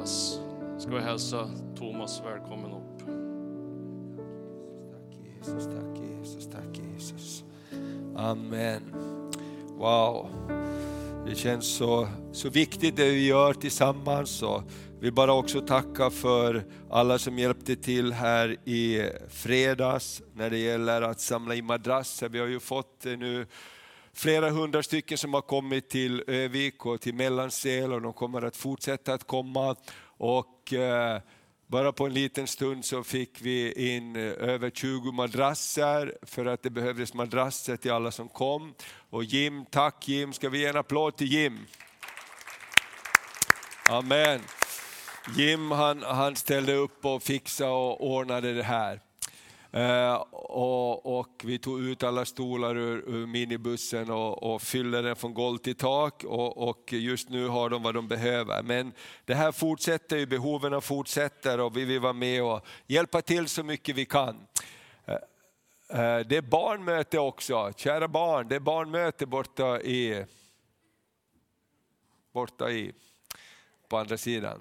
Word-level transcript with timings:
Andreas. 0.00 0.40
Ska 0.78 0.90
vi 0.90 1.00
hälsa 1.00 1.50
Thomas 1.76 2.22
välkommen 2.24 2.72
upp. 2.72 2.98
Tack 4.92 5.18
Jesus, 5.24 5.64
tack 5.64 5.98
Jesus, 5.98 6.48
tack 6.50 6.78
Jesus. 6.94 7.44
Amen. 8.16 8.82
Wow. 9.78 10.28
Det 11.26 11.34
känns 11.34 11.76
så, 11.76 12.08
så 12.32 12.48
viktigt 12.48 12.96
det 12.96 13.10
vi 13.10 13.26
gör 13.26 13.52
tillsammans. 13.52 14.42
Och 14.42 14.62
vill 15.00 15.12
bara 15.12 15.32
också 15.32 15.60
tacka 15.60 16.10
för 16.10 16.64
alla 16.90 17.18
som 17.18 17.38
hjälpte 17.38 17.76
till 17.76 18.12
här 18.12 18.68
i 18.68 19.10
fredags 19.28 20.22
när 20.34 20.50
det 20.50 20.58
gäller 20.58 21.02
att 21.02 21.20
samla 21.20 21.54
in 21.54 21.66
madrasser. 21.66 22.28
Vi 22.28 22.38
har 22.38 22.46
ju 22.46 22.60
fått 22.60 23.06
eh, 23.06 23.12
nu 23.18 23.46
flera 24.14 24.50
hundra 24.50 24.82
stycken 24.82 25.18
som 25.18 25.34
har 25.34 25.40
kommit 25.40 25.88
till 25.88 26.24
Övik 26.26 26.86
och 26.86 27.00
till 27.00 27.14
Mellansel 27.14 27.92
och 27.92 28.02
de 28.02 28.12
kommer 28.12 28.42
att 28.42 28.56
fortsätta 28.56 29.14
att 29.14 29.26
komma. 29.26 29.76
Och 30.02 30.72
eh, 30.72 31.20
bara 31.66 31.92
på 31.92 32.06
en 32.06 32.14
liten 32.14 32.46
stund 32.46 32.84
så 32.84 33.04
fick 33.04 33.40
vi 33.42 33.72
in 33.94 34.16
eh, 34.16 34.22
över 34.22 34.70
20 34.70 35.12
madrasser 35.12 36.18
för 36.22 36.46
att 36.46 36.62
det 36.62 36.70
behövdes 36.70 37.14
madrasser 37.14 37.76
till 37.76 37.92
alla 37.92 38.10
som 38.10 38.28
kom. 38.28 38.74
Och 39.10 39.24
Jim, 39.24 39.64
tack 39.70 40.08
Jim, 40.08 40.32
ska 40.32 40.48
vi 40.48 40.58
ge 40.58 40.66
en 40.66 40.76
applåd 40.76 41.16
till 41.16 41.32
Jim? 41.32 41.58
Amen. 43.88 44.40
Jim 45.36 45.70
han, 45.70 46.02
han 46.02 46.36
ställde 46.36 46.74
upp 46.74 47.04
och 47.04 47.22
fixade 47.22 47.70
och 47.70 48.10
ordnade 48.10 48.52
det 48.52 48.62
här. 48.62 49.00
Eh, 49.72 50.14
och, 50.32 51.18
och, 51.18 51.42
vi 51.44 51.58
tog 51.58 51.80
ut 51.80 52.02
alla 52.02 52.24
stolar 52.24 52.76
ur, 52.76 53.04
ur 53.06 53.26
minibussen 53.26 54.10
och, 54.10 54.42
och, 54.42 54.62
fyllde 54.62 55.02
den 55.02 55.16
från 55.16 55.34
golv 55.34 55.58
till 55.58 55.74
tak 55.74 56.24
och, 56.24 56.68
och, 56.68 56.92
just 56.92 57.28
nu 57.28 57.48
har 57.48 57.70
de 57.70 57.82
vad 57.82 57.94
de 57.94 58.08
behöver. 58.08 58.62
Men 58.62 58.92
det 59.24 59.34
här 59.34 59.52
fortsätter 59.52 60.16
ju, 60.16 60.26
behoven 60.26 60.82
fortsätter 60.82 61.60
och 61.60 61.76
vi 61.76 61.84
vill 61.84 62.00
vara 62.00 62.12
med 62.12 62.42
och 62.42 62.66
hjälpa 62.86 63.22
till 63.22 63.48
så 63.48 63.62
mycket 63.62 63.96
vi 63.96 64.04
kan. 64.04 64.46
Eh, 65.04 65.14
eh, 66.00 66.26
det 66.26 66.36
är 66.36 66.42
barnmöte 66.42 67.18
också, 67.18 67.72
kära 67.76 68.08
barn, 68.08 68.48
det 68.48 68.56
är 68.56 68.60
barnmöte 68.60 69.26
borta 69.26 69.80
i, 69.80 70.24
borta 72.32 72.70
i, 72.70 72.92
på 73.88 73.98
andra 73.98 74.16
sidan. 74.16 74.60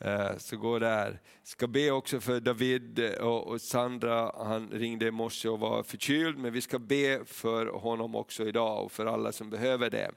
Eh, 0.00 0.36
så 0.38 0.56
gå 0.56 0.78
där. 0.78 1.20
Ska 1.42 1.66
be 1.66 1.90
också 1.90 2.20
för 2.20 2.40
David 2.40 2.98
eh, 2.98 3.26
och 3.26 3.60
Sandra, 3.60 4.32
han 4.36 4.68
ringde 4.72 5.06
i 5.06 5.10
morse 5.10 5.48
och 5.48 5.60
var 5.60 5.82
förkyld, 5.82 6.38
men 6.38 6.52
vi 6.52 6.60
ska 6.60 6.78
be 6.78 7.20
för 7.26 7.66
honom 7.66 8.14
också 8.14 8.48
idag 8.48 8.84
och 8.84 8.92
för 8.92 9.06
alla 9.06 9.32
som 9.32 9.50
behöver 9.50 9.90
det. 9.90 10.10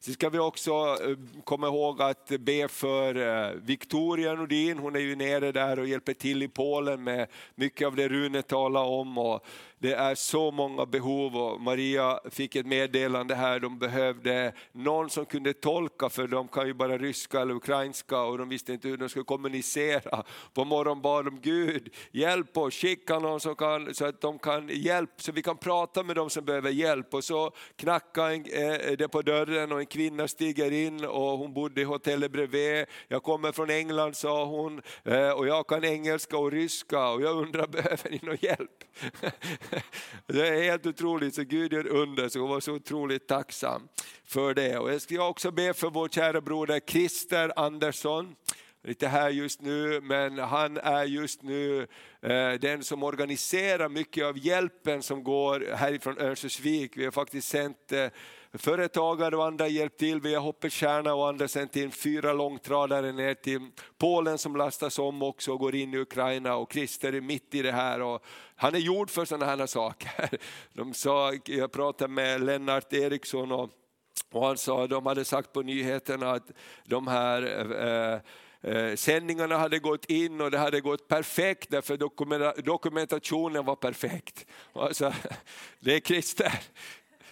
Sen 0.00 0.14
ska 0.14 0.28
vi 0.28 0.38
också 0.38 0.72
eh, 0.72 1.42
komma 1.44 1.66
ihåg 1.66 2.02
att 2.02 2.28
be 2.28 2.68
för 2.68 3.54
Victoria 3.54 4.34
Nordin, 4.34 4.78
hon 4.78 4.96
är 4.96 5.00
ju 5.00 5.16
nere 5.16 5.52
där 5.52 5.78
och 5.78 5.86
hjälper 5.86 6.14
till 6.14 6.42
i 6.42 6.48
Polen 6.48 7.04
med 7.04 7.26
mycket 7.54 7.86
av 7.86 7.96
det 7.96 8.08
Rune 8.08 8.42
talar 8.42 8.84
om. 8.84 9.18
Och 9.18 9.46
det 9.78 9.94
är 9.94 10.14
så 10.14 10.50
många 10.50 10.86
behov 10.86 11.36
och 11.36 11.60
Maria 11.60 12.20
fick 12.30 12.56
ett 12.56 12.66
meddelande 12.66 13.34
här, 13.34 13.60
de 13.60 13.78
behövde 13.78 14.52
någon 14.72 15.10
som 15.10 15.26
kunde 15.26 15.52
tolka 15.52 16.08
för 16.08 16.26
de 16.26 16.48
kan 16.48 16.66
ju 16.66 16.74
bara 16.74 16.98
ryska 16.98 17.40
eller 17.40 17.54
ukrainska 17.54 18.20
och 18.20 18.38
de 18.38 18.48
visste 18.48 18.72
inte 18.72 18.88
hur 18.88 18.96
de 18.96 19.08
skulle 19.08 19.24
kommunicera. 19.24 20.24
På 20.54 20.64
morgonen 20.64 21.02
bad 21.02 21.24
de 21.24 21.40
Gud, 21.40 21.94
hjälp 22.12 22.56
oss, 22.56 22.74
skicka 22.74 23.18
någon 23.18 23.40
som 23.40 23.56
kan, 23.56 23.94
så 23.94 24.04
att 24.04 24.20
de 24.20 24.38
kan 24.38 24.68
hjälp, 24.68 25.10
så 25.16 25.32
vi 25.32 25.42
kan 25.42 25.56
prata 25.56 26.02
med 26.02 26.16
dem 26.16 26.30
som 26.30 26.44
behöver 26.44 26.70
hjälp. 26.70 27.14
Och 27.14 27.24
så 27.24 27.50
knackade 27.76 28.34
eh, 28.34 28.96
det 28.98 29.08
på 29.08 29.22
dörren 29.22 29.72
och 29.72 29.80
en 29.80 29.86
kvinna 29.86 30.28
stiger 30.28 30.72
in 30.72 31.04
och 31.04 31.38
hon 31.38 31.54
bodde 31.54 31.80
i 31.80 31.84
hotellet 31.84 32.32
bredvid. 32.32 32.86
Jag 33.08 33.22
kommer 33.22 33.52
från 33.52 33.70
England 33.70 34.16
sa 34.16 34.44
hon 34.44 34.82
eh, 35.04 35.30
och 35.30 35.46
jag 35.46 35.66
kan 35.66 35.84
engelska 35.84 36.38
och 36.38 36.52
ryska 36.52 37.08
och 37.08 37.22
jag 37.22 37.36
undrar 37.36 37.66
behöver 37.76 38.10
ni 38.10 38.20
någon 38.22 38.36
hjälp? 38.40 38.84
Det 40.26 40.48
är 40.48 40.62
helt 40.62 40.86
otroligt, 40.86 41.34
så 41.34 41.42
Gud 41.42 41.72
gör 41.72 41.86
under, 41.86 42.28
så 42.28 42.38
jag 42.38 42.46
var 42.46 42.60
så 42.60 42.72
otroligt 42.72 43.28
tacksam 43.28 43.88
för 44.24 44.54
det. 44.54 44.78
Och 44.78 44.92
jag 44.92 45.00
ska 45.00 45.28
också 45.28 45.50
be 45.50 45.74
för 45.74 45.90
vår 45.90 46.08
kära 46.08 46.40
broder 46.40 46.80
Christer 46.80 47.52
Andersson, 47.56 48.36
lite 48.82 49.08
här 49.08 49.30
just 49.30 49.60
nu, 49.60 50.00
men 50.00 50.38
han 50.38 50.76
är 50.76 51.04
just 51.04 51.42
nu 51.42 51.86
eh, 52.22 52.52
den 52.52 52.84
som 52.84 53.02
organiserar 53.02 53.88
mycket 53.88 54.24
av 54.24 54.38
hjälpen 54.38 55.02
som 55.02 55.24
går 55.24 55.74
härifrån 55.74 56.18
Örnsköldsvik. 56.18 56.96
Vi 56.96 57.04
har 57.04 57.12
faktiskt 57.12 57.48
sänt 57.48 57.92
eh, 57.92 58.06
företagare 58.58 59.36
och 59.36 59.46
andra 59.46 59.68
hjälpt 59.68 59.98
till 59.98 60.20
via 60.20 60.38
Hoppets 60.38 60.76
Kärna 60.76 61.14
och 61.14 61.28
andra 61.28 61.48
sänt 61.48 61.76
in 61.76 61.90
fyra 61.90 62.32
långtradare 62.32 63.12
ner 63.12 63.34
till 63.34 63.70
Polen 63.98 64.38
som 64.38 64.56
lastas 64.56 64.98
om 64.98 65.22
också 65.22 65.52
och 65.52 65.58
går 65.58 65.74
in 65.74 65.94
i 65.94 65.98
Ukraina 65.98 66.56
och 66.56 66.72
Christer 66.72 67.12
är 67.12 67.20
mitt 67.20 67.54
i 67.54 67.62
det 67.62 67.72
här. 67.72 68.02
Och 68.02 68.24
han 68.56 68.74
är 68.74 68.78
gjord 68.78 69.10
för 69.10 69.24
sådana 69.24 69.46
här 69.56 69.66
saker. 69.66 70.38
De 70.72 70.94
sa, 70.94 71.32
jag 71.44 71.72
pratade 71.72 72.12
med 72.12 72.44
Lennart 72.44 72.92
Eriksson 72.92 73.52
och, 73.52 73.70
och 74.32 74.46
han 74.46 74.58
sa, 74.58 74.86
de 74.86 75.06
hade 75.06 75.24
sagt 75.24 75.52
på 75.52 75.62
nyheterna 75.62 76.30
att 76.30 76.50
de 76.84 77.06
här 77.06 77.42
eh, 77.84 78.20
eh 78.72 78.94
sändningarna 78.94 79.58
hade 79.58 79.78
gått 79.78 80.04
in 80.04 80.40
och 80.40 80.50
det 80.50 80.58
hade 80.58 80.80
gått 80.80 81.08
perfekt 81.08 81.70
därför 81.70 81.96
dokumentationen 82.62 83.64
var 83.64 83.76
perfekt. 83.76 84.46
Alltså, 84.72 85.12
det 85.80 85.94
är 85.94 86.00
Christer. 86.00 86.52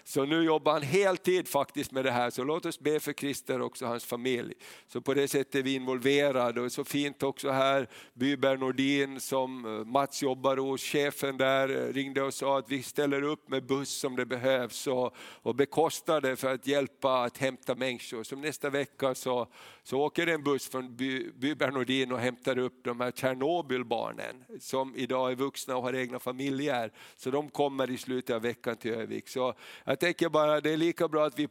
Så 0.07 0.25
nu 0.25 0.43
jobbar 0.43 0.73
han 0.73 0.83
heltid 0.83 1.49
faktiskt 1.49 1.93
med 1.93 2.05
det 2.05 2.11
här, 2.11 2.31
så 2.31 2.45
låt 2.45 2.67
oss 2.67 2.81
be 2.81 3.01
för 3.01 3.13
Christer 3.13 3.61
och 3.61 3.67
också 3.67 3.87
hans 3.87 4.05
familj. 4.05 4.55
Så 4.87 5.01
på 5.01 5.15
det 5.15 5.29
sättet 5.29 5.55
är 5.55 5.63
vi 5.63 5.75
involverade 5.75 6.61
och 6.61 6.73
så 6.73 6.85
fint 6.85 7.23
också 7.23 7.51
här, 7.51 7.89
Byberg 8.15 8.59
Nordin 8.59 9.21
som 9.21 9.65
eh, 9.65 9.85
Mats 9.85 10.23
jobbar 10.23 10.57
hos, 10.57 10.83
chefen 10.83 11.37
där 11.37 11.69
eh, 11.69 11.93
ringde 11.93 12.23
och 12.23 12.35
sa 12.35 12.59
att 12.59 12.71
vi 12.71 12.83
ställer 12.83 13.23
upp 13.23 13.49
med 13.49 13.67
buss 13.67 14.05
om 14.05 14.17
det 14.17 14.27
behövs 14.27 14.87
och, 14.87 15.17
och 15.17 15.55
bekostar 15.55 16.21
det 16.21 16.37
för 16.37 16.55
att 16.55 16.67
hjälpa 16.67 17.23
att 17.23 17.39
hämta 17.39 17.75
människor. 17.75 18.23
Som 18.23 18.41
nästa 18.41 18.71
vecka 18.71 19.15
så, 19.15 19.47
så 19.83 20.01
åker 20.01 20.27
det 20.27 20.33
en 20.33 20.43
buss 20.43 20.69
från 20.69 20.97
By, 20.97 21.31
Byberg 21.35 21.73
Nordin 21.73 22.13
och 22.13 22.19
hämtar 22.19 22.59
upp 22.59 22.85
de 22.85 23.01
här 23.01 23.11
Tjernobylbarnen 23.11 24.45
som 24.61 24.97
idag 24.97 25.31
är 25.31 25.37
vuxna 25.37 25.77
och 25.77 25.83
har 25.83 25.95
egna 25.95 26.19
familjer. 26.19 26.93
Så 27.17 27.31
de 27.31 27.51
kommer 27.51 27.91
i 27.91 27.99
slutet 27.99 28.37
av 28.37 28.43
veckan 28.43 28.77
till 28.77 28.95
Övik. 28.95 29.29
Så 29.29 29.55
jag 29.95 30.01
tänker 30.01 30.29
bara 30.29 30.61
det 30.61 30.71
är 30.71 30.77
lika 30.77 31.09
bra 31.09 31.27
att 31.27 31.39
vi 31.39 31.49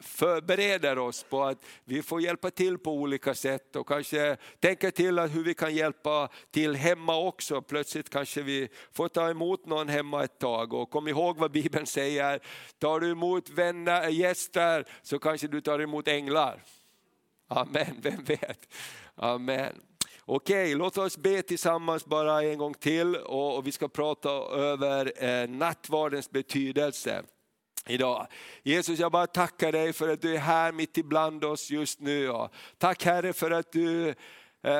förbereder 0.00 0.98
oss 0.98 1.22
på 1.22 1.44
att 1.44 1.64
vi 1.84 2.02
får 2.02 2.20
hjälpa 2.20 2.50
till 2.50 2.78
på 2.78 2.92
olika 2.92 3.34
sätt 3.34 3.76
och 3.76 3.88
kanske 3.88 4.36
tänka 4.60 4.90
till 4.90 5.18
att 5.18 5.34
hur 5.34 5.44
vi 5.44 5.54
kan 5.54 5.74
hjälpa 5.74 6.28
till 6.50 6.76
hemma 6.76 7.18
också. 7.18 7.62
Plötsligt 7.62 8.10
kanske 8.10 8.42
vi 8.42 8.68
får 8.92 9.08
ta 9.08 9.30
emot 9.30 9.66
någon 9.66 9.88
hemma 9.88 10.24
ett 10.24 10.38
tag 10.38 10.72
och 10.72 10.90
kom 10.90 11.08
ihåg 11.08 11.38
vad 11.38 11.50
Bibeln 11.50 11.86
säger. 11.86 12.40
Tar 12.78 13.00
du 13.00 13.10
emot 13.10 13.50
vänner, 13.50 14.02
eh, 14.02 14.18
gäster 14.18 14.84
så 15.02 15.18
kanske 15.18 15.48
du 15.48 15.60
tar 15.60 15.78
emot 15.78 16.08
änglar. 16.08 16.62
Amen, 17.48 17.96
vem 18.02 18.24
vet? 18.24 18.74
Amen. 19.14 19.80
Okej, 20.24 20.74
låt 20.74 20.98
oss 20.98 21.18
be 21.18 21.42
tillsammans 21.42 22.04
bara 22.04 22.42
en 22.42 22.58
gång 22.58 22.74
till 22.74 23.16
och, 23.16 23.66
vi 23.66 23.72
ska 23.72 23.88
prata 23.88 24.30
över 24.54 25.24
eh, 25.24 25.48
nattvardens 25.48 26.30
betydelse 26.30 27.22
idag. 27.88 28.26
Jesus, 28.62 28.98
jag 28.98 29.12
bara 29.12 29.26
tackar 29.26 29.72
dig 29.72 29.92
för 29.92 30.08
att 30.08 30.22
du 30.22 30.34
är 30.34 30.38
här 30.38 30.72
mitt 30.72 30.98
ibland 30.98 31.44
oss 31.44 31.70
just 31.70 32.00
nu. 32.00 32.48
Tack 32.78 33.04
Herre 33.04 33.32
för 33.32 33.50
att 33.50 33.72
du 33.72 34.14
Eh, 34.64 34.72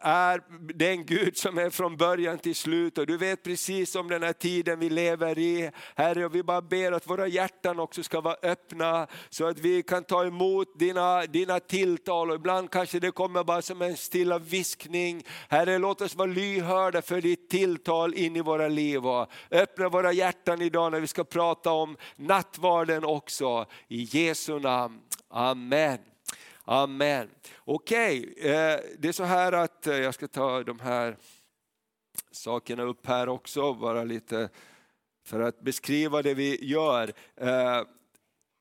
är 0.00 0.42
den 0.74 1.06
Gud 1.06 1.36
som 1.36 1.58
är 1.58 1.70
från 1.70 1.96
början 1.96 2.38
till 2.38 2.54
slut 2.54 2.98
och 2.98 3.06
du 3.06 3.16
vet 3.16 3.42
precis 3.42 3.96
om 3.96 4.08
den 4.08 4.22
här 4.22 4.32
tiden 4.32 4.78
vi 4.78 4.90
lever 4.90 5.38
i. 5.38 5.70
Herre, 5.96 6.24
och 6.24 6.34
vi 6.34 6.42
bara 6.42 6.62
ber 6.62 6.92
att 6.92 7.06
våra 7.06 7.26
hjärtan 7.26 7.80
också 7.80 8.02
ska 8.02 8.20
vara 8.20 8.36
öppna 8.42 9.06
så 9.30 9.46
att 9.46 9.58
vi 9.58 9.82
kan 9.82 10.04
ta 10.04 10.24
emot 10.24 10.78
dina, 10.78 11.26
dina 11.26 11.60
tilltal 11.60 12.30
och 12.30 12.36
ibland 12.36 12.70
kanske 12.70 13.00
det 13.00 13.10
kommer 13.10 13.44
bara 13.44 13.62
som 13.62 13.82
en 13.82 13.96
stilla 13.96 14.38
viskning. 14.38 15.22
Herre, 15.48 15.78
låt 15.78 16.00
oss 16.00 16.14
vara 16.14 16.28
lyhörda 16.28 17.02
för 17.02 17.20
ditt 17.20 17.50
tilltal 17.50 18.14
in 18.14 18.36
i 18.36 18.40
våra 18.40 18.68
liv 18.68 19.06
och 19.06 19.30
öppna 19.50 19.88
våra 19.88 20.12
hjärtan 20.12 20.62
idag 20.62 20.92
när 20.92 21.00
vi 21.00 21.06
ska 21.06 21.24
prata 21.24 21.70
om 21.70 21.96
nattvarden 22.16 23.04
också. 23.04 23.66
I 23.88 24.02
Jesu 24.02 24.58
namn. 24.58 25.00
Amen. 25.28 26.11
Amen. 26.64 27.30
Okej, 27.64 28.20
okay, 28.20 28.80
det 28.98 29.08
är 29.08 29.12
så 29.12 29.24
här 29.24 29.52
att 29.52 29.86
eh, 29.86 29.96
jag 29.96 30.14
ska 30.14 30.28
ta 30.28 30.62
de 30.62 30.80
här 30.80 31.16
sakerna 32.30 32.82
upp 32.82 33.06
här 33.06 33.28
också, 33.28 33.74
bara 33.74 34.04
lite 34.04 34.48
för 35.26 35.40
att 35.40 35.60
beskriva 35.60 36.22
det 36.22 36.34
vi 36.34 36.64
gör. 36.64 37.12
Eh, 37.36 37.82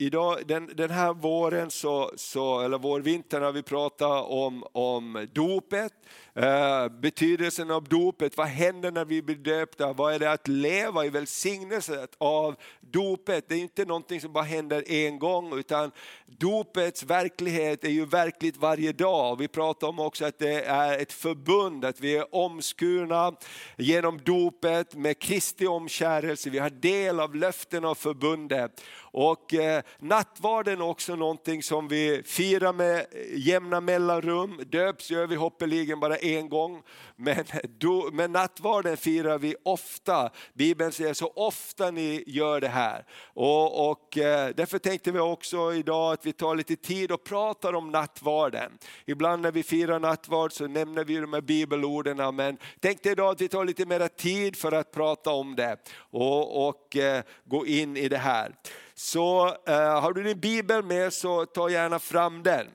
Idag, 0.02 0.40
den, 0.46 0.70
den 0.74 0.90
här 0.90 1.14
våren, 1.14 1.72
så, 1.72 2.12
så, 2.16 2.60
eller 2.60 2.78
vårvintern, 2.78 3.44
har 3.44 3.52
vi 3.52 3.64
pratat 3.64 4.26
om, 4.26 4.64
om 4.72 5.28
dopet. 5.34 5.94
Eh, 6.34 6.88
betydelsen 6.88 7.72
av 7.72 7.84
dopet, 7.84 8.38
vad 8.38 8.48
händer 8.48 8.92
när 8.92 9.06
vi 9.06 9.22
blir 9.22 9.36
döpta? 9.36 9.94
Vad 9.94 10.14
är 10.14 10.20
det 10.20 10.32
att 10.32 10.48
leva 10.48 11.06
i 11.06 11.10
välsignelsen 11.10 12.08
av 12.18 12.56
dopet? 12.80 13.50
Det 13.50 13.56
är 13.56 13.60
inte 13.60 13.86
någonting 13.86 14.22
som 14.22 14.34
bara 14.34 14.44
händer 14.44 14.92
en 14.92 15.20
gång, 15.20 15.60
utan 15.60 15.92
dopets 16.26 17.04
verklighet 17.04 17.84
är 17.84 17.90
ju 17.90 18.06
verkligt 18.06 18.58
varje 18.58 18.92
dag. 18.92 19.40
Vi 19.40 19.48
pratar 19.48 19.88
om 19.88 20.00
också 20.00 20.26
att 20.26 20.40
det 20.40 20.64
är 20.64 20.98
ett 20.98 21.14
förbund, 21.14 21.86
att 21.86 22.00
vi 22.00 22.18
är 22.18 22.36
omskurna 22.36 23.34
genom 23.78 24.20
dopet 24.24 24.96
med 24.96 25.20
Kristi 25.20 25.68
omkärelse. 25.68 26.50
Vi 26.50 26.60
har 26.60 26.70
del 26.70 27.20
av 27.20 27.36
löften 27.36 27.86
av 27.86 27.96
förbundet. 27.96 28.82
Och 29.12 29.54
eh, 29.54 29.84
nattvarden 30.00 30.82
är 30.82 30.86
också 30.86 31.16
någonting 31.16 31.64
som 31.64 31.88
vi 31.88 32.22
firar 32.26 32.74
med 32.74 32.98
eh, 32.98 33.06
jämna 33.36 33.82
mellanrum. 33.82 34.60
Döps 34.66 35.12
gör 35.12 35.28
vi 35.28 35.36
hoppeligen 35.36 36.00
bara 36.00 36.18
en 36.18 36.50
gång. 36.50 36.82
Men, 37.16 37.46
do, 37.80 38.10
men 38.14 38.32
nattvarden 38.32 38.98
firar 38.98 39.38
vi 39.38 39.56
ofta. 39.64 40.30
Bibeln 40.54 40.92
säger 40.92 41.14
så 41.14 41.28
ofta 41.36 41.92
ni 41.92 42.24
gör 42.28 42.62
det 42.62 42.68
här. 42.68 43.06
Och, 43.34 43.92
och 43.92 44.18
eh, 44.18 44.50
därför 44.56 44.80
tänkte 44.80 45.12
vi 45.12 45.20
också 45.20 45.74
idag 45.74 46.14
att 46.14 46.26
vi 46.26 46.34
tar 46.34 46.56
lite 46.56 46.76
tid 46.76 47.12
och 47.12 47.24
pratar 47.24 47.74
om 47.74 47.90
nattvarden. 47.90 48.72
Ibland 49.06 49.42
när 49.42 49.52
vi 49.52 49.64
firar 49.64 50.00
nattvard 50.00 50.52
så 50.52 50.68
nämner 50.68 51.04
vi 51.04 51.18
de 51.18 51.34
här 51.34 51.42
bibelorden. 51.42 52.36
Men 52.36 52.58
tänkte 52.80 53.12
idag 53.12 53.32
att 53.32 53.42
vi 53.42 53.48
tar 53.48 53.66
lite 53.66 53.86
mer 53.86 54.08
tid 54.08 54.56
för 54.56 54.72
att 54.72 54.92
prata 54.92 55.30
om 55.30 55.56
det 55.56 55.78
och, 55.98 56.68
och 56.68 56.98
eh, 56.98 57.24
gå 57.46 57.66
in 57.66 57.98
i 57.98 58.10
det 58.10 58.18
här. 58.18 58.56
Så 58.94 59.58
eh, 59.68 60.02
har 60.02 60.14
du 60.14 60.24
din 60.24 60.40
bibel 60.40 60.84
med 60.84 61.14
så 61.14 61.46
ta 61.46 61.70
gärna 61.70 62.00
fram 62.00 62.44
den 62.44 62.68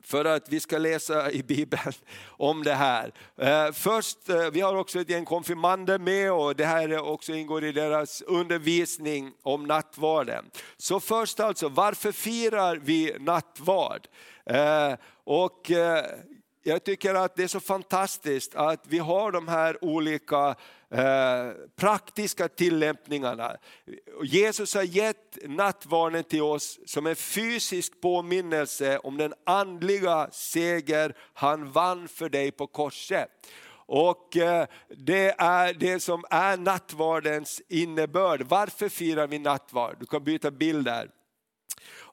för 0.00 0.24
att 0.24 0.48
vi 0.48 0.60
ska 0.60 0.78
läsa 0.78 1.30
i 1.30 1.42
Bibeln 1.42 1.92
om 2.26 2.62
det 2.62 2.74
här. 2.74 3.12
Eh, 3.36 3.72
först, 3.72 4.28
eh, 4.28 4.50
vi 4.52 4.60
har 4.60 4.74
också 4.74 5.00
ett 5.00 5.10
gäng 5.10 5.24
konfirmander 5.24 5.98
med 5.98 6.32
och 6.32 6.56
det 6.56 6.64
här 6.64 6.98
också 6.98 7.32
ingår 7.32 7.64
i 7.64 7.72
deras 7.72 8.22
undervisning 8.22 9.32
om 9.42 9.66
nattvarden. 9.66 10.44
Så 10.76 11.00
först 11.00 11.40
alltså, 11.40 11.68
varför 11.68 12.12
firar 12.12 12.76
vi 12.76 13.16
nattvard? 13.20 14.08
Eh, 14.46 14.94
och 15.24 15.70
eh, 15.70 16.04
jag 16.62 16.84
tycker 16.84 17.14
att 17.14 17.36
det 17.36 17.42
är 17.42 17.48
så 17.48 17.60
fantastiskt 17.60 18.54
att 18.54 18.84
vi 18.88 18.98
har 18.98 19.32
de 19.32 19.48
här 19.48 19.84
olika 19.84 20.54
Eh, 20.92 21.52
praktiska 21.76 22.48
tillämpningarna. 22.48 23.56
Jesus 24.24 24.74
har 24.74 24.82
gett 24.82 25.38
nattvarden 25.42 26.24
till 26.24 26.42
oss 26.42 26.78
som 26.86 27.06
en 27.06 27.16
fysisk 27.16 28.00
påminnelse 28.00 28.98
om 28.98 29.16
den 29.16 29.34
andliga 29.46 30.28
seger 30.32 31.16
han 31.32 31.72
vann 31.72 32.08
för 32.08 32.28
dig 32.28 32.50
på 32.50 32.66
korset. 32.66 33.28
Och 33.86 34.36
eh, 34.36 34.66
det 34.88 35.34
är 35.38 35.74
det 35.74 36.00
som 36.00 36.24
är 36.30 36.56
nattvardens 36.56 37.62
innebörd. 37.68 38.42
Varför 38.42 38.88
firar 38.88 39.26
vi 39.26 39.38
nattvard? 39.38 39.96
Du 40.00 40.06
kan 40.06 40.24
byta 40.24 40.50
bild 40.50 40.84
där. 40.84 41.10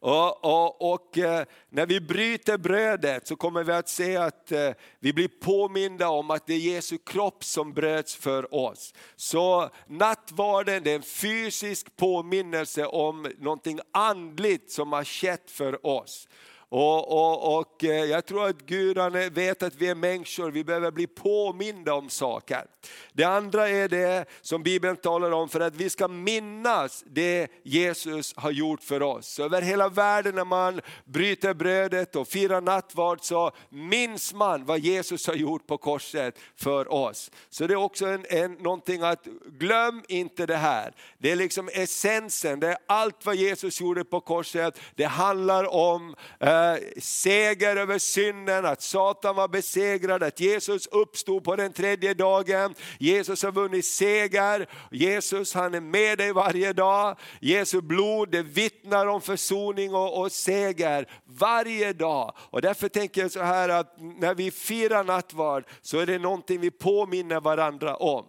Och, 0.01 0.46
och, 0.46 0.94
och, 0.94 1.18
eh, 1.18 1.46
när 1.69 1.86
vi 1.86 2.01
bryter 2.01 2.57
brödet 2.57 3.28
så 3.28 3.36
kommer 3.36 3.63
vi 3.63 3.72
att 3.72 3.90
se 3.90 4.18
att 4.18 4.51
eh, 4.51 4.72
vi 5.00 5.13
blir 5.13 5.28
påminda 5.28 6.10
om 6.10 6.31
att 6.31 6.48
det 6.48 6.54
är 6.54 6.57
Jesu 6.57 6.98
kropp 6.98 7.44
som 7.44 7.74
bröts 7.74 8.16
för 8.16 8.56
oss. 8.56 8.94
Så 9.16 9.69
nattvarden 9.88 10.88
är 10.88 10.96
en 10.96 11.01
fysisk 11.01 11.98
påminnelse 11.98 12.86
om 12.86 13.31
någonting 13.38 13.80
andligt 13.92 14.72
som 14.72 14.94
har 14.94 15.04
skett 15.04 15.51
för 15.51 15.86
oss. 15.86 16.28
Och, 16.71 17.12
och, 17.12 17.60
och 17.60 17.83
eh, 17.83 18.06
jag 18.06 18.25
tror 18.25 18.45
att 18.45 18.62
Gud 18.66 18.98
vet 19.31 19.63
att 19.63 19.75
vi 19.75 19.88
är 19.88 19.95
människor, 19.95 20.51
vi 20.51 20.63
behöver 20.63 20.92
bli 20.92 21.07
påminda 21.07 21.94
om 21.94 22.10
saker. 22.10 22.66
Det 23.13 23.24
andra 23.24 23.69
är 23.69 23.88
det 23.88 24.25
som 24.42 24.63
Bibeln 24.63 24.95
talar 24.95 25.31
om 25.31 25.50
för 25.50 25.60
att 25.60 25.75
vi 25.75 25.89
ska 25.89 26.07
minnas 26.07 27.04
det 27.07 27.48
Jesus 27.63 28.33
har 28.38 28.51
gjort 28.51 28.83
för 28.83 29.01
oss. 29.01 29.39
Över 29.39 29.62
hela 29.62 29.89
världen 29.89 30.36
när 30.36 30.45
man 30.45 30.81
bryter 31.06 31.54
brödet 31.54 32.16
och 32.16 32.27
firar 32.27 32.62
nattvard 32.62 33.19
så 33.22 33.51
minns 33.69 34.33
man 34.33 34.65
vad 34.65 34.80
Jesus 34.80 35.27
har 35.27 35.36
gjort 35.36 35.68
på 35.68 35.77
korset 35.77 36.39
för 36.56 36.94
oss. 36.94 37.31
Så 37.50 37.68
det 37.68 37.74
är 37.74 37.83
också 37.83 38.06
en, 38.06 38.25
en, 38.30 38.54
någonting 38.54 39.01
att 39.01 39.27
glöm 39.45 40.04
inte 40.07 40.45
det 40.45 40.57
här. 40.57 40.94
Det 41.18 41.31
är 41.31 41.36
liksom 41.36 41.69
essensen, 41.74 42.60
det 42.60 42.68
är 42.68 42.77
allt 42.88 43.25
vad 43.25 43.36
Jesus 43.36 43.81
gjorde 43.81 44.04
på 44.04 44.22
korset. 44.22 44.80
Det 44.95 45.06
handlar 45.06 45.74
om 45.75 46.15
eh, 46.39 46.58
seger 46.97 47.75
över 47.75 47.97
synden, 47.97 48.65
att 48.65 48.81
Satan 48.81 49.35
var 49.35 49.47
besegrad, 49.47 50.23
att 50.23 50.39
Jesus 50.39 50.88
uppstod 50.88 51.44
på 51.44 51.56
den 51.56 51.73
tredje 51.73 52.13
dagen. 52.13 52.75
Jesus 52.97 53.44
har 53.44 53.51
vunnit 53.51 53.85
seger, 53.85 54.69
Jesus 54.91 55.53
han 55.53 55.73
är 55.73 55.81
med 55.81 56.17
dig 56.17 56.33
varje 56.33 56.73
dag. 56.73 57.17
Jesu 57.41 57.81
blod 57.81 58.31
det 58.31 58.44
vittnar 58.44 59.07
om 59.07 59.21
försoning 59.21 59.94
och, 59.94 60.21
och 60.21 60.31
seger 60.31 61.06
varje 61.25 61.94
dag. 61.94 62.33
Och 62.38 62.62
därför 62.62 62.89
tänker 62.89 63.21
jag 63.21 63.31
så 63.31 63.41
här 63.41 63.69
att 63.69 63.95
när 64.00 64.35
vi 64.35 64.51
firar 64.51 65.03
nattvard 65.03 65.63
så 65.81 66.00
är 66.00 66.05
det 66.05 66.19
någonting 66.19 66.59
vi 66.59 66.71
påminner 66.71 67.39
varandra 67.39 67.95
om. 67.95 68.25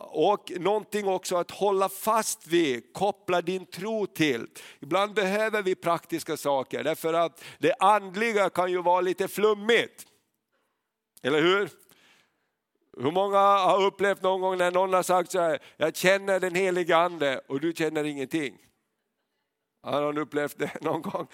Och 0.00 0.52
någonting 0.56 1.08
också 1.08 1.36
att 1.36 1.50
hålla 1.50 1.88
fast 1.88 2.46
vid, 2.46 2.92
koppla 2.92 3.42
din 3.42 3.66
tro 3.66 4.06
till. 4.06 4.46
Ibland 4.80 5.14
behöver 5.14 5.62
vi 5.62 5.74
praktiska 5.74 6.36
saker 6.36 6.84
därför 6.84 7.14
att 7.14 7.44
det 7.58 7.74
andliga 7.78 8.50
kan 8.50 8.70
ju 8.70 8.82
vara 8.82 9.00
lite 9.00 9.28
flummigt. 9.28 10.06
Eller 11.22 11.42
hur? 11.42 11.70
Hur 13.00 13.10
många 13.10 13.38
har 13.38 13.84
upplevt 13.84 14.22
någon 14.22 14.40
gång 14.40 14.58
när 14.58 14.70
någon 14.70 14.92
har 14.92 15.02
sagt 15.02 15.30
så 15.30 15.40
här, 15.40 15.58
jag 15.76 15.96
känner 15.96 16.40
den 16.40 16.54
heliga 16.54 16.96
ande 16.96 17.40
och 17.48 17.60
du 17.60 17.72
känner 17.72 18.04
ingenting? 18.04 18.58
Har 19.82 20.00
någon 20.00 20.18
upplevt 20.18 20.58
det 20.58 20.80
någon 20.80 21.02
gång? 21.02 21.26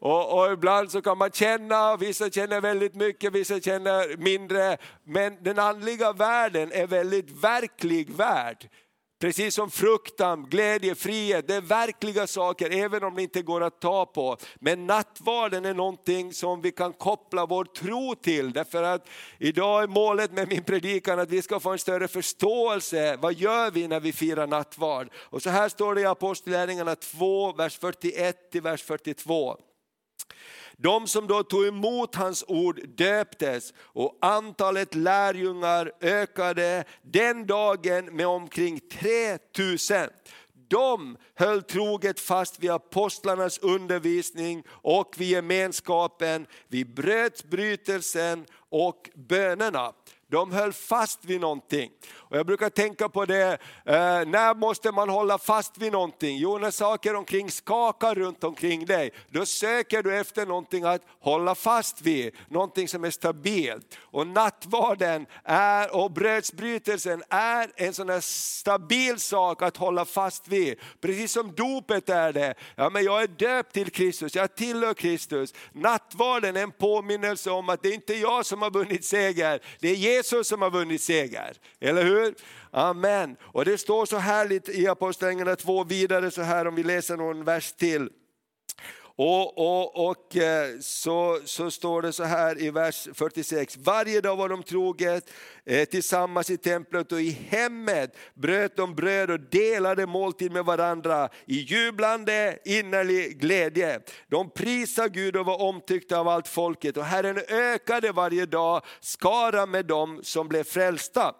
Och, 0.00 0.38
och, 0.38 0.52
ibland 0.52 0.90
så 0.90 1.02
kan 1.02 1.18
man 1.18 1.30
känna, 1.30 1.96
vissa 1.96 2.30
känner 2.30 2.60
väldigt 2.60 2.94
mycket, 2.94 3.32
vissa 3.32 3.60
känner 3.60 4.16
mindre. 4.16 4.76
Men 5.04 5.42
den 5.42 5.58
andliga 5.58 6.12
världen 6.12 6.72
är 6.72 6.86
väldigt 6.86 7.30
verklig 7.30 8.10
värld. 8.10 8.68
Precis 9.20 9.54
som 9.54 9.70
fruktan, 9.70 10.46
glädje, 10.50 10.94
frihet, 10.94 11.48
det 11.48 11.54
är 11.54 11.60
verkliga 11.60 12.26
saker 12.26 12.70
även 12.70 13.04
om 13.04 13.14
det 13.14 13.22
inte 13.22 13.42
går 13.42 13.62
att 13.62 13.80
ta 13.80 14.06
på. 14.06 14.36
Men 14.60 14.86
nattvarden 14.86 15.64
är 15.64 15.74
någonting 15.74 16.32
som 16.32 16.60
vi 16.60 16.72
kan 16.72 16.92
koppla 16.92 17.46
vår 17.46 17.64
tro 17.64 18.14
till. 18.14 18.52
Därför 18.52 18.82
att 18.82 19.08
idag 19.38 19.82
är 19.82 19.86
målet 19.86 20.32
med 20.32 20.48
min 20.48 20.64
predikan 20.64 21.18
att 21.18 21.30
vi 21.30 21.42
ska 21.42 21.60
få 21.60 21.70
en 21.70 21.78
större 21.78 22.08
förståelse. 22.08 23.16
Vad 23.16 23.34
gör 23.34 23.70
vi 23.70 23.88
när 23.88 24.00
vi 24.00 24.12
firar 24.12 24.46
nattvard? 24.46 25.08
Och 25.14 25.42
så 25.42 25.50
här 25.50 25.68
står 25.68 25.94
det 25.94 26.00
i 26.00 26.06
Apostlagärningarna 26.06 26.94
2, 26.94 27.52
vers 27.52 27.78
41 27.78 28.50
till 28.50 28.62
vers 28.62 28.82
42. 28.82 29.56
De 30.76 31.06
som 31.06 31.26
då 31.26 31.42
tog 31.42 31.66
emot 31.66 32.14
hans 32.14 32.44
ord 32.48 32.80
döptes 32.88 33.74
och 33.80 34.18
antalet 34.20 34.94
lärjungar 34.94 35.92
ökade 36.00 36.84
den 37.02 37.46
dagen 37.46 38.16
med 38.16 38.26
omkring 38.26 38.80
3000. 38.80 40.08
De 40.68 41.16
höll 41.34 41.62
troget 41.62 42.20
fast 42.20 42.60
vid 42.60 42.70
apostlarnas 42.70 43.58
undervisning 43.58 44.62
och 44.68 45.14
vid 45.18 45.28
gemenskapen, 45.28 46.46
vid 46.68 46.94
brödsbrytelsen 46.94 48.46
och 48.68 49.10
bönerna. 49.14 49.92
De 50.30 50.52
höll 50.52 50.72
fast 50.72 51.24
vid 51.24 51.40
någonting. 51.40 51.90
Och 52.14 52.36
jag 52.36 52.46
brukar 52.46 52.70
tänka 52.70 53.08
på 53.08 53.24
det, 53.24 53.52
eh, 53.84 54.24
när 54.26 54.54
måste 54.54 54.92
man 54.92 55.08
hålla 55.08 55.38
fast 55.38 55.78
vid 55.78 55.92
någonting? 55.92 56.38
Jo, 56.38 56.58
när 56.58 56.70
saker 56.70 57.14
omkring 57.14 57.50
skakar 57.50 58.14
runt 58.14 58.44
omkring 58.44 58.86
dig. 58.86 59.12
Då 59.30 59.46
söker 59.46 60.02
du 60.02 60.16
efter 60.16 60.46
någonting 60.46 60.84
att 60.84 61.02
hålla 61.20 61.54
fast 61.54 62.02
vid, 62.02 62.34
någonting 62.48 62.88
som 62.88 63.04
är 63.04 63.10
stabilt. 63.10 63.98
Och 64.00 64.26
nattvarden 64.26 65.26
är, 65.44 65.96
och 65.96 66.10
brödsbrytelsen 66.10 67.22
är 67.28 67.70
en 67.76 67.94
sån 67.94 68.08
här 68.08 68.20
stabil 68.20 69.18
sak 69.18 69.62
att 69.62 69.76
hålla 69.76 70.04
fast 70.04 70.48
vid. 70.48 70.78
Precis 71.00 71.32
som 71.32 71.54
dopet 71.54 72.08
är 72.08 72.32
det. 72.32 72.54
Ja, 72.76 72.90
men 72.90 73.04
jag 73.04 73.22
är 73.22 73.26
döpt 73.26 73.72
till 73.72 73.90
Kristus, 73.90 74.34
jag 74.34 74.56
tillhör 74.56 74.94
Kristus. 74.94 75.54
Nattvarden 75.72 76.56
är 76.56 76.62
en 76.62 76.72
påminnelse 76.72 77.50
om 77.50 77.68
att 77.68 77.82
det 77.82 77.88
är 77.88 77.94
inte 77.94 78.14
jag 78.14 78.46
som 78.46 78.62
har 78.62 78.70
vunnit 78.70 79.04
seger, 79.04 79.60
det 79.80 79.88
är 79.88 79.94
Jesus 79.94 80.17
Jesus 80.18 80.48
som 80.48 80.62
har 80.62 80.70
vunnit 80.70 81.02
seger. 81.02 81.56
Eller 81.80 82.04
hur? 82.04 82.34
Amen. 82.70 83.36
Och 83.40 83.64
det 83.64 83.78
står 83.78 84.06
så 84.06 84.16
härligt 84.16 84.68
i 84.68 84.88
Apostlagärningarna 84.88 85.56
2 85.56 85.84
vidare 85.84 86.30
så 86.30 86.42
här 86.42 86.66
om 86.66 86.74
vi 86.74 86.82
läser 86.82 87.16
någon 87.16 87.44
vers 87.44 87.72
till. 87.72 88.08
Och, 89.20 89.58
och, 89.58 90.08
och 90.08 90.36
eh, 90.36 90.78
så, 90.80 91.40
så 91.44 91.70
står 91.70 92.02
det 92.02 92.12
så 92.12 92.24
här 92.24 92.62
i 92.62 92.70
vers 92.70 93.08
46. 93.14 93.76
Varje 93.76 94.20
dag 94.20 94.36
var 94.36 94.48
de 94.48 94.62
troget 94.62 95.30
eh, 95.64 95.84
tillsammans 95.84 96.50
i 96.50 96.56
templet 96.56 97.12
och 97.12 97.20
i 97.20 97.30
hemmet 97.30 98.16
bröt 98.34 98.76
de 98.76 98.94
bröd 98.94 99.30
och 99.30 99.40
delade 99.40 100.06
måltid 100.06 100.52
med 100.52 100.64
varandra 100.64 101.28
i 101.46 101.54
jublande 101.54 102.58
innerlig 102.64 103.40
glädje. 103.40 104.00
De 104.28 104.50
prisade 104.50 105.08
Gud 105.08 105.36
och 105.36 105.46
var 105.46 105.62
omtyckta 105.62 106.18
av 106.18 106.28
allt 106.28 106.48
folket 106.48 106.96
och 106.96 107.04
Herren 107.04 107.38
ökade 107.48 108.12
varje 108.12 108.46
dag 108.46 108.82
skara 109.00 109.66
med 109.66 109.86
dem 109.86 110.20
som 110.22 110.48
blev 110.48 110.64
frälsta. 110.64 111.34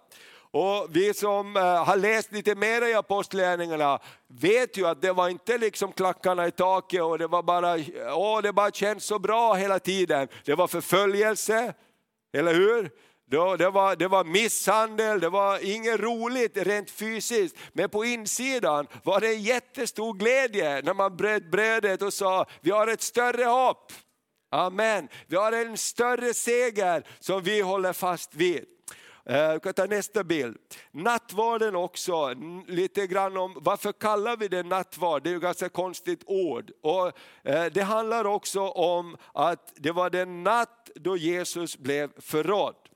Och 0.58 0.88
vi 0.90 1.14
som 1.14 1.56
eh, 1.56 1.84
har 1.84 1.96
läst 1.96 2.32
lite 2.32 2.54
mer 2.54 2.86
i 2.88 2.94
Apostlagärningarna 2.94 3.98
vet 4.26 4.76
ju 4.76 4.86
att 4.86 5.02
det 5.02 5.12
var 5.12 5.28
inte 5.28 5.58
liksom 5.58 5.92
klackarna 5.92 6.46
i 6.46 6.50
taket 6.50 7.02
och 7.02 7.18
det 7.18 7.26
var 7.26 7.42
bara, 7.42 7.76
åh, 8.14 8.42
det 8.42 8.52
bara 8.52 8.70
känns 8.70 9.04
så 9.04 9.18
bra 9.18 9.54
hela 9.54 9.78
tiden. 9.78 10.28
Det 10.44 10.54
var 10.54 10.66
förföljelse, 10.66 11.74
eller 12.32 12.54
hur? 12.54 12.90
Det 13.30 13.70
var, 13.70 13.96
det 13.96 14.08
var 14.08 14.24
misshandel, 14.24 15.20
det 15.20 15.28
var 15.28 15.58
inget 15.64 16.00
roligt 16.00 16.56
rent 16.56 16.90
fysiskt. 16.90 17.56
Men 17.72 17.88
på 17.88 18.04
insidan 18.04 18.86
var 19.02 19.20
det 19.20 19.28
en 19.28 19.42
jättestor 19.42 20.14
glädje 20.14 20.82
när 20.82 20.94
man 20.94 21.16
bröt 21.16 21.50
brödet 21.50 22.02
och 22.02 22.12
sa, 22.12 22.46
vi 22.60 22.70
har 22.70 22.86
ett 22.86 23.02
större 23.02 23.44
hopp. 23.44 23.92
Amen. 24.50 25.08
Vi 25.26 25.36
har 25.36 25.52
en 25.52 25.76
större 25.76 26.34
seger 26.34 27.06
som 27.20 27.42
vi 27.42 27.60
håller 27.60 27.92
fast 27.92 28.34
vid. 28.34 28.77
Eh, 29.28 29.52
vi 29.52 29.60
kan 29.60 29.74
ta 29.74 29.86
nästa 29.86 30.24
bild. 30.24 30.56
Nattvarden 30.90 31.76
också, 31.76 32.34
lite 32.66 33.06
grann 33.06 33.36
om 33.36 33.58
varför 33.60 33.92
kallar 33.92 34.36
vi 34.36 34.48
det 34.48 34.62
nattvard? 34.62 35.22
Det 35.22 35.30
är 35.30 35.36
ett 35.36 35.42
ganska 35.42 35.68
konstigt 35.68 36.22
ord. 36.26 36.70
Och 36.80 37.06
eh, 37.42 37.64
det 37.72 37.82
handlar 37.82 38.24
också 38.24 38.60
om 38.68 39.16
att 39.32 39.72
det 39.76 39.92
var 39.92 40.10
den 40.10 40.44
natt 40.44 40.90
då 40.94 41.16
Jesus 41.16 41.78
blev 41.78 42.20
förrådd. 42.20 42.87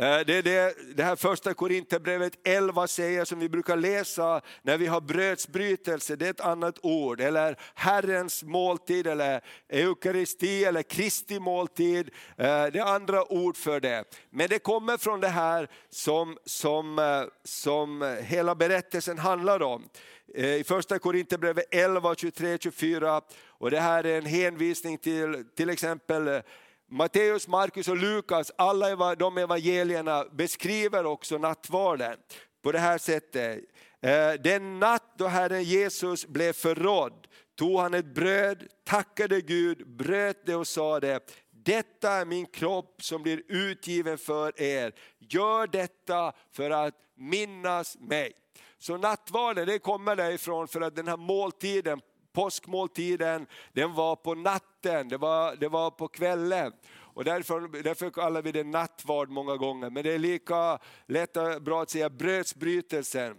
Eh, 0.00 0.20
det 0.26 0.34
är 0.34 0.42
det, 0.42 0.74
det 0.94 1.02
här 1.02 1.16
första 1.16 1.54
Korinthierbrevet 1.54 2.32
11 2.44 2.86
säger 2.86 3.24
som 3.24 3.38
vi 3.38 3.48
brukar 3.48 3.76
läsa 3.76 4.40
när 4.62 4.78
vi 4.78 4.86
har 4.86 5.00
brödsbrytelse, 5.00 6.16
det 6.16 6.26
är 6.26 6.30
ett 6.30 6.40
annat 6.40 6.78
ord. 6.82 7.20
Eller 7.20 7.56
Herrens 7.74 8.42
måltid, 8.42 9.06
eller 9.06 9.40
eukaristi 9.68 10.64
eller 10.64 10.82
Kristi 10.82 11.40
måltid. 11.40 12.10
Eh, 12.36 12.44
det 12.46 12.78
är 12.78 12.94
andra 12.94 13.32
ord 13.32 13.56
för 13.56 13.80
det. 13.80 14.04
Men 14.30 14.48
det 14.48 14.58
kommer 14.58 14.96
från 14.96 15.20
det 15.20 15.28
här 15.28 15.68
som, 15.90 16.38
som, 16.44 16.98
eh, 16.98 17.22
som 17.44 18.16
hela 18.20 18.54
berättelsen 18.54 19.18
handlar 19.18 19.62
om. 19.62 19.88
I 20.34 20.64
första 20.64 20.98
Korinthierbrevet 20.98 21.74
11, 21.74 22.14
23, 22.14 22.58
24. 22.58 23.20
Och 23.46 23.70
det 23.70 23.80
här 23.80 24.06
är 24.06 24.18
en 24.18 24.26
hänvisning 24.26 24.98
till 24.98 25.44
till 25.56 25.70
exempel 25.70 26.42
Matteus, 26.90 27.48
Markus 27.48 27.88
och 27.88 27.96
Lukas, 27.96 28.52
alla 28.58 29.14
de 29.14 29.38
evangelierna 29.38 30.24
beskriver 30.32 31.06
också 31.06 31.38
nattvarden 31.38 32.16
på 32.62 32.72
det 32.72 32.78
här 32.78 32.98
sättet. 32.98 33.64
Eh, 34.00 34.32
den 34.32 34.80
natt 34.80 35.14
då 35.18 35.26
Herren 35.26 35.62
Jesus 35.62 36.26
blev 36.26 36.52
förrådd 36.52 37.26
tog 37.58 37.80
han 37.80 37.94
ett 37.94 38.14
bröd, 38.14 38.66
tackade 38.84 39.40
Gud, 39.40 39.88
bröt 39.88 40.46
det 40.46 40.54
och 40.54 40.66
sa 40.66 41.00
det. 41.00 41.32
Detta 41.50 42.10
är 42.10 42.24
min 42.24 42.46
kropp 42.46 43.02
som 43.02 43.22
blir 43.22 43.42
utgiven 43.48 44.18
för 44.18 44.62
er. 44.62 44.92
Gör 45.18 45.66
detta 45.66 46.32
för 46.52 46.70
att 46.70 46.94
minnas 47.16 47.96
mig. 47.98 48.32
Så 48.78 48.96
nattvarden 48.96 49.66
det 49.66 49.78
kommer 49.78 50.16
därifrån 50.16 50.68
för 50.68 50.80
att 50.80 50.96
den 50.96 51.08
här 51.08 51.16
måltiden 51.16 52.00
påskmåltiden, 52.38 53.46
den 53.72 53.94
var 53.94 54.16
på 54.16 54.34
natten, 54.34 55.08
det 55.08 55.16
var, 55.16 55.56
det 55.56 55.68
var 55.68 55.90
på 55.90 56.08
kvällen. 56.08 56.72
Och 56.96 57.24
därför, 57.24 57.82
därför 57.82 58.10
kallar 58.10 58.42
vi 58.42 58.52
det 58.52 58.64
nattvard 58.64 59.30
många 59.30 59.56
gånger. 59.56 59.90
Men 59.90 60.02
det 60.02 60.12
är 60.12 60.18
lika 60.18 60.78
lätt 61.06 61.36
och 61.36 61.62
bra 61.62 61.82
att 61.82 61.90
säga 61.90 62.10
brödsbrytelsen. 62.10 63.36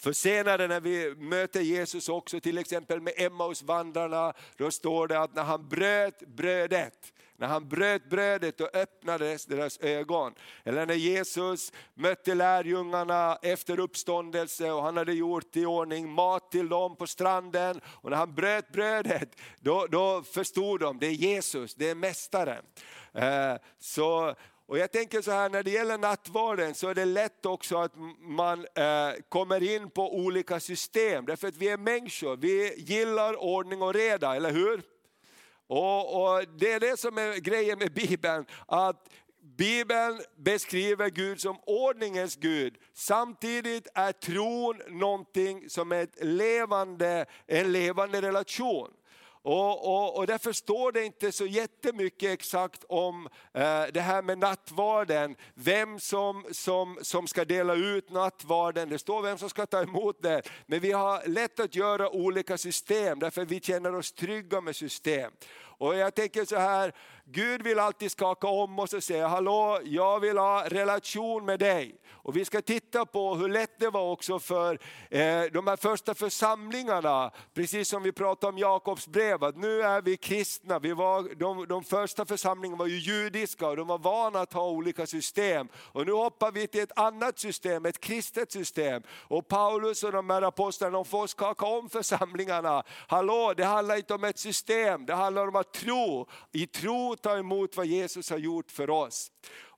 För 0.00 0.12
senare 0.12 0.66
när 0.66 0.80
vi 0.80 1.14
möter 1.14 1.60
Jesus 1.60 2.08
också, 2.08 2.40
till 2.40 2.58
exempel 2.58 3.00
med 3.00 3.12
Emmausvandrarna, 3.16 4.32
då 4.56 4.70
står 4.70 5.08
det 5.08 5.20
att 5.20 5.34
när 5.34 5.44
han 5.44 5.68
bröt 5.68 6.20
brödet, 6.20 7.12
när 7.40 7.46
han 7.46 7.68
bröt 7.68 8.10
brödet 8.10 8.60
och 8.60 8.74
öppnades 8.74 9.46
deras 9.46 9.78
ögon. 9.80 10.34
Eller 10.64 10.86
när 10.86 10.94
Jesus 10.94 11.72
mötte 11.94 12.34
lärjungarna 12.34 13.38
efter 13.42 13.80
uppståndelse 13.80 14.72
och 14.72 14.82
han 14.82 14.96
hade 14.96 15.12
gjort 15.12 15.56
i 15.56 15.66
ordning 15.66 16.10
mat 16.10 16.50
till 16.50 16.68
dem 16.68 16.96
på 16.96 17.06
stranden. 17.06 17.80
Och 17.86 18.10
när 18.10 18.16
han 18.16 18.34
bröt 18.34 18.72
brödet, 18.72 19.36
då, 19.60 19.86
då 19.86 20.22
förstod 20.22 20.80
de, 20.80 20.98
det 20.98 21.06
är 21.06 21.10
Jesus, 21.10 21.74
det 21.74 21.90
är 21.90 21.94
Mästaren. 21.94 22.64
Eh, 23.12 23.54
så, 23.78 24.34
och 24.66 24.78
jag 24.78 24.92
tänker 24.92 25.22
så 25.22 25.30
här, 25.30 25.48
när 25.48 25.62
det 25.62 25.70
gäller 25.70 25.98
nattvarden 25.98 26.74
så 26.74 26.88
är 26.88 26.94
det 26.94 27.04
lätt 27.04 27.46
också 27.46 27.78
att 27.78 27.92
man 28.18 28.66
eh, 28.74 29.12
kommer 29.28 29.62
in 29.74 29.90
på 29.90 30.14
olika 30.14 30.60
system. 30.60 31.26
Därför 31.26 31.48
att 31.48 31.56
vi 31.56 31.68
är 31.68 31.76
människor, 31.76 32.36
vi 32.36 32.74
gillar 32.76 33.42
ordning 33.42 33.82
och 33.82 33.94
reda, 33.94 34.36
eller 34.36 34.52
hur? 34.52 34.82
Och, 35.70 36.22
och, 36.22 36.44
Det 36.58 36.72
är 36.72 36.80
det 36.80 37.00
som 37.00 37.18
är 37.18 37.36
grejen 37.36 37.78
med 37.78 37.92
Bibeln, 37.92 38.46
att 38.66 39.08
Bibeln 39.56 40.20
beskriver 40.36 41.10
Gud 41.10 41.40
som 41.40 41.58
ordningens 41.66 42.36
Gud. 42.36 42.74
Samtidigt 42.94 43.88
är 43.94 44.12
tron 44.12 44.80
någonting 44.88 45.70
som 45.70 45.92
är 45.92 46.02
ett 46.02 46.24
levande, 46.24 47.26
en 47.46 47.72
levande 47.72 48.22
relation. 48.22 48.88
Och, 49.42 49.86
och, 49.86 50.16
och 50.16 50.26
därför 50.26 50.52
står 50.52 50.92
det 50.92 51.04
inte 51.04 51.32
så 51.32 51.46
jättemycket 51.46 52.30
exakt 52.30 52.84
om 52.88 53.28
eh, 53.54 53.84
det 53.92 54.00
här 54.00 54.22
med 54.22 54.38
nattvarden, 54.38 55.36
vem 55.54 56.00
som, 56.00 56.46
som, 56.50 56.98
som 57.02 57.26
ska 57.26 57.44
dela 57.44 57.74
ut 57.74 58.10
nattvarden, 58.10 58.88
det 58.88 58.98
står 58.98 59.22
vem 59.22 59.38
som 59.38 59.50
ska 59.50 59.66
ta 59.66 59.82
emot 59.82 60.22
det. 60.22 60.42
Men 60.66 60.80
vi 60.80 60.92
har 60.92 61.28
lätt 61.28 61.60
att 61.60 61.74
göra 61.74 62.10
olika 62.10 62.58
system 62.58 63.18
därför 63.18 63.44
vi 63.44 63.60
känner 63.60 63.94
oss 63.94 64.12
trygga 64.12 64.60
med 64.60 64.76
system. 64.76 65.32
Och 65.80 65.94
jag 65.94 66.14
tänker 66.14 66.44
så 66.44 66.56
här, 66.56 66.92
Gud 67.32 67.62
vill 67.62 67.78
alltid 67.78 68.10
skaka 68.10 68.46
om 68.46 68.78
oss 68.78 68.92
och 68.92 69.02
säga, 69.02 69.28
hallå, 69.28 69.80
jag 69.84 70.20
vill 70.20 70.38
ha 70.38 70.64
relation 70.68 71.44
med 71.44 71.58
dig. 71.58 72.00
Och 72.22 72.36
vi 72.36 72.44
ska 72.44 72.62
titta 72.62 73.06
på 73.06 73.34
hur 73.34 73.48
lätt 73.48 73.78
det 73.78 73.90
var 73.90 74.10
också 74.10 74.38
för 74.38 74.78
eh, 75.10 75.42
de 75.52 75.66
här 75.66 75.76
första 75.76 76.14
församlingarna, 76.14 77.30
precis 77.54 77.88
som 77.88 78.02
vi 78.02 78.12
pratade 78.12 78.52
om 78.52 78.58
Jakobs 78.58 79.08
brev, 79.08 79.44
att 79.44 79.56
nu 79.56 79.82
är 79.82 80.02
vi 80.02 80.16
kristna. 80.16 80.78
Vi 80.78 80.92
var, 80.92 81.34
de, 81.34 81.68
de 81.68 81.84
första 81.84 82.26
församlingarna 82.26 82.78
var 82.78 82.86
ju 82.86 82.98
judiska 82.98 83.68
och 83.68 83.76
de 83.76 83.86
var 83.86 83.98
vana 83.98 84.40
att 84.40 84.52
ha 84.52 84.68
olika 84.68 85.06
system. 85.06 85.68
Och 85.74 86.06
nu 86.06 86.12
hoppar 86.12 86.52
vi 86.52 86.66
till 86.66 86.80
ett 86.80 86.98
annat 86.98 87.38
system, 87.38 87.86
ett 87.86 88.00
kristet 88.00 88.52
system. 88.52 89.02
Och 89.10 89.48
Paulus 89.48 90.04
och 90.04 90.12
de 90.12 90.30
här 90.30 90.42
apostlarna, 90.42 90.92
de 90.92 91.04
får 91.04 91.26
skaka 91.26 91.66
om 91.66 91.90
församlingarna. 91.90 92.82
Hallå, 93.08 93.54
det 93.56 93.64
handlar 93.64 93.96
inte 93.96 94.14
om 94.14 94.24
ett 94.24 94.38
system, 94.38 95.06
det 95.06 95.14
handlar 95.14 95.48
om 95.48 95.56
att 95.56 95.69
tro. 95.72 96.28
I 96.52 96.66
tro 96.66 97.16
ta 97.16 97.38
emot 97.38 97.76
vad 97.76 97.86
Jesus 97.86 98.30
har 98.30 98.38
gjort 98.38 98.70
för 98.70 98.90
oss. 98.90 99.30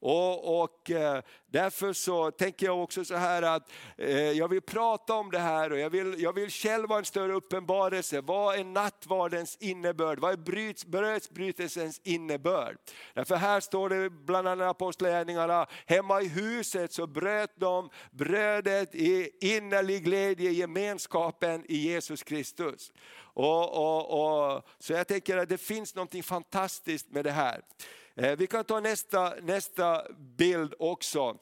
Och, 0.03 0.63
och 0.63 0.91
eh, 0.91 1.23
därför 1.47 1.93
så 1.93 2.31
tänker 2.31 2.67
jag 2.67 2.83
också 2.83 3.05
så 3.05 3.15
här 3.15 3.43
att 3.43 3.71
eh, 3.97 4.31
jag 4.31 4.49
vill 4.49 4.61
prata 4.61 5.15
om 5.15 5.31
det 5.31 5.39
här 5.39 5.73
och 5.73 5.79
jag 5.79 5.91
vill, 5.91 6.15
jag 6.19 6.33
vill 6.33 6.51
själv 6.51 6.89
ha 6.89 6.99
en 6.99 7.05
större 7.05 7.33
uppenbarelse. 7.33 8.21
Vad 8.21 8.59
är 8.59 8.65
nattvardens 8.65 9.57
innebörd? 9.61 10.19
Vad 10.19 10.33
är 10.33 10.87
brödsbrytelsens 10.91 12.01
innebörd? 12.05 12.77
Därför 13.15 13.37
här 13.37 13.61
står 13.61 13.89
det 13.89 14.11
bland 14.11 14.49
annat 14.49 14.65
i 14.65 14.69
Apostlagärningarna, 14.69 15.67
hemma 15.87 16.23
i 16.23 16.29
huset 16.29 16.93
så 16.93 17.07
bröt 17.07 17.53
de 17.57 17.91
brödet 18.11 18.95
i 18.95 19.31
innerlig 19.41 20.05
glädje, 20.05 20.51
gemenskapen 20.51 21.65
i 21.69 21.77
Jesus 21.77 22.23
Kristus. 22.23 22.93
Och, 23.35 23.77
och, 23.77 24.55
och, 24.55 24.63
så 24.79 24.93
jag 24.93 25.09
tänker 25.09 25.37
att 25.37 25.49
det 25.49 25.59
finns 25.59 25.95
något 25.95 26.25
fantastiskt 26.25 27.11
med 27.11 27.25
det 27.25 27.31
här. 27.31 27.61
Eh, 28.17 28.37
vi 28.37 28.47
kan 28.47 28.65
ta 28.65 28.81
nästa, 28.81 29.35
nästa 29.43 30.13
bild 30.37 30.75
också. 30.79 31.37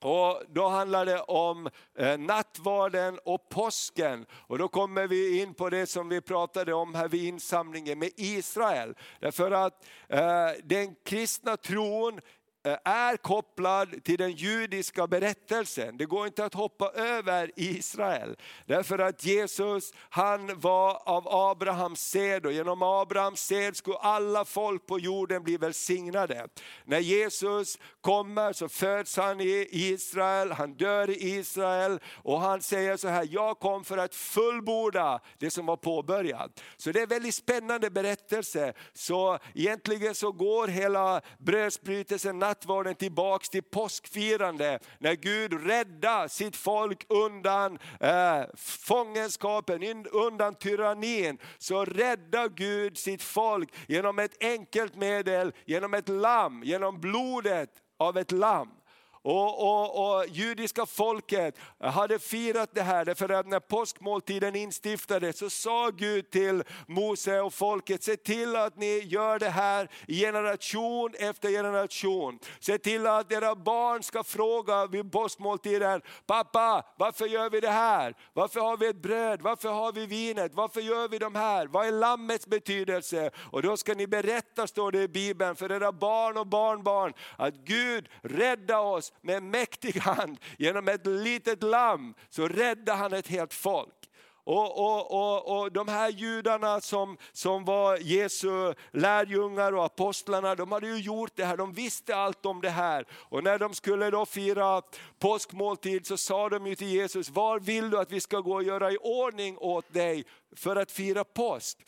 Och 0.00 0.42
då 0.48 0.68
handlar 0.68 1.06
det 1.06 1.20
om 1.20 1.68
eh, 1.98 2.18
nattvarden 2.18 3.18
och 3.24 3.48
påsken. 3.48 4.26
Och 4.32 4.58
då 4.58 4.68
kommer 4.68 5.06
vi 5.06 5.40
in 5.40 5.54
på 5.54 5.70
det 5.70 5.86
som 5.86 6.08
vi 6.08 6.20
pratade 6.20 6.74
om 6.74 6.94
här 6.94 7.08
vid 7.08 7.24
insamlingen 7.24 7.98
med 7.98 8.10
Israel. 8.16 8.94
Därför 9.20 9.50
att 9.50 9.86
eh, 10.08 10.50
den 10.64 10.94
kristna 11.04 11.56
tron 11.56 12.20
Eh, 12.64 12.76
är 12.84 13.16
kopplad 13.16 14.04
till 14.04 14.18
den 14.18 14.32
judiska 14.32 15.06
berättelsen. 15.06 15.96
Det 15.96 16.04
går 16.04 16.26
inte 16.26 16.44
att 16.44 16.54
hoppa 16.54 16.90
över 16.90 17.50
Israel. 17.56 18.36
Därför 18.66 18.98
att 18.98 19.24
Jesus 19.24 19.92
han 20.10 20.60
var 20.60 21.08
av 21.08 21.28
Abrahams 21.28 22.00
sed 22.00 22.46
och 22.46 22.52
genom 22.52 22.82
Abrahams 22.82 23.40
sed 23.40 23.76
skulle 23.76 23.96
alla 23.96 24.44
folk 24.44 24.86
på 24.86 24.98
jorden 24.98 25.42
bli 25.42 25.56
välsignade. 25.56 26.48
När 26.84 26.98
Jesus 26.98 27.78
kommer 28.00 28.52
så 28.52 28.68
föds 28.68 29.16
han 29.16 29.40
i 29.40 29.68
Israel, 29.70 30.52
han 30.52 30.74
dör 30.74 31.10
i 31.10 31.36
Israel 31.36 32.00
och 32.06 32.40
han 32.40 32.62
säger 32.62 32.96
så 32.96 33.08
här, 33.08 33.28
jag 33.30 33.58
kom 33.58 33.84
för 33.84 33.98
att 33.98 34.14
fullborda 34.14 35.20
det 35.38 35.50
som 35.50 35.66
var 35.66 35.76
påbörjat. 35.76 36.62
Så 36.76 36.92
det 36.92 36.98
är 36.98 37.02
en 37.02 37.08
väldigt 37.08 37.34
spännande 37.34 37.90
berättelse. 37.90 38.72
Så 38.92 39.38
egentligen 39.54 40.14
så 40.14 40.32
går 40.32 40.68
hela 40.68 41.20
brödsbrytelsen, 41.38 42.38
nattvarden 42.52 42.94
tillbaks 42.94 43.48
till 43.48 43.62
påskfirande 43.62 44.78
när 44.98 45.14
Gud 45.14 45.66
räddar 45.66 46.28
sitt 46.28 46.56
folk 46.56 47.06
undan 47.08 47.78
eh, 48.00 48.42
fångenskapen, 48.56 50.06
undan 50.12 50.54
tyrannin. 50.54 51.38
Så 51.58 51.84
räddar 51.84 52.48
Gud 52.48 52.98
sitt 52.98 53.22
folk 53.22 53.74
genom 53.88 54.18
ett 54.18 54.44
enkelt 54.44 54.96
medel, 54.96 55.52
genom 55.64 55.94
ett 55.94 56.08
lamm, 56.08 56.62
genom 56.64 57.00
blodet 57.00 57.70
av 57.98 58.18
ett 58.18 58.32
lamm. 58.32 58.81
Och, 59.24 59.62
och, 59.62 60.16
och, 60.16 60.26
judiska 60.28 60.86
folket 60.86 61.58
hade 61.80 62.18
firat 62.18 62.70
det 62.74 62.82
här, 62.82 63.04
därför 63.04 63.28
att 63.28 63.46
när 63.46 63.60
påskmåltiden 63.60 64.56
instiftades 64.56 65.38
så 65.38 65.50
sa 65.50 65.90
Gud 65.90 66.30
till 66.30 66.62
Mose 66.86 67.40
och 67.40 67.54
folket, 67.54 68.02
se 68.02 68.16
till 68.16 68.56
att 68.56 68.76
ni 68.76 68.98
gör 68.98 69.38
det 69.38 69.48
här 69.48 69.88
generation 70.08 71.14
efter 71.18 71.48
generation. 71.50 72.38
Se 72.60 72.78
till 72.78 73.06
att 73.06 73.32
era 73.32 73.54
barn 73.54 74.02
ska 74.02 74.24
fråga 74.24 74.86
vid 74.86 75.12
påskmåltiden, 75.12 76.02
pappa 76.26 76.84
varför 76.96 77.26
gör 77.26 77.50
vi 77.50 77.60
det 77.60 77.70
här? 77.70 78.14
Varför 78.32 78.60
har 78.60 78.76
vi 78.76 78.86
ett 78.86 79.02
bröd? 79.02 79.42
Varför 79.42 79.68
har 79.68 79.92
vi 79.92 80.06
vinet? 80.06 80.54
Varför 80.54 80.80
gör 80.80 81.08
vi 81.08 81.18
de 81.18 81.34
här? 81.34 81.66
Vad 81.66 81.86
är 81.86 81.92
lammets 81.92 82.46
betydelse? 82.46 83.30
Och 83.36 83.62
då 83.62 83.76
ska 83.76 83.94
ni 83.94 84.06
berätta, 84.06 84.66
står 84.66 84.92
det 84.92 85.02
i 85.02 85.08
Bibeln, 85.08 85.56
för 85.56 85.72
era 85.72 85.92
barn 85.92 86.36
och 86.36 86.46
barnbarn, 86.46 87.12
att 87.36 87.54
Gud 87.54 88.08
rädda 88.22 88.80
oss 88.80 89.11
med 89.20 89.36
en 89.36 89.50
mäktig 89.50 89.96
hand, 89.96 90.38
genom 90.58 90.88
ett 90.88 91.06
litet 91.06 91.62
lamm, 91.62 92.14
så 92.30 92.48
räddade 92.48 92.98
han 92.98 93.12
ett 93.12 93.28
helt 93.28 93.54
folk. 93.54 93.94
Och, 94.44 94.78
och, 94.78 95.10
och, 95.10 95.60
och 95.60 95.72
de 95.72 95.88
här 95.88 96.08
judarna 96.08 96.80
som, 96.80 97.16
som 97.32 97.64
var 97.64 97.96
Jesu 97.96 98.74
lärjungar 98.90 99.72
och 99.72 99.84
apostlarna, 99.84 100.54
de 100.54 100.72
hade 100.72 100.86
ju 100.86 100.96
gjort 100.96 101.32
det 101.34 101.44
här, 101.44 101.56
de 101.56 101.72
visste 101.72 102.16
allt 102.16 102.46
om 102.46 102.60
det 102.60 102.70
här. 102.70 103.06
Och 103.12 103.44
när 103.44 103.58
de 103.58 103.74
skulle 103.74 104.10
då 104.10 104.26
fira 104.26 104.82
påskmåltid 105.18 106.06
så 106.06 106.16
sa 106.16 106.48
de 106.48 106.66
ju 106.66 106.74
till 106.74 106.88
Jesus, 106.88 107.30
var 107.30 107.60
vill 107.60 107.90
du 107.90 107.98
att 107.98 108.12
vi 108.12 108.20
ska 108.20 108.40
gå 108.40 108.54
och 108.54 108.62
göra 108.62 108.92
i 108.92 108.96
ordning 108.96 109.58
åt 109.58 109.92
dig 109.92 110.24
för 110.56 110.76
att 110.76 110.92
fira 110.92 111.24
påsk? 111.24 111.78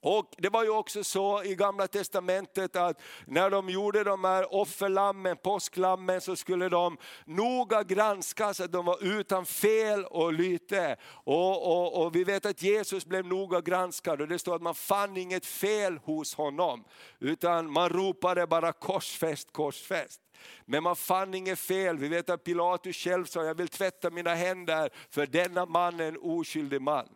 Och 0.00 0.34
Det 0.38 0.48
var 0.48 0.62
ju 0.62 0.70
också 0.70 1.04
så 1.04 1.44
i 1.44 1.54
gamla 1.54 1.86
testamentet 1.86 2.76
att 2.76 3.00
när 3.26 3.50
de 3.50 3.68
gjorde 3.70 4.04
de 4.04 4.24
här 4.24 4.54
offerlammen, 4.54 5.36
påsklammen, 5.36 6.20
så 6.20 6.36
skulle 6.36 6.68
de 6.68 6.96
noga 7.24 7.82
granskas 7.82 8.60
att 8.60 8.72
de 8.72 8.86
var 8.86 9.04
utan 9.04 9.46
fel 9.46 10.04
och 10.04 10.32
lyte. 10.32 10.96
Och, 11.04 11.72
och, 11.72 12.02
och, 12.02 12.16
vi 12.16 12.24
vet 12.24 12.46
att 12.46 12.62
Jesus 12.62 13.06
blev 13.06 13.26
noga 13.26 13.60
granskad 13.60 14.20
och 14.20 14.28
det 14.28 14.38
står 14.38 14.56
att 14.56 14.62
man 14.62 14.74
fann 14.74 15.16
inget 15.16 15.46
fel 15.46 15.98
hos 15.98 16.34
honom. 16.34 16.84
Utan 17.20 17.72
man 17.72 17.88
ropade 17.88 18.46
bara 18.46 18.72
korsfäst, 18.72 19.52
korsfäst. 19.52 20.20
Men 20.64 20.82
man 20.82 20.96
fann 20.96 21.34
inget 21.34 21.58
fel. 21.58 21.98
Vi 21.98 22.08
vet 22.08 22.30
att 22.30 22.44
Pilatus 22.44 22.96
själv 22.96 23.24
sa, 23.24 23.44
jag 23.44 23.54
vill 23.54 23.68
tvätta 23.68 24.10
mina 24.10 24.34
händer 24.34 24.90
för 25.10 25.26
denna 25.26 25.66
man 25.66 26.00
är 26.00 26.08
en 26.08 26.18
oskyldig 26.22 26.82
man. 26.82 27.08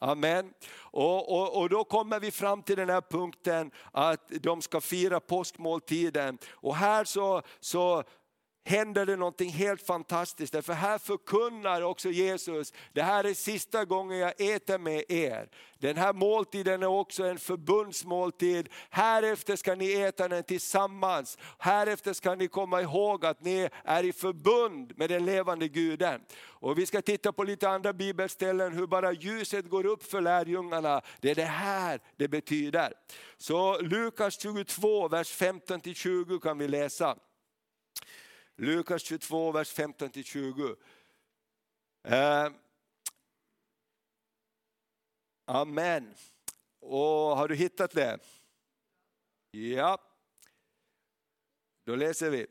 Amen. 0.00 0.52
Och, 0.76 1.32
och, 1.32 1.60
och, 1.60 1.68
då 1.68 1.84
kommer 1.84 2.20
vi 2.20 2.30
fram 2.30 2.62
till 2.62 2.76
den 2.76 2.90
här 2.90 3.00
punkten 3.00 3.70
att 3.92 4.28
de 4.28 4.62
ska 4.62 4.80
fira 4.80 5.20
påskmåltiden. 5.20 6.38
Och 6.50 6.76
här 6.76 7.04
så, 7.04 7.42
så 7.60 8.04
händer 8.64 9.06
det 9.06 9.16
någonting 9.16 9.50
helt 9.50 9.82
fantastiskt. 9.82 10.64
För 10.64 10.72
här 10.72 10.98
förkunnar 10.98 11.82
också 11.82 12.10
Jesus, 12.10 12.72
det 12.92 13.02
här 13.02 13.24
är 13.24 13.34
sista 13.34 13.84
gången 13.84 14.18
jag 14.18 14.40
äter 14.40 14.78
med 14.78 15.04
er. 15.08 15.48
Den 15.78 15.96
här 15.96 16.12
måltiden 16.12 16.82
är 16.82 16.86
också 16.86 17.24
en 17.24 17.38
förbundsmåltid. 17.38 18.68
Härefter 18.90 19.56
ska 19.56 19.74
ni 19.74 19.92
äta 19.92 20.28
den 20.28 20.44
tillsammans. 20.44 21.38
Härefter 21.58 22.12
ska 22.12 22.34
ni 22.34 22.48
komma 22.48 22.82
ihåg 22.82 23.24
att 23.26 23.44
ni 23.44 23.68
är 23.84 24.04
i 24.04 24.12
förbund 24.12 24.92
med 24.96 25.10
den 25.10 25.24
levande 25.24 25.68
guden. 25.68 26.20
Och 26.46 26.78
vi 26.78 26.86
ska 26.86 27.02
titta 27.02 27.32
på 27.32 27.44
lite 27.44 27.68
andra 27.68 27.92
bibelställen 27.92 28.72
hur 28.72 28.86
bara 28.86 29.12
ljuset 29.12 29.68
går 29.70 29.86
upp 29.86 30.02
för 30.02 30.20
lärjungarna. 30.20 31.02
Det 31.20 31.30
är 31.30 31.34
det 31.34 31.44
här 31.44 32.00
det 32.16 32.28
betyder. 32.28 32.92
Så 33.36 33.80
Lukas 33.80 34.40
22, 34.40 35.08
vers 35.08 35.38
15-20 35.38 36.40
kan 36.40 36.58
vi 36.58 36.68
läsa. 36.68 37.16
Lukas 38.56 39.02
22, 39.02 39.52
vers 39.52 39.74
15-20. 39.74 40.76
Eh, 42.04 42.52
amen. 45.46 46.14
Och 46.80 47.36
har 47.36 47.48
du 47.48 47.54
hittat 47.54 47.90
det? 47.90 48.18
Ja. 49.50 49.98
Då 51.84 51.96
läser 51.96 52.30
vi. 52.30 52.46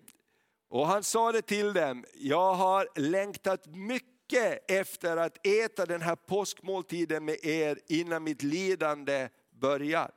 Och 0.67 0.87
han 0.87 1.03
sa 1.03 1.31
det 1.31 1.41
till 1.41 1.73
dem, 1.73 2.05
jag 2.13 2.53
har 2.53 2.87
längtat 2.95 3.65
mycket 3.67 4.71
efter 4.71 5.17
att 5.17 5.47
äta 5.47 5.85
den 5.85 6.01
här 6.01 6.15
påskmåltiden 6.15 7.25
med 7.25 7.45
er 7.45 7.79
innan 7.87 8.23
mitt 8.23 8.43
lidande 8.43 9.29
börjar. 9.51 10.11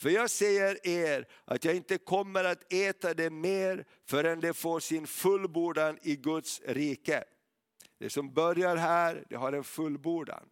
För 0.00 0.10
jag 0.10 0.30
säger 0.30 0.86
er 0.86 1.26
att 1.44 1.64
jag 1.64 1.76
inte 1.76 1.98
kommer 1.98 2.44
att 2.44 2.72
äta 2.72 3.14
det 3.14 3.30
mer 3.30 3.84
förrän 4.06 4.40
det 4.40 4.54
får 4.54 4.80
sin 4.80 5.06
fullbordan 5.06 5.98
i 6.02 6.16
Guds 6.16 6.60
rike. 6.66 7.24
Det 7.98 8.10
som 8.10 8.34
börjar 8.34 8.76
här, 8.76 9.24
det 9.28 9.36
har 9.36 9.52
en 9.52 9.64
fullbordan. 9.64 10.48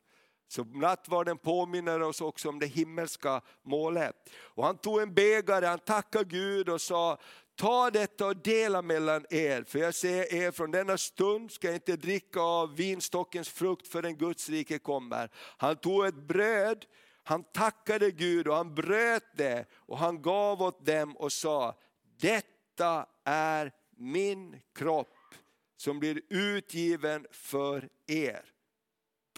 Så 0.49 0.65
nattvarden 0.65 1.39
påminner 1.39 2.03
oss 2.03 2.21
också 2.21 2.49
om 2.49 2.59
det 2.59 2.67
himmelska 2.67 3.41
målet. 3.63 4.15
Och 4.39 4.65
han 4.65 4.79
tog 4.79 5.01
en 5.01 5.15
bägare, 5.15 5.67
han 5.67 5.79
tackade 5.79 6.25
Gud 6.25 6.69
och 6.69 6.81
sa, 6.81 7.19
ta 7.57 7.91
detta 7.91 8.27
och 8.27 8.37
dela 8.37 8.83
mellan 8.83 9.27
er. 9.31 9.65
För 9.69 9.79
jag 9.79 9.95
säger 9.95 10.35
er, 10.35 10.51
från 10.51 10.71
denna 10.71 10.99
stund 10.99 11.53
ska 11.53 11.67
jag 11.67 11.77
inte 11.77 11.97
dricka 11.97 12.41
av 12.41 12.77
vinstockens 12.77 13.49
frukt 13.49 13.89
förrän 13.89 14.17
Guds 14.17 14.49
rike 14.49 14.79
kommer. 14.79 15.31
Han 15.35 15.77
tog 15.77 16.07
ett 16.07 16.29
bröd, 16.29 16.87
han 17.29 17.45
tackade 17.45 18.11
Gud 18.11 18.49
och 18.49 18.55
han 18.55 18.75
bröt 18.75 19.37
det 19.37 19.65
och 19.73 19.99
han 19.99 20.23
gav 20.23 20.63
åt 20.63 20.87
dem 20.87 21.17
och 21.17 21.33
sa, 21.33 21.79
detta 22.21 23.07
är 23.25 23.73
min 23.97 24.61
kropp 24.75 25.35
som 25.77 25.99
blir 25.99 26.21
utgiven 26.29 27.27
för 27.31 27.89
er. 28.07 28.45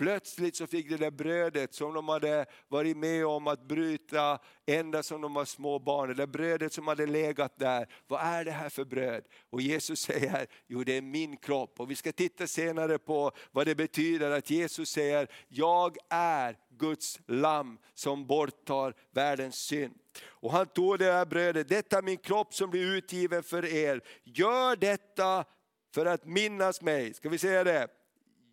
Plötsligt 0.00 0.56
så 0.56 0.66
fick 0.66 0.88
det 0.88 0.96
där 0.96 1.10
brödet 1.10 1.74
som 1.74 1.94
de 1.94 2.08
hade 2.08 2.46
varit 2.68 2.96
med 2.96 3.26
om 3.26 3.46
att 3.46 3.68
bryta 3.68 4.38
ända 4.66 5.02
som 5.02 5.20
de 5.20 5.34
var 5.34 5.44
små 5.44 5.78
barn, 5.78 6.08
det 6.08 6.14
där 6.14 6.26
brödet 6.26 6.72
som 6.72 6.88
hade 6.88 7.06
legat 7.06 7.58
där. 7.58 7.86
Vad 8.06 8.20
är 8.20 8.44
det 8.44 8.50
här 8.50 8.68
för 8.68 8.84
bröd? 8.84 9.24
Och 9.50 9.60
Jesus 9.60 10.00
säger, 10.00 10.46
jo 10.66 10.84
det 10.84 10.96
är 10.96 11.02
min 11.02 11.36
kropp. 11.36 11.80
Och 11.80 11.90
vi 11.90 11.96
ska 11.96 12.12
titta 12.12 12.46
senare 12.46 12.98
på 12.98 13.32
vad 13.52 13.66
det 13.66 13.74
betyder 13.74 14.30
att 14.30 14.50
Jesus 14.50 14.90
säger, 14.90 15.28
jag 15.48 15.96
är 16.10 16.56
Guds 16.78 17.20
lamm 17.26 17.78
som 17.94 18.26
borttar 18.26 18.94
världens 19.10 19.56
synd. 19.56 19.94
Och 20.24 20.52
han 20.52 20.66
tog 20.66 20.98
det 20.98 21.12
här 21.12 21.26
brödet, 21.26 21.68
detta 21.68 21.98
är 21.98 22.02
min 22.02 22.18
kropp 22.18 22.54
som 22.54 22.70
blir 22.70 22.96
utgiven 22.96 23.42
för 23.42 23.64
er. 23.64 24.00
Gör 24.24 24.76
detta 24.76 25.44
för 25.94 26.06
att 26.06 26.24
minnas 26.24 26.82
mig. 26.82 27.14
Ska 27.14 27.28
vi 27.28 27.38
säga 27.38 27.64
det? 27.64 27.99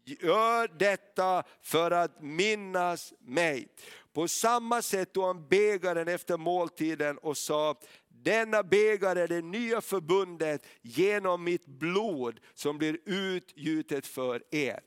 Gör 0.07 0.67
detta 0.79 1.43
för 1.61 1.91
att 1.91 2.21
minnas 2.21 3.13
mig. 3.19 3.67
På 4.13 4.27
samma 4.27 4.81
sätt 4.81 5.13
tog 5.13 5.23
han 5.23 5.47
bägaren 5.47 6.07
efter 6.07 6.37
måltiden 6.37 7.17
och 7.17 7.37
sa, 7.37 7.75
denna 8.09 8.63
bägare 8.63 9.21
är 9.21 9.27
det 9.27 9.41
nya 9.41 9.81
förbundet 9.81 10.65
genom 10.81 11.43
mitt 11.43 11.65
blod 11.65 12.39
som 12.53 12.77
blir 12.77 12.97
utgjutet 13.05 14.07
för 14.07 14.43
er. 14.51 14.79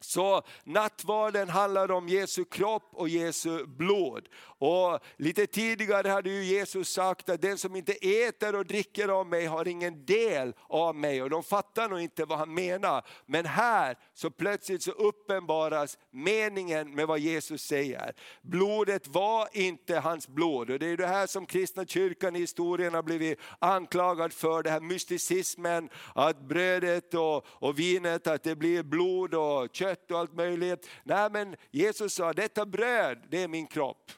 Så 0.00 0.42
nattvarden 0.64 1.48
handlar 1.48 1.90
om 1.90 2.08
Jesu 2.08 2.44
kropp 2.44 2.88
och 2.92 3.08
Jesu 3.08 3.66
blod. 3.66 4.28
Och 4.58 5.00
lite 5.16 5.46
tidigare 5.46 6.08
hade 6.08 6.30
ju 6.30 6.44
Jesus 6.44 6.88
sagt 6.88 7.28
att 7.28 7.42
den 7.42 7.58
som 7.58 7.76
inte 7.76 7.92
äter 7.92 8.54
och 8.54 8.66
dricker 8.66 9.08
av 9.08 9.26
mig 9.26 9.46
har 9.46 9.68
ingen 9.68 10.04
del 10.04 10.52
av 10.68 10.94
mig. 10.94 11.22
Och 11.22 11.30
de 11.30 11.42
fattar 11.42 11.88
nog 11.88 12.00
inte 12.00 12.24
vad 12.24 12.38
han 12.38 12.54
menar. 12.54 13.06
Men 13.26 13.46
här 13.46 13.96
så 14.14 14.30
plötsligt 14.30 14.82
så 14.82 14.90
uppenbaras 14.90 15.98
meningen 16.10 16.94
med 16.94 17.06
vad 17.06 17.18
Jesus 17.18 17.62
säger. 17.62 18.14
Blodet 18.42 19.08
var 19.08 19.48
inte 19.52 19.96
hans 19.96 20.28
blod. 20.28 20.70
Och 20.70 20.78
det 20.78 20.86
är 20.86 20.96
det 20.96 21.06
här 21.06 21.26
som 21.26 21.46
kristna 21.46 21.86
kyrkan 21.86 22.36
i 22.36 22.38
historien 22.38 22.94
har 22.94 23.02
blivit 23.02 23.38
anklagad 23.58 24.32
för. 24.32 24.62
Det 24.62 24.70
här 24.70 24.80
mysticismen, 24.80 25.88
att 26.14 26.40
brödet 26.40 27.14
och, 27.14 27.46
och 27.46 27.78
vinet, 27.78 28.26
att 28.26 28.42
det 28.42 28.56
blir 28.56 28.82
blod 28.82 29.34
och 29.34 29.68
kött 29.72 29.89
och 30.10 30.18
allt 30.18 30.34
möjligt. 30.34 30.88
Nej 31.04 31.30
men 31.30 31.56
Jesus 31.70 32.14
sa, 32.14 32.32
detta 32.32 32.66
bröd, 32.66 33.26
det 33.28 33.42
är 33.42 33.48
min 33.48 33.66
kropp. 33.66 34.12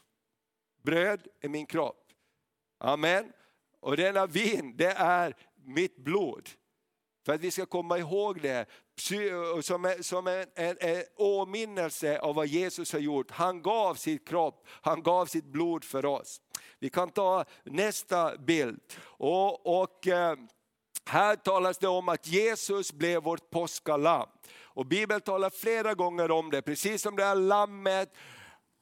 Bröd 0.82 1.26
är 1.40 1.48
min 1.48 1.66
kropp. 1.66 2.06
Amen. 2.78 3.32
Och 3.80 3.96
denna 3.96 4.26
vin, 4.26 4.76
det 4.76 4.92
är 4.92 5.37
mitt 5.64 5.96
blod. 5.96 6.48
För 7.26 7.35
att 7.35 7.40
vi 7.40 7.50
ska 7.50 7.66
komma 7.66 7.98
ihåg 7.98 8.42
det 8.42 8.66
som, 9.62 9.94
som 10.00 10.26
en, 10.26 10.46
en, 10.54 10.76
en 10.80 11.04
åminnelse 11.16 12.18
av 12.18 12.35
vad 12.35 12.46
Jesus 12.46 12.92
har 12.92 13.00
gjort. 13.00 13.30
Han 13.30 13.62
gav 13.62 13.94
sitt 13.94 14.28
kropp, 14.28 14.66
han 14.68 15.02
gav 15.02 15.26
sitt 15.26 15.44
blod 15.44 15.85
för 15.85 16.04
oss. 16.04 16.40
Vi 16.78 16.90
kan 16.90 17.11
ta 17.11 17.44
nästa 17.64 18.37
bild. 18.37 18.80
Och, 19.02 19.82
och 19.82 20.06
eh, 20.06 20.37
här 21.06 21.37
talas 21.37 21.78
det 21.78 21.88
om 21.88 22.08
att 22.08 22.26
Jesus 22.26 22.92
blev 22.92 23.22
vårt 23.22 23.50
påskalamm. 23.50 24.28
Och 24.74 24.87
Bibeln 24.87 25.20
talar 25.20 25.50
flera 25.50 25.94
gånger 25.94 26.30
om 26.30 26.50
det, 26.50 26.62
precis 26.62 27.02
som 27.02 27.16
det 27.16 27.24
här 27.24 27.35
lammet 27.35 28.14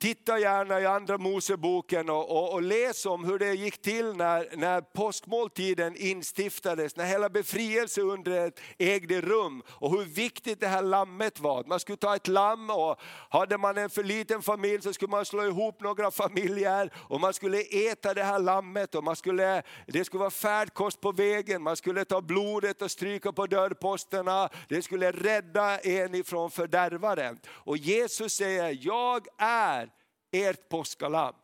Titta 0.01 0.39
gärna 0.39 0.81
i 0.81 0.87
Andra 0.87 1.19
Moseboken 1.19 2.11
och, 2.11 2.31
och, 2.31 2.53
och, 2.53 2.63
läs 2.63 3.07
om 3.07 3.25
hur 3.25 3.39
det 3.39 3.55
gick 3.55 3.83
till 3.83 4.17
när, 4.17 4.57
när 4.57 4.81
påskmåltiden 4.81 5.97
instiftades, 5.97 6.97
när 6.97 7.05
hela 7.05 7.29
befrielseundret 7.29 8.61
ägde 8.79 9.21
rum 9.21 9.63
och 9.69 9.91
hur 9.91 10.05
viktigt 10.05 10.61
det 10.61 10.67
här 10.67 10.83
lammet 10.83 11.41
var. 11.41 11.65
Man 11.65 11.81
skulle 11.81 11.97
ta 11.97 12.17
ett 12.17 12.29
lamm 12.29 12.71
och 12.71 13.01
hade 13.31 13.59
man 13.59 13.79
en 13.79 13.91
för 13.91 14.05
liten 14.05 14.43
familj 14.43 14.83
så 14.83 14.93
skulle 14.93 15.11
man 15.11 15.25
slå 15.25 15.47
ihop 15.47 15.83
några 15.83 16.11
familjer 16.21 16.93
och 16.97 17.21
man 17.21 17.35
skulle 17.35 17.61
äta 17.61 18.15
det 18.15 18.25
här 18.25 18.39
lammet 18.39 18.95
och 18.95 19.05
man 19.05 19.17
skulle, 19.17 19.63
det 19.87 20.05
skulle 20.05 20.21
vara 20.21 20.31
färdkost 20.31 21.01
på 21.01 21.13
vägen, 21.13 21.63
man 21.63 21.77
skulle 21.77 22.05
ta 22.05 22.21
blodet 22.21 22.83
och 22.83 22.91
stryka 22.91 23.33
på 23.33 23.47
dörrposterna, 23.47 24.49
det 24.69 24.83
skulle 24.83 25.13
rädda 25.13 25.79
en 25.79 26.15
ifrån 26.15 26.51
fördärvaren. 26.51 27.39
Och 27.47 27.77
Jesus 27.77 28.33
säger, 28.33 28.79
jag 28.81 29.27
är 29.39 29.90
ert 30.33 30.69
påskalamm. 30.69 31.35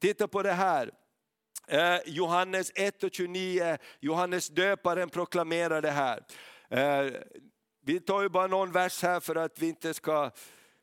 Titta 0.00 0.28
på 0.28 0.42
det 0.42 0.52
här. 0.52 0.90
Eh, 1.66 1.98
Johannes 2.06 2.72
1 2.74 3.04
och 3.04 3.10
29, 3.12 3.78
Johannes 4.00 4.48
döparen 4.48 5.10
proklamerar 5.10 5.82
det 5.82 5.90
här. 5.90 6.24
Eh, 6.68 7.12
vi 7.82 8.00
tar 8.00 8.22
ju 8.22 8.28
bara 8.28 8.46
någon 8.46 8.72
vers 8.72 9.02
här 9.02 9.20
för 9.20 9.36
att 9.36 9.58
vi 9.58 9.68
inte 9.68 9.94
ska 9.94 10.30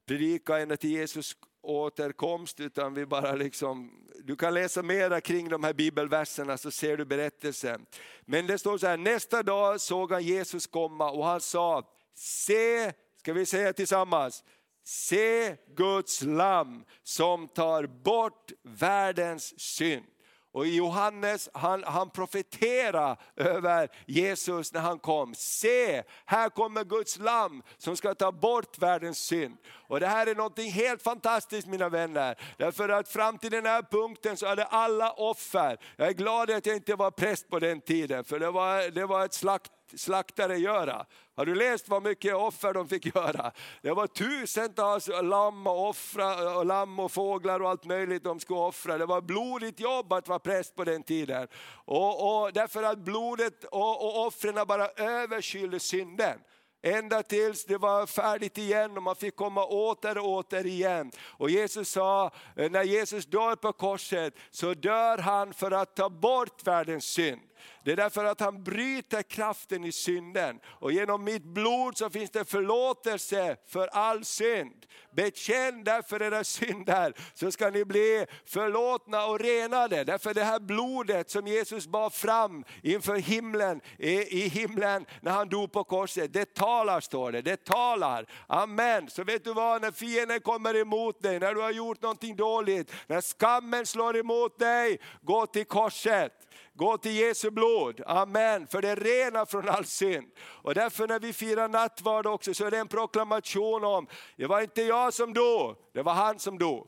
predika 0.08 0.60
ända 0.60 0.78
till 0.78 0.90
Jesus 0.90 1.36
återkomst, 1.62 2.60
utan 2.60 2.94
vi 2.94 3.06
bara 3.06 3.36
liksom, 3.36 3.92
du 4.24 4.36
kan 4.36 4.54
läsa 4.54 4.84
mera 4.84 5.22
kring 5.22 5.50
de 5.50 5.64
här 5.64 5.74
bibelverserna 5.74 6.58
så 6.58 6.72
ser 6.72 6.98
du 6.98 7.06
berättelsen. 7.06 7.86
Men 8.26 8.48
det 8.48 8.58
står 8.58 8.78
så 8.78 8.88
här, 8.88 8.98
nästa 8.98 9.44
dag 9.44 9.82
såg 9.82 10.12
han 10.12 10.24
Jesus 10.24 10.68
komma 10.68 11.12
och 11.12 11.26
han 11.26 11.42
sa, 11.42 11.84
se, 12.16 12.94
ska 13.20 13.34
vi 13.34 13.46
säga 13.46 13.74
tillsammans, 13.74 14.44
Se 14.88 15.56
Guds 15.76 16.22
lam 16.22 16.86
som 17.04 17.48
tar 17.48 17.88
bort 18.04 18.52
världens 18.64 19.60
synd. 19.60 20.06
Och 20.52 20.68
Johannes 20.68 21.50
han, 21.54 21.84
han 21.84 22.10
profeterar 22.10 23.18
över 23.36 23.90
Jesus 24.06 24.74
när 24.74 24.82
han 24.82 25.00
kom. 25.00 25.36
Se, 25.36 26.04
här 26.26 26.50
kommer 26.50 26.84
Guds 26.84 27.20
lam 27.20 27.64
som 27.78 27.98
ska 27.98 28.16
ta 28.16 28.32
bort 28.32 28.78
världens 28.78 29.20
synd. 29.20 29.58
Och 29.88 30.00
det 30.00 30.08
här 30.08 30.28
är 30.28 30.36
något 30.36 30.60
helt 30.60 31.02
fantastiskt 31.02 31.68
mina 31.68 31.90
vänner. 31.90 32.36
Därför 32.58 32.90
att 32.90 33.10
fram 33.10 33.38
till 33.38 33.52
den 33.52 33.66
här 33.66 33.82
punkten 33.82 34.38
så 34.38 34.48
hade 34.48 34.66
alla 34.66 35.12
offer. 35.12 35.78
Jag 35.96 36.08
är 36.08 36.14
glad 36.14 36.52
att 36.52 36.66
jag 36.66 36.76
inte 36.76 36.96
var 36.96 37.12
präst 37.12 37.50
på 37.50 37.60
den 37.60 37.82
tiden, 37.82 38.24
för 38.24 38.40
det 38.40 38.52
var, 38.52 38.92
det 38.92 39.06
var 39.06 39.26
ett 39.26 39.34
slakt 39.34 39.72
slaktare 39.96 40.58
göra? 40.58 41.06
Har 41.36 41.46
du 41.46 41.56
läst 41.56 41.90
vad 41.90 42.04
mycket 42.04 42.36
offer 42.36 42.74
de 42.74 42.88
fick 42.88 43.16
göra? 43.16 43.52
Det 43.82 43.92
var 43.92 44.08
tusentals 44.08 45.10
lamm 45.24 45.68
och, 45.68 45.90
offra, 45.90 46.58
och 46.58 46.66
lamm 46.66 47.00
och 47.00 47.12
fåglar 47.12 47.60
och 47.60 47.70
allt 47.70 47.86
möjligt 47.86 48.24
de 48.24 48.40
skulle 48.40 48.60
offra. 48.60 48.98
Det 48.98 49.06
var 49.06 49.22
blodigt 49.22 49.80
jobb 49.80 50.14
att 50.14 50.28
vara 50.28 50.40
präst 50.40 50.76
på 50.76 50.84
den 50.84 51.04
tiden. 51.04 51.48
Och, 51.86 52.44
och 52.44 52.54
därför 52.54 52.84
att 52.84 52.98
blodet 52.98 53.64
och, 53.64 54.06
och 54.06 54.28
offren 54.28 54.68
bara 54.68 54.88
överkylde 54.88 55.80
synden. 55.80 56.40
Ända 56.82 57.24
tills 57.24 57.66
det 57.66 57.78
var 57.78 58.06
färdigt 58.06 58.58
igen 58.58 58.98
och 58.98 59.04
man 59.04 59.16
fick 59.16 59.36
komma 59.36 59.66
åter 59.66 60.18
och 60.18 60.28
åter 60.28 60.66
igen. 60.66 61.12
Och 61.20 61.50
Jesus 61.50 61.90
sa, 61.90 62.32
eh, 62.56 62.72
när 62.72 62.84
Jesus 62.84 63.26
dör 63.26 63.56
på 63.56 63.74
korset 63.74 64.34
så 64.52 64.74
dör 64.74 65.18
han 65.18 65.54
för 65.54 65.72
att 65.72 65.96
ta 65.96 66.10
bort 66.10 66.68
världens 66.68 67.06
synd. 67.06 67.42
Det 67.84 67.92
är 67.92 67.96
därför 67.96 68.26
att 68.26 68.40
han 68.40 68.64
bryter 68.64 69.22
kraften 69.22 69.84
i 69.84 69.92
synden. 69.92 70.60
Och 70.66 70.92
genom 70.92 71.24
mitt 71.24 71.44
blod 71.44 71.98
så 71.98 72.10
finns 72.10 72.32
det 72.32 72.46
förlåtelse 72.46 73.58
för 73.68 73.88
all 73.88 74.26
synd. 74.26 74.86
Bekänn 75.16 75.84
därför 75.84 76.22
era 76.22 76.44
synder 76.44 77.14
så 77.34 77.52
ska 77.52 77.70
ni 77.70 77.86
bli 77.86 78.26
förlåtna 78.46 79.26
och 79.26 79.40
renade. 79.40 80.04
Därför 80.04 80.34
det 80.34 80.44
här 80.44 80.60
blodet 80.60 81.30
som 81.30 81.48
Jesus 81.48 81.88
bar 81.88 82.10
fram 82.10 82.64
inför 82.84 83.16
himlen, 83.16 83.82
i 83.98 84.48
himlen 84.48 85.06
när 85.22 85.32
han 85.32 85.50
dog 85.50 85.72
på 85.72 85.84
korset, 85.84 86.34
det 86.34 86.54
talar 86.54 87.00
står 87.00 87.32
det, 87.32 87.42
det 87.42 87.64
talar. 87.64 88.26
Amen. 88.48 89.10
Så 89.10 89.24
vet 89.24 89.44
du 89.44 89.54
vad, 89.54 89.82
när 89.82 89.92
fienden 89.92 90.40
kommer 90.40 90.76
emot 90.76 91.22
dig, 91.22 91.40
när 91.40 91.54
du 91.54 91.62
har 91.62 91.72
gjort 91.72 92.02
någonting 92.02 92.36
dåligt, 92.36 92.94
när 93.08 93.22
skammen 93.22 93.86
slår 93.86 94.18
emot 94.18 94.60
dig, 94.60 95.00
gå 95.22 95.46
till 95.46 95.66
korset. 95.66 96.47
Gå 96.78 96.98
till 96.98 97.16
Jesu 97.16 97.52
blod, 97.52 98.02
amen, 98.06 98.68
för 98.68 98.82
det 98.82 98.96
renar 98.96 99.46
från 99.46 99.70
all 99.70 99.86
synd. 99.86 100.32
Och 100.40 100.74
därför 100.74 101.08
när 101.08 101.20
vi 101.20 101.34
firar 101.34 101.68
nattvard 101.68 102.28
också 102.28 102.54
så 102.54 102.66
är 102.66 102.72
det 102.72 102.78
en 102.78 102.88
proklamation 102.88 103.84
om, 103.84 104.08
det 104.36 104.46
var 104.46 104.62
inte 104.62 104.82
jag 104.82 105.14
som 105.14 105.34
dog, 105.34 105.76
det 105.94 106.02
var 106.02 106.14
han 106.14 106.40
som 106.40 106.58
dog. 106.58 106.88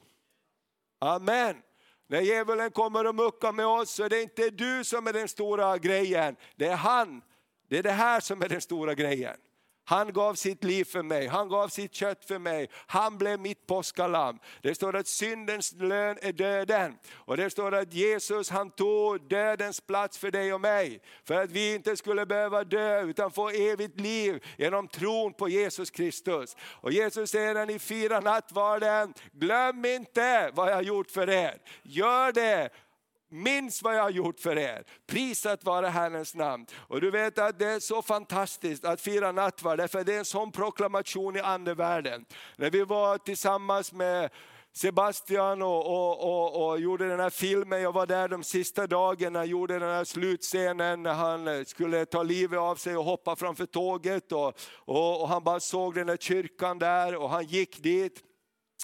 Amen. 0.99 1.55
När 2.07 2.21
djävulen 2.21 2.71
kommer 2.71 3.07
och 3.07 3.15
muckar 3.15 3.51
med 3.51 3.65
oss 3.65 3.91
så 3.91 4.03
är 4.03 4.09
det 4.09 4.21
inte 4.21 4.49
du 4.49 4.83
som 4.83 5.07
är 5.07 5.13
den 5.13 5.27
stora 5.27 5.77
grejen, 5.77 6.35
det 6.55 6.67
är 6.67 6.75
han. 6.75 7.21
Det 7.69 7.77
är 7.77 7.83
det 7.83 7.91
här 7.91 8.19
som 8.19 8.41
är 8.41 8.49
den 8.49 8.61
stora 8.61 8.93
grejen. 8.93 9.37
Han 9.89 10.13
gav 10.13 10.35
sitt 10.35 10.63
liv 10.63 10.85
för 10.85 11.03
mig, 11.03 11.27
han 11.27 11.49
gav 11.49 11.67
sitt 11.67 11.93
kött 11.93 12.25
för 12.25 12.39
mig, 12.39 12.69
han 12.87 13.17
blev 13.17 13.39
mitt 13.39 13.67
påskalamm. 13.67 14.39
Det 14.61 14.75
står 14.75 14.95
att 14.95 15.07
syndens 15.07 15.73
lön 15.77 16.17
är 16.21 16.31
döden. 16.31 16.97
Och 17.13 17.37
det 17.37 17.49
står 17.49 17.75
att 17.75 17.93
Jesus 17.93 18.49
han 18.49 18.71
tog 18.71 19.29
dödens 19.29 19.81
plats 19.81 20.17
för 20.17 20.31
dig 20.31 20.53
och 20.53 20.61
mig. 20.61 21.01
För 21.23 21.43
att 21.43 21.51
vi 21.51 21.75
inte 21.75 21.97
skulle 21.97 22.25
behöva 22.25 22.63
dö 22.63 23.01
utan 23.01 23.31
få 23.31 23.49
evigt 23.49 23.99
liv 23.99 24.43
genom 24.57 24.87
tron 24.87 25.33
på 25.33 25.49
Jesus 25.49 25.89
Kristus. 25.89 26.55
Och 26.61 26.91
Jesus 26.91 27.29
säger 27.29 27.53
när 27.53 27.65
ni 27.65 27.79
firar 27.79 28.21
nattvarden, 28.21 29.13
glöm 29.31 29.85
inte 29.85 30.51
vad 30.53 30.69
jag 30.69 30.75
har 30.75 30.81
gjort 30.81 31.11
för 31.11 31.29
er. 31.29 31.57
Gör 31.83 32.31
det 32.31 32.69
Minns 33.31 33.83
vad 33.83 33.95
jag 33.95 34.01
har 34.01 34.09
gjort 34.09 34.39
för 34.39 34.57
er. 34.57 34.83
Prisat 35.07 35.63
vare 35.63 35.87
Herrens 35.87 36.35
namn. 36.35 36.65
Och 36.77 37.01
du 37.01 37.11
vet 37.11 37.39
att 37.39 37.59
det 37.59 37.65
är 37.65 37.79
så 37.79 38.01
fantastiskt 38.01 38.85
att 38.85 39.01
fira 39.01 39.31
nattvard, 39.31 39.89
för 39.89 40.03
det 40.03 40.13
är 40.13 40.19
en 40.19 40.25
sån 40.25 40.51
proklamation 40.51 41.35
i 41.35 41.39
andevärlden. 41.39 42.25
När 42.57 42.69
vi 42.69 42.83
var 42.83 43.17
tillsammans 43.17 43.93
med 43.93 44.29
Sebastian 44.73 45.61
och, 45.61 45.85
och, 45.85 46.23
och, 46.23 46.69
och, 46.69 46.79
gjorde 46.79 47.07
den 47.07 47.19
här 47.19 47.29
filmen, 47.29 47.81
jag 47.81 47.91
var 47.91 48.05
där 48.05 48.27
de 48.27 48.43
sista 48.43 48.87
dagarna, 48.87 49.45
gjorde 49.45 49.79
den 49.79 49.89
här 49.89 50.03
slutscenen 50.03 51.03
när 51.03 51.13
han 51.13 51.65
skulle 51.65 52.05
ta 52.05 52.23
livet 52.23 52.59
av 52.59 52.75
sig 52.75 52.97
och 52.97 53.03
hoppa 53.03 53.35
framför 53.35 53.65
tåget. 53.65 54.31
Och, 54.31 54.53
och, 54.75 55.21
och 55.21 55.29
han 55.29 55.43
bara 55.43 55.59
såg 55.59 55.95
den 55.95 56.09
här 56.09 56.17
kyrkan 56.17 56.79
där 56.79 57.15
och 57.15 57.29
han 57.29 57.45
gick 57.45 57.83
dit. 57.83 58.23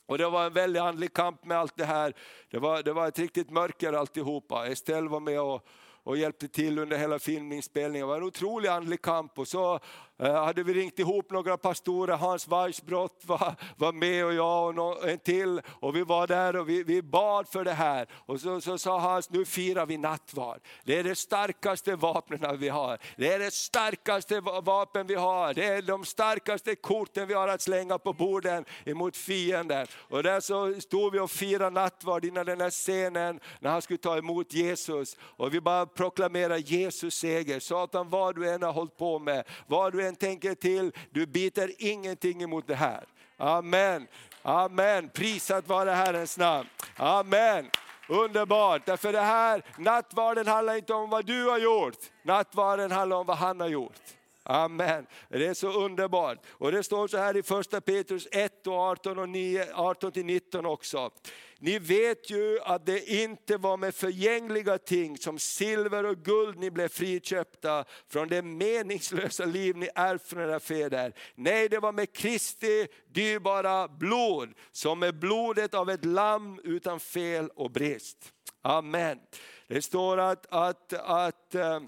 Och 0.05 0.17
det 0.17 0.29
var 0.29 0.45
en 0.45 0.53
väldig 0.53 0.79
andlig 0.79 1.13
kamp 1.13 1.45
med 1.45 1.57
allt 1.57 1.77
det 1.77 1.85
här. 1.85 2.13
Det 2.51 2.59
var, 2.59 2.83
det 2.83 2.93
var 2.93 3.07
ett 3.07 3.19
riktigt 3.19 3.49
mörker 3.49 3.93
alltihopa. 3.93 4.67
Estelle 4.67 5.09
var 5.09 5.19
med 5.19 5.41
och, 5.41 5.67
och 6.03 6.17
hjälpte 6.17 6.47
till 6.47 6.79
under 6.79 6.97
hela 6.97 7.19
filminspelningen. 7.19 8.07
Det 8.07 8.11
var 8.11 8.17
en 8.17 8.23
otrolig 8.27 8.69
andlig 8.69 9.01
kamp. 9.01 9.39
Och 9.39 9.47
så 9.47 9.79
Eh, 10.19 10.43
hade 10.43 10.63
vi 10.63 10.73
ringt 10.73 10.99
ihop 10.99 11.31
några 11.31 11.57
pastorer, 11.57 12.13
Hans 12.13 12.47
Weissbrott 12.47 13.21
var, 13.21 13.55
var 13.77 13.93
med 13.93 14.25
och 14.25 14.33
jag 14.33 14.79
och 14.79 15.09
en 15.09 15.19
till. 15.19 15.61
Och 15.67 15.95
vi 15.95 16.03
var 16.03 16.27
där 16.27 16.55
och 16.55 16.69
vi, 16.69 16.83
vi 16.83 17.01
bad 17.01 17.47
för 17.47 17.63
det 17.63 17.71
här. 17.71 18.07
Och 18.13 18.39
så, 18.39 18.61
så 18.61 18.77
sa 18.77 18.99
Hans, 18.99 19.29
nu 19.29 19.45
firar 19.45 19.85
vi 19.85 19.97
nattvard. 19.97 20.59
Det 20.83 20.99
är 20.99 21.03
det 21.03 21.15
starkaste 21.15 21.95
vapnen 21.95 22.59
vi 22.59 22.69
har. 22.69 22.97
Det 23.17 23.33
är 23.33 23.39
det 23.39 23.53
starkaste 23.53 24.39
vapen 24.41 25.07
vi 25.07 25.15
har. 25.15 25.53
Det 25.53 25.65
är 25.65 25.81
de 25.81 26.05
starkaste 26.05 26.75
korten 26.75 27.27
vi 27.27 27.33
har 27.33 27.47
att 27.47 27.61
slänga 27.61 27.97
på 27.97 28.13
borden 28.13 28.65
emot 28.85 29.17
fienden. 29.17 29.87
Och 29.93 30.23
där 30.23 30.39
så 30.39 30.81
stod 30.81 31.13
vi 31.13 31.19
och 31.19 31.31
firade 31.31 31.69
nattvard 31.69 32.25
innan 32.25 32.45
den 32.45 32.61
här 32.61 32.69
scenen 32.69 33.39
när 33.59 33.69
han 33.69 33.81
skulle 33.81 33.97
ta 33.97 34.17
emot 34.17 34.53
Jesus. 34.53 35.17
Och 35.21 35.53
vi 35.53 35.61
bara 35.61 35.85
proklamerade 35.85 36.59
Jesus 36.59 37.13
seger. 37.13 37.59
Satan, 37.59 38.09
vad 38.09 38.35
du 38.35 38.49
än 38.49 38.63
har 38.63 38.73
hållit 38.73 38.97
på 38.97 39.19
med, 39.19 39.43
vad 39.67 39.93
du 39.93 40.04
än 40.05 40.15
tänker 40.15 40.55
till, 40.55 40.91
du 41.09 41.25
biter 41.25 41.71
ingenting 41.77 42.43
emot 42.43 42.67
det 42.67 42.75
här. 42.75 43.03
Amen. 43.37 44.07
Amen. 44.41 45.09
Prisat 45.09 45.67
vare 45.67 45.89
Herrens 45.89 46.37
namn. 46.37 46.69
Amen. 46.95 47.69
Underbart, 48.09 48.85
därför 48.85 49.13
det 49.13 49.21
här 49.21 49.63
nattvarden 49.77 50.47
handlar 50.47 50.75
inte 50.75 50.93
om 50.93 51.09
vad 51.09 51.25
du 51.25 51.49
har 51.49 51.59
gjort, 51.59 51.97
nattvarden 52.23 52.91
handlar 52.91 53.17
om 53.17 53.25
vad 53.25 53.37
han 53.37 53.59
har 53.59 53.67
gjort. 53.67 54.01
Amen. 54.43 55.05
Det 55.29 55.47
är 55.47 55.53
så 55.53 55.71
underbart. 55.71 56.37
Och 56.49 56.71
det 56.71 56.83
står 56.83 57.07
så 57.07 57.17
här 57.17 57.37
i 57.37 57.43
första 57.43 57.81
Petrus 57.81 58.27
1 58.31 58.67
och 58.67 58.73
18 58.73 59.19
och 59.19 59.29
9, 59.29 59.65
18 59.73 60.11
till 60.11 60.25
19 60.25 60.65
också. 60.65 61.11
Ni 61.59 61.79
vet 61.79 62.29
ju 62.29 62.59
att 62.59 62.85
det 62.85 63.09
inte 63.11 63.57
var 63.57 63.77
med 63.77 63.95
förgängliga 63.95 64.77
ting 64.77 65.17
som 65.17 65.39
silver 65.39 66.05
och 66.05 66.17
guld 66.17 66.59
ni 66.59 66.71
blev 66.71 66.87
friköpta 66.87 67.85
från 68.07 68.27
det 68.27 68.41
meningslösa 68.41 69.45
liv 69.45 69.77
ni 69.77 69.89
ärvt 69.95 70.27
från 70.27 70.41
era 70.41 70.59
fäder. 70.59 71.13
Nej, 71.35 71.69
det 71.69 71.79
var 71.79 71.91
med 71.91 72.13
Kristi 72.13 72.87
dyrbara 73.07 73.87
blod, 73.87 74.53
som 74.71 74.99
med 74.99 75.19
blodet 75.19 75.73
av 75.73 75.89
ett 75.89 76.05
lamm 76.05 76.59
utan 76.63 76.99
fel 76.99 77.49
och 77.55 77.71
brist. 77.71 78.33
Amen. 78.61 79.19
Det 79.67 79.81
står 79.81 80.17
att, 80.17 80.45
att, 80.49 80.93
att 80.93 81.55
eh, 81.55 81.79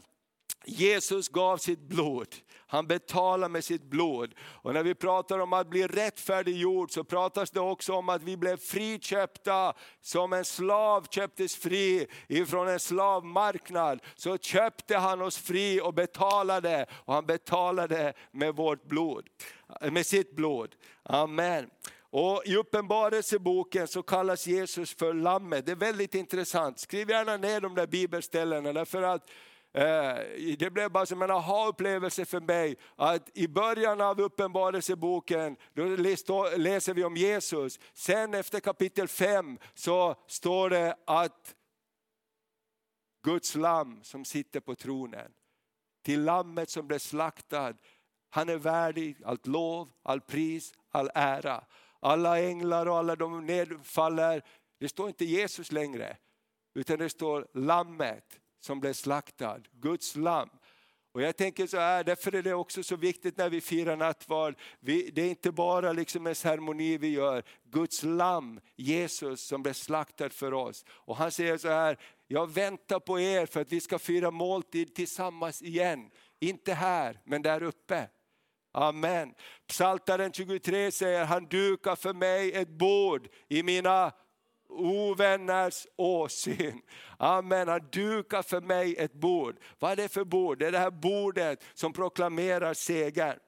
Jesus 0.66 1.30
gav 1.30 1.58
sitt 1.58 1.80
blod. 1.80 2.36
Han 2.68 2.88
betalar 2.88 3.50
med 3.50 3.64
sitt 3.64 3.84
blod. 3.84 4.34
Och 4.40 4.74
när 4.74 4.84
vi 4.84 4.96
pratar 4.96 5.40
om 5.40 5.54
att 5.54 5.70
bli 5.70 5.88
rättfärdiggjord 5.88 6.92
så 6.92 7.04
pratas 7.04 7.52
det 7.52 7.60
också 7.60 7.94
om 7.94 8.10
att 8.10 8.24
vi 8.24 8.38
blev 8.38 8.58
friköpta 8.58 9.74
som 10.02 10.34
en 10.34 10.46
slav 10.46 11.08
köptes 11.10 11.56
fri 11.56 12.08
ifrån 12.28 12.68
en 12.68 12.80
slavmarknad. 12.80 14.00
Så 14.16 14.38
köpte 14.38 14.98
han 14.98 15.22
oss 15.22 15.38
fri 15.38 15.82
och 15.82 15.94
betalade 15.94 16.86
och 16.92 17.14
han 17.14 17.26
betalade 17.26 18.14
med 18.32 18.56
vårt 18.56 18.84
blod, 18.84 19.28
med 19.92 20.06
sitt 20.06 20.36
blod. 20.36 20.76
Amen. 21.04 21.70
Och 22.10 22.42
I 22.46 22.56
Uppenbarelseboken 22.56 23.88
så 23.88 24.04
kallas 24.04 24.48
Jesus 24.48 24.94
för 24.94 25.14
Lammet. 25.14 25.66
Det 25.66 25.72
är 25.72 25.76
väldigt 25.76 26.16
intressant. 26.16 26.80
Skriv 26.80 27.10
gärna 27.10 27.38
ner 27.38 27.62
de 27.62 27.76
där 27.76 27.88
bibelställena 27.88 28.74
därför 28.74 29.02
att 29.02 29.30
Eh, 29.78 30.56
det 30.58 30.70
blev 30.70 30.92
bara 30.92 31.06
som 31.06 31.22
en 31.22 31.32
aha-upplevelse 31.32 32.26
för 32.26 32.40
mig 32.40 32.76
att 32.96 33.38
i 33.38 33.48
början 33.48 34.02
av 34.02 34.22
uppenbarelseboken 34.22 35.58
då 35.74 35.84
läser 36.58 36.94
vi 36.94 37.04
om 37.04 37.18
Jesus. 37.18 37.80
Sen 37.94 38.34
efter 38.34 38.60
kapitel 38.60 39.08
5 39.08 39.60
så 39.74 40.16
står 40.28 40.70
det 40.70 40.98
att 41.06 41.56
Guds 43.24 43.56
lamm 43.56 44.00
som 44.04 44.26
sitter 44.26 44.60
på 44.60 44.76
tronen, 44.76 45.32
till 46.04 46.24
lammet 46.24 46.70
som 46.70 46.88
blev 46.88 47.00
slaktad, 47.00 47.74
han 48.30 48.50
är 48.50 48.58
värdig 48.58 49.18
allt 49.26 49.48
lov, 49.48 49.90
all 50.04 50.22
pris, 50.22 50.74
all 50.90 51.10
ära. 51.14 51.64
Alla 52.00 52.42
änglar 52.42 52.86
och 52.86 52.98
alla 52.98 53.16
de 53.16 53.46
nedfaller. 53.46 54.44
Det 54.80 54.90
står 54.90 55.08
inte 55.08 55.26
Jesus 55.26 55.72
längre, 55.72 56.18
utan 56.74 57.00
det 57.00 57.10
står 57.10 57.48
lammet 57.54 58.40
som 58.68 58.80
blev 58.80 58.94
slaktad, 58.94 59.62
Guds 59.72 60.16
lamm. 60.16 60.50
Och 61.12 61.22
jag 61.22 61.38
tänker 61.38 61.68
så 61.68 61.78
här, 61.78 62.04
därför 62.04 62.36
är 62.36 62.42
det 62.42 62.54
också 62.54 62.84
så 62.84 62.96
viktigt 62.96 63.38
när 63.38 63.50
vi 63.50 63.62
firar 63.62 63.96
nattvard. 63.96 64.56
Vi, 64.80 65.10
det 65.14 65.22
är 65.22 65.30
inte 65.30 65.52
bara 65.52 65.94
liksom 65.94 66.28
en 66.28 66.36
ceremoni 66.36 66.98
vi 66.98 67.08
gör, 67.08 67.44
Guds 67.64 68.04
lamm, 68.04 68.60
Jesus 68.76 69.42
som 69.42 69.64
blev 69.64 69.74
slaktad 69.74 70.30
för 70.30 70.54
oss. 70.54 70.86
Och 70.90 71.18
han 71.18 71.32
säger 71.32 71.58
så 71.58 71.68
här, 71.68 71.98
jag 72.28 72.54
väntar 72.54 73.00
på 73.00 73.20
er 73.20 73.46
för 73.46 73.62
att 73.62 73.72
vi 73.72 73.82
ska 73.82 74.00
fira 74.00 74.32
måltid 74.32 74.96
tillsammans 74.96 75.62
igen. 75.62 76.10
Inte 76.40 76.74
här, 76.74 77.20
men 77.24 77.42
där 77.42 77.64
uppe. 77.64 78.10
Amen. 78.72 79.34
Psaltaren 79.68 80.34
23 80.34 80.92
säger, 80.92 81.26
han 81.26 81.46
dukar 81.46 81.96
för 81.96 82.14
mig 82.14 82.54
ett 82.54 82.70
bord 82.70 83.28
i 83.48 83.64
mina 83.64 84.12
ovänners 84.70 85.88
åsyn. 85.96 86.82
Amen, 87.18 87.68
han 87.68 87.88
dukar 87.92 88.42
för 88.42 88.62
mig 88.62 88.96
ett 88.96 89.14
bord. 89.14 89.56
Vad 89.80 89.92
är 89.92 89.96
det 89.96 90.10
för 90.10 90.24
bord? 90.24 90.60
Det 90.60 90.68
är 90.68 90.72
det 90.72 90.80
här 90.80 90.92
bordet 90.92 91.64
som 91.74 91.94
proklamerar 91.94 92.74
seger. 92.74 93.40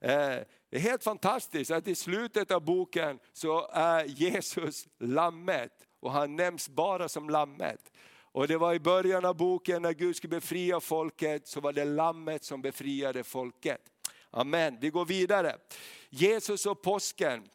Eh, 0.00 0.38
det 0.70 0.76
är 0.76 0.80
helt 0.80 1.04
fantastiskt 1.04 1.70
att 1.70 1.88
i 1.88 1.94
slutet 1.94 2.50
av 2.50 2.64
boken 2.64 3.18
så 3.32 3.68
är 3.72 4.04
Jesus 4.04 4.86
lammet 5.00 5.72
och 6.00 6.12
han 6.12 6.36
nämns 6.36 6.68
bara 6.68 7.08
som 7.08 7.30
lammet. 7.30 7.92
Och 8.34 8.48
det 8.48 8.56
var 8.56 8.74
i 8.74 8.80
början 8.80 9.24
av 9.24 9.36
boken 9.36 9.82
när 9.82 9.92
Gud 9.92 10.16
skulle 10.16 10.36
befria 10.36 10.80
folket 10.80 11.48
så 11.48 11.60
var 11.60 11.72
det 11.72 11.84
lammet 11.84 12.44
som 12.44 12.62
befriade 12.62 13.24
folket. 13.24 13.80
Amen, 14.30 14.78
vi 14.80 14.90
går 14.90 15.04
vidare. 15.04 15.56
Jesus 16.10 16.66
och 16.66 16.82
påsken. 16.82 17.48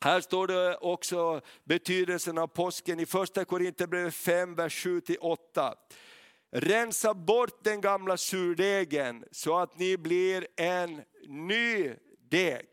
Här 0.00 0.20
står 0.20 0.46
det 0.46 0.76
också 0.76 1.40
betydelsen 1.64 2.38
av 2.38 2.46
påsken 2.46 3.00
i 3.00 3.06
första 3.06 3.44
Korinthierbrevet 3.44 4.14
5, 4.14 4.54
vers 4.54 4.86
7-8. 4.86 5.74
Rensa 6.50 7.14
bort 7.14 7.64
den 7.64 7.80
gamla 7.80 8.16
surdegen 8.16 9.24
så 9.30 9.58
att 9.58 9.78
ni 9.78 9.96
blir 9.96 10.46
en 10.56 11.02
ny 11.28 11.94
deg. 12.30 12.66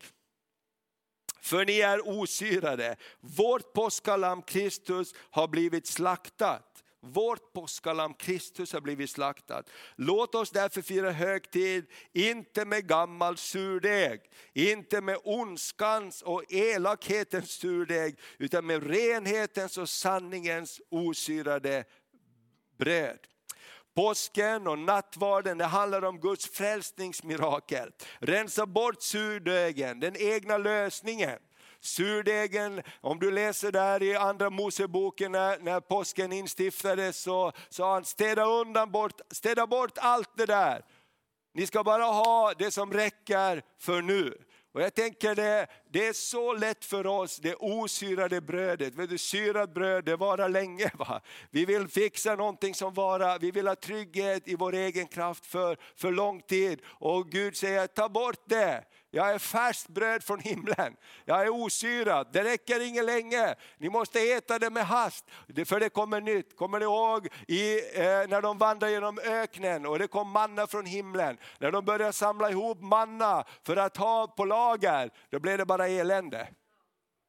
För 1.40 1.64
ni 1.64 1.80
är 1.80 2.08
osyrade. 2.08 2.96
Vårt 3.20 3.72
påskalamm 3.72 4.42
Kristus 4.42 5.14
har 5.30 5.48
blivit 5.48 5.86
slaktat. 5.86 6.75
Vårt 7.00 7.52
påskalamm 7.52 8.14
Kristus 8.14 8.72
har 8.72 8.80
blivit 8.80 9.10
slaktat. 9.10 9.70
Låt 9.96 10.34
oss 10.34 10.50
därför 10.50 10.82
fira 10.82 11.10
högtid, 11.10 11.86
inte 12.12 12.64
med 12.64 12.88
gammal 12.88 13.36
surdeg, 13.36 14.20
inte 14.52 15.00
med 15.00 15.18
ondskans 15.24 16.22
och 16.22 16.52
elakhetens 16.52 17.50
surdeg, 17.50 18.18
utan 18.38 18.66
med 18.66 18.86
renhetens 18.86 19.78
och 19.78 19.88
sanningens 19.88 20.80
osyrade 20.90 21.84
bröd. 22.78 23.18
Påsken 23.94 24.66
och 24.66 24.78
nattvarden 24.78 25.58
det 25.58 25.64
handlar 25.64 26.04
om 26.04 26.20
Guds 26.20 26.46
frälsningsmirakel. 26.50 27.90
Rensa 28.18 28.66
bort 28.66 29.02
surdegen, 29.02 30.00
den 30.00 30.16
egna 30.16 30.58
lösningen. 30.58 31.38
Surdegen, 31.86 32.82
om 33.00 33.18
du 33.18 33.30
läser 33.30 33.72
där 33.72 34.02
i 34.02 34.16
andra 34.16 34.50
Moseboken 34.50 35.32
när, 35.32 35.58
när 35.58 35.80
påsken 35.80 36.32
instiftades 36.32 37.18
så 37.18 37.52
sa 37.68 37.94
han 37.94 38.04
städa, 38.04 38.44
undan 38.44 38.90
bort, 38.90 39.20
städa 39.30 39.66
bort 39.66 39.98
allt 39.98 40.36
det 40.36 40.46
där. 40.46 40.82
Ni 41.54 41.66
ska 41.66 41.84
bara 41.84 42.04
ha 42.04 42.52
det 42.58 42.70
som 42.70 42.92
räcker 42.92 43.62
för 43.78 44.02
nu. 44.02 44.38
Och 44.76 44.82
jag 44.82 44.94
tänker 44.94 45.34
det, 45.34 45.66
det 45.90 46.06
är 46.06 46.12
så 46.12 46.52
lätt 46.52 46.84
för 46.84 47.06
oss, 47.06 47.36
det 47.36 47.54
osyrade 47.54 48.40
brödet. 48.40 48.94
Vet 48.94 49.10
du, 49.10 49.18
syrat 49.18 49.74
bröd, 49.74 50.04
det 50.04 50.16
varar 50.16 50.48
länge. 50.48 50.90
Va? 50.94 51.20
Vi 51.50 51.64
vill 51.64 51.88
fixa 51.88 52.34
någonting 52.34 52.74
som 52.74 52.94
varar, 52.94 53.38
vi 53.38 53.50
vill 53.50 53.68
ha 53.68 53.74
trygghet 53.74 54.48
i 54.48 54.54
vår 54.54 54.74
egen 54.74 55.06
kraft 55.06 55.46
för, 55.46 55.78
för 55.96 56.12
lång 56.12 56.40
tid. 56.40 56.80
Och 56.86 57.30
Gud 57.30 57.56
säger, 57.56 57.86
ta 57.86 58.08
bort 58.08 58.42
det. 58.44 58.84
Jag 59.10 59.30
är 59.30 59.38
färskt 59.38 59.88
bröd 59.88 60.24
från 60.24 60.40
himlen. 60.40 60.96
Jag 61.24 61.42
är 61.42 61.48
osyrad. 61.48 62.28
Det 62.32 62.44
räcker 62.44 62.80
inte 62.80 63.02
länge. 63.02 63.54
Ni 63.78 63.90
måste 63.90 64.20
äta 64.20 64.58
det 64.58 64.70
med 64.70 64.86
hast, 64.86 65.24
för 65.66 65.80
det 65.80 65.88
kommer 65.88 66.20
nytt. 66.20 66.56
Kommer 66.56 66.78
ni 66.78 66.84
ihåg 66.84 67.28
i, 67.48 67.98
eh, 67.98 68.28
när 68.28 68.42
de 68.42 68.58
vandrade 68.58 68.92
genom 68.92 69.18
öknen 69.18 69.86
och 69.86 69.98
det 69.98 70.08
kom 70.08 70.30
manna 70.30 70.66
från 70.66 70.86
himlen. 70.86 71.38
När 71.58 71.70
de 71.70 71.84
började 71.84 72.12
samla 72.12 72.50
ihop 72.50 72.82
manna 72.82 73.44
för 73.66 73.76
att 73.76 73.96
ha 73.96 74.26
på 74.26 74.44
lager, 74.44 75.10
då 75.30 75.40
blev 75.40 75.58
det 75.58 75.66
bara 75.66 75.88
elände. 75.88 76.48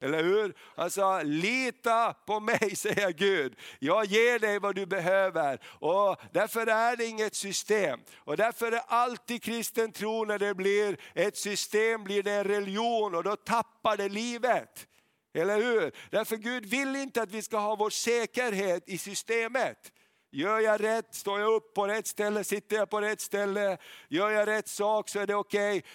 Eller 0.02 0.24
hur? 0.24 0.54
Han 0.76 0.92
sa, 0.92 1.22
lita 1.22 2.14
på 2.14 2.40
mig 2.40 2.76
säger 2.76 3.12
Gud. 3.12 3.56
Jag 3.80 4.06
ger 4.06 4.40
dig 4.40 4.60
vad 4.60 4.76
du 4.76 4.86
behöver. 4.86 5.60
Och 5.66 6.22
därför 6.32 6.68
är 6.68 6.96
det 6.96 7.06
inget 7.06 7.36
system. 7.36 8.00
Och 8.18 8.38
därför 8.38 8.72
är 8.72 8.82
alltid 8.88 9.44
kristen 9.44 9.92
tro 9.92 10.26
när 10.26 10.40
det 10.40 10.54
blir 10.54 10.98
ett 11.14 11.38
system, 11.38 12.04
blir 12.04 12.24
det 12.24 12.32
en 12.32 12.44
religion 12.44 13.16
och 13.16 13.24
då 13.24 13.36
tappar 13.36 13.98
det 13.98 14.10
livet. 14.10 14.88
Eller 15.34 15.62
hur? 15.62 15.92
Därför 16.12 16.36
Gud 16.36 16.66
vill 16.66 16.96
inte 16.96 17.22
att 17.22 17.32
vi 17.32 17.42
ska 17.42 17.58
ha 17.58 17.76
vår 17.76 17.90
säkerhet 17.90 18.84
i 18.90 18.98
systemet. 18.98 19.92
Gör 20.32 20.60
jag 20.60 20.84
rätt, 20.84 21.16
står 21.16 21.40
jag 21.40 21.54
upp 21.54 21.74
på 21.74 21.88
rätt 21.88 22.08
ställe, 22.08 22.44
sitter 22.44 22.76
jag 22.76 22.90
på 22.90 23.02
rätt 23.02 23.22
ställe, 23.22 23.78
gör 24.10 24.30
jag 24.30 24.48
rätt 24.48 24.68
sak 24.68 25.10
så 25.10 25.20
är 25.20 25.28
det 25.28 25.36
okej. 25.36 25.78
Okay. 25.78 25.90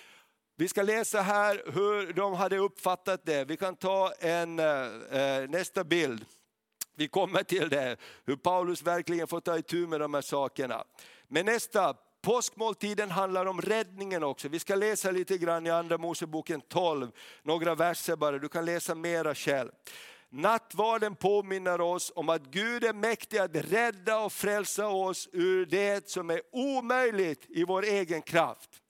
Vi 0.63 0.69
ska 0.69 0.83
läsa 0.83 1.21
här 1.21 1.63
hur 1.67 2.13
de 2.13 2.35
hade 2.35 2.59
uppfattat 2.59 3.21
det. 3.25 3.45
Vi 3.45 3.57
kan 3.57 3.77
ta 3.77 4.13
en, 4.21 4.59
eh, 4.59 4.67
eh, 5.21 5.49
nästa 5.49 5.85
bild. 5.85 6.25
Vi 6.97 7.09
kommer 7.09 7.43
till 7.43 7.69
det, 7.69 7.97
hur 8.27 8.37
Paulus 8.37 8.83
verkligen 8.83 9.27
får 9.27 9.41
ta 9.41 9.59
itu 9.59 9.87
med 9.87 10.01
de 10.01 10.15
här 10.15 10.21
sakerna. 10.21 10.85
Men 11.29 11.47
nästa, 11.47 11.95
påskmåltiden 12.23 13.11
handlar 13.11 13.47
om 13.47 13.61
räddningen 13.61 14.23
också. 14.23 14.49
Vi 14.49 14.59
ska 14.59 14.75
läsa 14.75 15.11
lite 15.11 15.39
grann 15.39 15.67
i 15.67 15.71
Andra 15.71 15.99
Moseboken 15.99 16.61
12, 16.61 17.11
några 17.43 17.75
verser 17.75 18.17
bara, 18.17 18.39
du 18.39 18.49
kan 18.49 18.65
läsa 18.65 18.95
mera 18.95 19.35
själv. 19.35 19.71
Nattvarden 20.31 21.17
påminner 21.17 21.81
oss 21.81 22.13
om 22.15 22.29
att 22.29 22.43
Gud 22.43 22.85
är 22.85 22.93
mäktig 22.93 23.39
att 23.39 23.57
rädda 23.57 24.19
och 24.19 24.33
frälsa 24.33 24.89
oss 24.89 25.29
ur 25.33 25.67
det 25.67 26.09
som 26.11 26.31
är 26.31 26.41
omöjligt 26.53 27.47
i 27.49 27.65
vår 27.65 27.85
egen 27.85 28.23
kraft. 28.23 28.82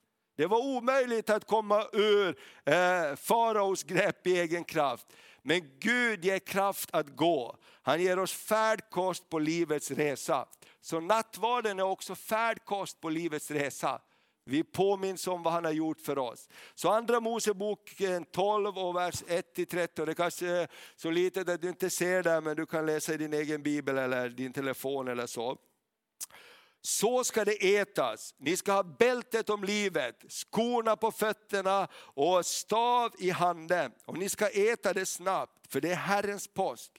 Det 0.42 0.46
var 0.48 0.58
omöjligt 0.58 1.30
att 1.30 1.46
komma 1.46 1.86
ur 1.92 2.28
eh, 2.64 3.16
faraos 3.16 3.82
grepp 3.82 4.26
i 4.26 4.40
egen 4.40 4.64
kraft. 4.64 5.06
Men 5.42 5.78
Gud 5.78 6.24
ger 6.24 6.38
kraft 6.38 6.88
att 6.92 7.16
gå. 7.16 7.56
Han 7.82 8.02
ger 8.02 8.18
oss 8.18 8.32
färdkost 8.32 9.30
på 9.30 9.38
livets 9.38 9.90
resa. 9.90 10.46
Så 10.80 11.00
nattvarden 11.00 11.78
är 11.78 11.82
också 11.82 12.14
färdkost 12.14 13.00
på 13.00 13.08
livets 13.08 13.50
resa. 13.50 14.00
Vi 14.44 14.64
påminns 14.64 15.26
om 15.26 15.42
vad 15.42 15.52
han 15.52 15.64
har 15.64 15.72
gjort 15.72 16.00
för 16.00 16.18
oss. 16.18 16.48
Så 16.74 16.90
andra 16.90 17.20
Moseboken 17.20 18.24
12 18.24 18.78
och 18.78 18.96
vers 18.96 19.22
1-13, 19.22 20.06
det 20.06 20.14
kanske 20.14 20.48
är 20.48 20.68
så 20.96 21.10
litet 21.10 21.48
att 21.48 21.62
du 21.62 21.68
inte 21.68 21.90
ser 21.90 22.22
det 22.22 22.40
men 22.40 22.56
du 22.56 22.66
kan 22.66 22.86
läsa 22.86 23.14
i 23.14 23.16
din 23.16 23.32
egen 23.34 23.62
bibel 23.62 23.98
eller 23.98 24.28
din 24.28 24.52
telefon 24.52 25.08
eller 25.08 25.26
så. 25.26 25.58
Så 26.84 27.24
ska 27.24 27.44
det 27.44 27.76
ätas. 27.76 28.34
Ni 28.38 28.56
ska 28.56 28.72
ha 28.72 28.82
bältet 28.82 29.50
om 29.50 29.64
livet, 29.64 30.24
skorna 30.28 30.96
på 30.96 31.12
fötterna 31.12 31.88
och 31.94 32.46
stav 32.46 33.12
i 33.18 33.30
handen. 33.30 33.92
Och 34.04 34.18
ni 34.18 34.28
ska 34.28 34.48
äta 34.48 34.92
det 34.92 35.06
snabbt, 35.06 35.72
för 35.72 35.80
det 35.80 35.90
är 35.90 35.96
Herrens 35.96 36.48
påsk. 36.48 36.92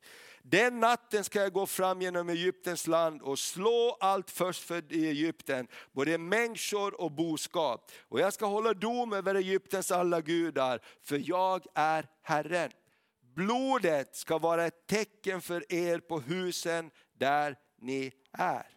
Den 0.46 0.80
natten 0.80 1.24
ska 1.24 1.42
jag 1.42 1.54
gå 1.54 1.66
fram 1.66 2.02
genom 2.02 2.30
Egyptens 2.30 2.88
land 2.88 3.22
och 3.22 3.40
slå 3.40 3.98
allt 4.00 4.32
först 4.32 4.64
för 4.64 4.94
i 4.94 5.08
Egypten, 5.08 5.68
både 5.92 6.18
människor 6.18 7.02
och 7.02 7.12
boskap. 7.12 7.92
Och 8.10 8.20
jag 8.20 8.34
ska 8.34 8.46
hålla 8.46 8.74
dom 8.74 9.14
över 9.14 9.36
Egyptens 9.36 9.92
alla 9.92 10.22
gudar, 10.22 10.80
för 11.02 11.30
jag 11.30 11.66
är 11.76 12.08
Herren. 12.22 12.72
Blodet 13.36 14.16
ska 14.16 14.38
vara 14.38 14.66
ett 14.66 14.88
tecken 14.88 15.42
för 15.42 15.74
er 15.74 16.00
på 16.00 16.20
husen 16.20 16.92
där 17.18 17.56
ni 17.82 18.12
är. 18.32 18.73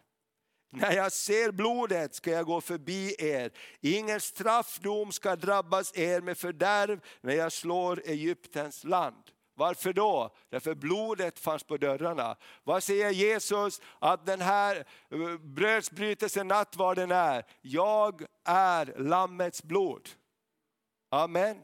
När 0.77 0.91
jag 0.91 1.11
ser 1.11 1.51
blodet 1.51 2.15
ska 2.15 2.31
jag 2.31 2.45
gå 2.45 2.61
förbi 2.61 3.15
er. 3.19 3.51
Ingen 3.81 4.21
straffdom 4.21 5.11
ska 5.11 5.35
drabbas 5.35 5.97
er 5.97 6.21
med 6.21 6.37
fördärv 6.37 6.99
när 7.21 7.33
jag 7.33 7.51
slår 7.51 8.01
Egyptens 8.05 8.83
land. 8.83 9.23
Varför 9.55 9.93
då? 9.93 10.35
Därför 10.49 10.75
blodet 10.75 11.39
fanns 11.39 11.63
på 11.63 11.77
dörrarna. 11.77 12.35
Vad 12.63 12.83
säger 12.83 13.09
Jesus 13.09 13.81
att 13.99 14.25
den 14.25 14.41
här 14.41 14.75
eh, 15.11 15.37
brödsbrytelsen, 15.37 16.47
nattvarden 16.47 17.11
är? 17.11 17.45
Jag 17.61 18.25
är 18.45 18.93
Lammets 18.97 19.63
blod. 19.63 20.09
Amen. 21.09 21.57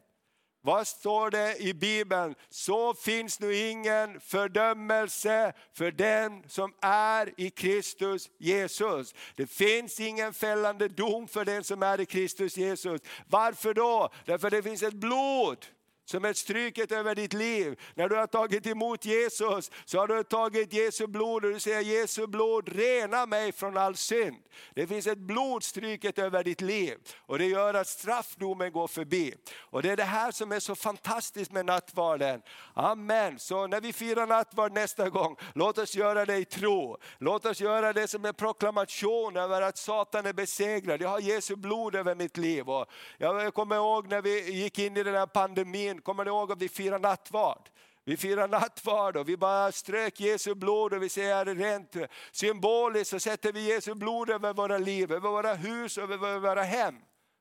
Vad 0.65 0.87
står 0.87 1.29
det 1.29 1.57
i 1.59 1.73
Bibeln? 1.73 2.35
Så 2.49 2.93
finns 2.93 3.39
nu 3.39 3.55
ingen 3.55 4.19
fördömelse 4.19 5.53
för 5.73 5.91
den 5.91 6.43
som 6.47 6.73
är 6.81 7.33
i 7.37 7.49
Kristus 7.49 8.29
Jesus. 8.37 9.13
Det 9.35 9.47
finns 9.47 9.99
ingen 9.99 10.33
fällande 10.33 10.87
dom 10.87 11.27
för 11.27 11.45
den 11.45 11.63
som 11.63 11.83
är 11.83 12.01
i 12.01 12.05
Kristus 12.05 12.57
Jesus. 12.57 13.01
Varför 13.27 13.73
då? 13.73 14.09
Därför 14.25 14.49
det 14.49 14.63
finns 14.63 14.83
ett 14.83 14.93
blod 14.93 15.65
som 16.05 16.25
ett 16.25 16.37
stryket 16.37 16.91
över 16.91 17.15
ditt 17.15 17.33
liv. 17.33 17.79
När 17.95 18.09
du 18.09 18.15
har 18.15 18.27
tagit 18.27 18.67
emot 18.67 19.05
Jesus 19.05 19.71
så 19.85 19.99
har 19.99 20.07
du 20.07 20.23
tagit 20.23 20.73
Jesu 20.73 21.07
blod 21.07 21.45
och 21.45 21.51
du 21.51 21.59
säger 21.59 21.81
Jesu 21.81 22.27
blod 22.27 22.69
rena 22.69 23.25
mig 23.25 23.51
från 23.51 23.77
all 23.77 23.95
synd. 23.95 24.37
Det 24.75 24.87
finns 24.87 25.07
ett 25.07 25.17
blodstryket 25.17 26.19
över 26.19 26.43
ditt 26.43 26.61
liv 26.61 26.97
och 27.19 27.37
det 27.37 27.45
gör 27.45 27.73
att 27.73 27.87
straffdomen 27.87 28.71
går 28.71 28.87
förbi. 28.87 29.33
Och 29.55 29.81
det 29.81 29.89
är 29.89 29.97
det 29.97 30.03
här 30.03 30.31
som 30.31 30.51
är 30.51 30.59
så 30.59 30.75
fantastiskt 30.75 31.51
med 31.51 31.65
nattvarden. 31.65 32.41
Amen. 32.73 33.39
Så 33.39 33.67
när 33.67 33.81
vi 33.81 33.93
firar 33.93 34.27
nattvard 34.27 34.71
nästa 34.73 35.09
gång, 35.09 35.35
låt 35.55 35.77
oss 35.77 35.95
göra 35.95 36.25
det 36.25 36.37
i 36.37 36.45
tro. 36.45 36.97
Låt 37.17 37.45
oss 37.45 37.61
göra 37.61 37.93
det 37.93 38.07
som 38.07 38.25
en 38.25 38.33
proklamation 38.33 39.37
över 39.37 39.61
att 39.61 39.77
Satan 39.77 40.25
är 40.25 40.33
besegrad. 40.33 41.01
Jag 41.01 41.09
har 41.09 41.19
Jesu 41.19 41.55
blod 41.55 41.95
över 41.95 42.15
mitt 42.15 42.37
liv. 42.37 42.69
Och 42.69 42.85
jag 43.17 43.53
kommer 43.53 43.75
ihåg 43.75 44.07
när 44.07 44.21
vi 44.21 44.51
gick 44.51 44.79
in 44.79 44.97
i 44.97 45.03
den 45.03 45.15
här 45.15 45.25
pandemin 45.25 45.92
in, 45.93 46.01
kommer 46.01 46.25
ni 46.25 46.29
ihåg 46.29 46.51
att 46.51 46.61
vi 46.61 46.69
firar 46.69 46.99
nattvard? 46.99 47.69
Vi 48.05 48.17
firar 48.17 48.47
nattvard 48.47 49.17
och 49.17 49.29
vi 49.29 49.37
bara 49.37 49.71
strök 49.71 50.19
Jesu 50.19 50.55
blod 50.55 50.93
och 50.93 51.03
vi 51.03 51.09
säger 51.09 51.45
rent 51.45 51.95
symboliskt 52.31 53.09
så 53.09 53.19
sätter 53.19 53.51
vi 53.51 53.73
Jesu 53.73 53.93
blod 53.93 54.29
över 54.29 54.53
våra 54.53 54.77
liv, 54.77 55.11
över 55.11 55.29
våra 55.29 55.53
hus, 55.53 55.97
över 55.97 56.39
våra 56.39 56.63
hem. 56.63 56.95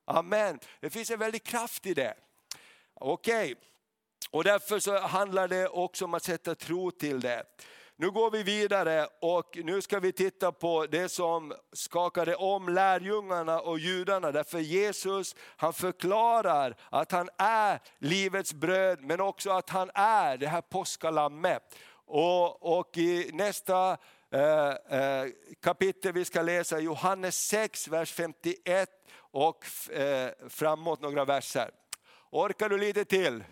Amen. 0.05 0.59
Det 0.81 0.91
finns 0.91 1.11
en 1.11 1.19
väldig 1.19 1.45
kraft 1.45 1.87
i 1.87 1.95
det. 1.95 2.15
Okej, 2.95 3.53
okay. 3.53 3.55
och 4.31 4.45
därför 4.45 4.79
så 4.79 4.99
handlar 4.99 5.49
det 5.49 5.69
också 5.69 6.05
om 6.05 6.15
att 6.15 6.23
sätta 6.23 6.55
tro 6.55 6.91
till 6.91 7.21
det. 7.21 7.45
Nu 8.03 8.11
går 8.11 8.31
vi 8.31 8.43
vidare 8.43 9.07
och 9.21 9.59
nu 9.65 9.81
ska 9.81 10.01
vi 10.01 10.13
titta 10.13 10.53
på 10.53 10.87
det 10.87 11.09
som 11.09 11.55
skakade 11.73 12.35
om 12.35 12.69
lärjungarna 12.69 13.61
och 13.61 13.79
judarna. 13.79 14.33
Därför 14.33 14.59
Jesus 14.59 15.37
han 15.57 15.73
förklarar 15.73 16.77
att 16.91 17.13
han 17.13 17.29
är 17.39 17.81
livets 17.99 18.55
bröd 18.55 18.99
men 19.03 19.21
också 19.21 19.51
att 19.51 19.71
han 19.71 19.91
är 19.95 20.37
det 20.37 20.47
här 20.47 20.61
påskalammet. 20.61 21.63
Och, 22.07 22.79
och 22.79 22.99
i 22.99 23.31
nästa 23.33 23.97
eh, 24.31 24.99
eh, 24.99 25.27
kapitel 25.63 26.13
vi 26.13 26.25
ska 26.25 26.43
läsa, 26.43 26.81
Johannes 26.81 27.37
6, 27.37 27.89
vers 27.89 28.13
51 28.13 28.89
och 29.17 29.93
eh, 29.93 30.31
framåt 30.49 31.01
några 31.01 31.25
verser. 31.25 31.71
Orkar 32.31 32.69
du 32.69 32.79
lite 32.79 33.05
till? 33.05 33.45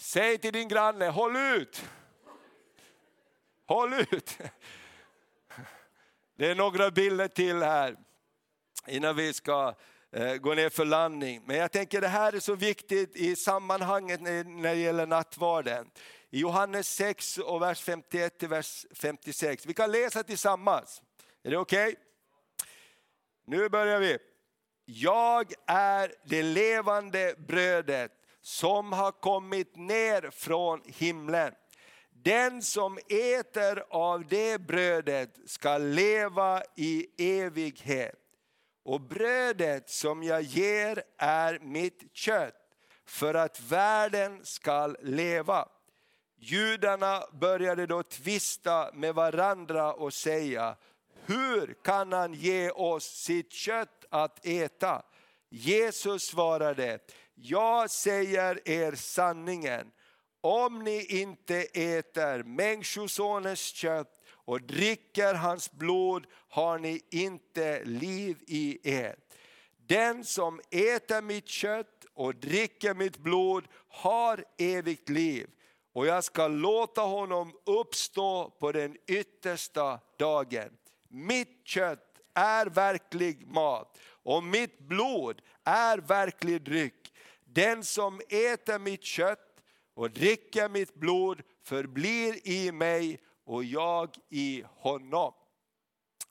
Säg 0.00 0.38
till 0.38 0.52
din 0.52 0.68
granne, 0.68 1.08
håll 1.08 1.36
ut! 1.36 1.84
Håll 3.72 3.92
ut! 3.92 4.38
Det 6.36 6.50
är 6.50 6.54
några 6.54 6.90
bilder 6.90 7.28
till 7.28 7.62
här 7.62 7.96
innan 8.86 9.16
vi 9.16 9.32
ska 9.32 9.74
eh, 10.10 10.34
gå 10.34 10.54
ner 10.54 10.68
för 10.68 10.84
landning. 10.84 11.42
Men 11.46 11.56
jag 11.56 11.72
tänker 11.72 12.00
det 12.00 12.08
här 12.08 12.32
är 12.32 12.40
så 12.40 12.54
viktigt 12.54 13.16
i 13.16 13.36
sammanhanget 13.36 14.20
när 14.20 14.74
det 14.74 14.80
gäller 14.80 15.06
nattvarden. 15.06 15.90
I 16.30 16.40
Johannes 16.40 16.88
6 16.88 17.38
och 17.38 17.62
vers 17.62 17.82
51 17.82 18.38
till 18.38 18.48
vers 18.48 18.86
56. 18.94 19.66
Vi 19.66 19.74
kan 19.74 19.92
läsa 19.92 20.22
tillsammans. 20.22 21.02
Är 21.42 21.50
det 21.50 21.56
okej? 21.56 21.88
Okay? 21.88 21.96
Nu 23.46 23.68
börjar 23.68 24.00
vi. 24.00 24.18
Jag 24.84 25.52
är 25.66 26.14
det 26.24 26.42
levande 26.42 27.34
brödet 27.38 28.12
som 28.40 28.92
har 28.92 29.12
kommit 29.12 29.76
ner 29.76 30.30
från 30.30 30.82
himlen. 30.86 31.52
Den 32.24 32.62
som 32.62 32.98
äter 33.08 33.84
av 33.90 34.26
det 34.26 34.58
brödet 34.60 35.38
ska 35.46 35.78
leva 35.78 36.62
i 36.76 37.06
evighet. 37.40 38.18
Och 38.84 39.00
brödet 39.00 39.90
som 39.90 40.22
jag 40.22 40.42
ger 40.42 41.02
är 41.18 41.58
mitt 41.58 42.16
kött 42.16 42.54
för 43.06 43.34
att 43.34 43.60
världen 43.60 44.40
ska 44.44 44.86
leva. 44.86 45.68
Judarna 46.38 47.22
började 47.32 47.86
då 47.86 48.02
tvista 48.02 48.90
med 48.94 49.14
varandra 49.14 49.92
och 49.92 50.14
säga, 50.14 50.76
hur 51.26 51.74
kan 51.84 52.12
han 52.12 52.34
ge 52.34 52.70
oss 52.70 53.04
sitt 53.04 53.52
kött 53.52 54.04
att 54.10 54.46
äta? 54.46 55.02
Jesus 55.48 56.22
svarade, 56.22 56.98
jag 57.34 57.90
säger 57.90 58.68
er 58.68 58.92
sanningen 58.94 59.90
om 60.42 60.84
ni 60.84 61.04
inte 61.20 61.56
äter 61.74 62.42
Människosonens 62.42 63.60
kött 63.60 64.20
och 64.44 64.62
dricker 64.62 65.34
hans 65.34 65.72
blod 65.72 66.26
har 66.48 66.78
ni 66.78 67.00
inte 67.10 67.84
liv 67.84 68.38
i 68.46 68.94
er. 68.94 69.16
Den 69.86 70.24
som 70.24 70.60
äter 70.70 71.22
mitt 71.22 71.48
kött 71.48 72.06
och 72.14 72.34
dricker 72.34 72.94
mitt 72.94 73.18
blod 73.18 73.64
har 73.88 74.44
evigt 74.58 75.08
liv 75.08 75.50
och 75.92 76.06
jag 76.06 76.24
ska 76.24 76.48
låta 76.48 77.00
honom 77.00 77.52
uppstå 77.66 78.50
på 78.60 78.72
den 78.72 78.96
yttersta 79.06 80.00
dagen. 80.18 80.70
Mitt 81.08 81.60
kött 81.64 82.20
är 82.34 82.66
verklig 82.66 83.46
mat 83.46 83.98
och 84.04 84.44
mitt 84.44 84.78
blod 84.78 85.42
är 85.64 85.98
verklig 85.98 86.62
dryck. 86.62 87.12
Den 87.44 87.84
som 87.84 88.20
äter 88.28 88.78
mitt 88.78 89.04
kött 89.04 89.51
och 89.94 90.10
dricker 90.10 90.68
mitt 90.68 90.94
blod 90.94 91.42
förblir 91.62 92.48
i 92.48 92.72
mig 92.72 93.18
och 93.44 93.64
jag 93.64 94.16
i 94.28 94.64
honom. 94.68 95.32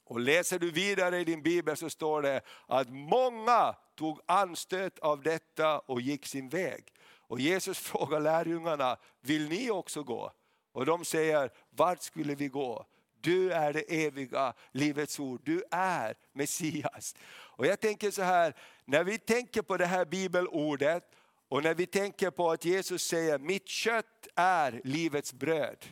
Och 0.04 0.19
läser 0.19 0.60
du 0.60 0.71
vidare 0.71 1.19
i 1.19 1.24
din 1.24 1.41
bibel 1.41 1.78
så 1.78 1.89
står 1.89 2.21
det 2.21 2.41
att 2.67 2.89
många 2.89 3.76
tog 3.95 4.19
anstöt 4.26 5.00
av 5.00 5.21
detta 5.21 5.80
och 5.80 6.02
gick 6.02 6.26
sin 6.26 6.50
väg. 6.50 6.84
Och 7.04 7.39
Jesus 7.39 7.80
frågar 7.89 8.19
lärjungarna, 8.19 8.97
vill 9.21 9.50
ni 9.50 9.71
också 9.71 10.04
gå? 10.04 10.32
Och 10.71 10.86
de 10.86 11.06
säger, 11.06 11.52
vart 11.69 12.02
skulle 12.02 12.36
vi 12.36 12.47
gå? 12.47 12.86
Du 13.21 13.52
är 13.52 13.74
det 13.74 14.06
eviga 14.06 14.54
livets 14.71 15.19
ord, 15.19 15.41
du 15.43 15.63
är 15.71 16.15
Messias. 16.34 17.15
Och 17.32 17.65
jag 17.65 17.80
tänker 17.80 18.12
så 18.12 18.21
här, 18.21 18.56
när 18.86 19.04
vi 19.04 19.17
tänker 19.17 19.62
på 19.62 19.78
det 19.78 19.86
här 19.86 20.06
bibelordet 20.06 21.04
och 21.52 21.64
när 21.64 21.76
vi 21.76 21.86
tänker 21.86 22.32
på 22.32 22.52
att 22.52 22.66
Jesus 22.66 23.04
säger, 23.04 23.40
mitt 23.40 23.68
kött 23.68 24.28
är 24.36 24.82
livets 24.84 25.34
bröd 25.34 25.86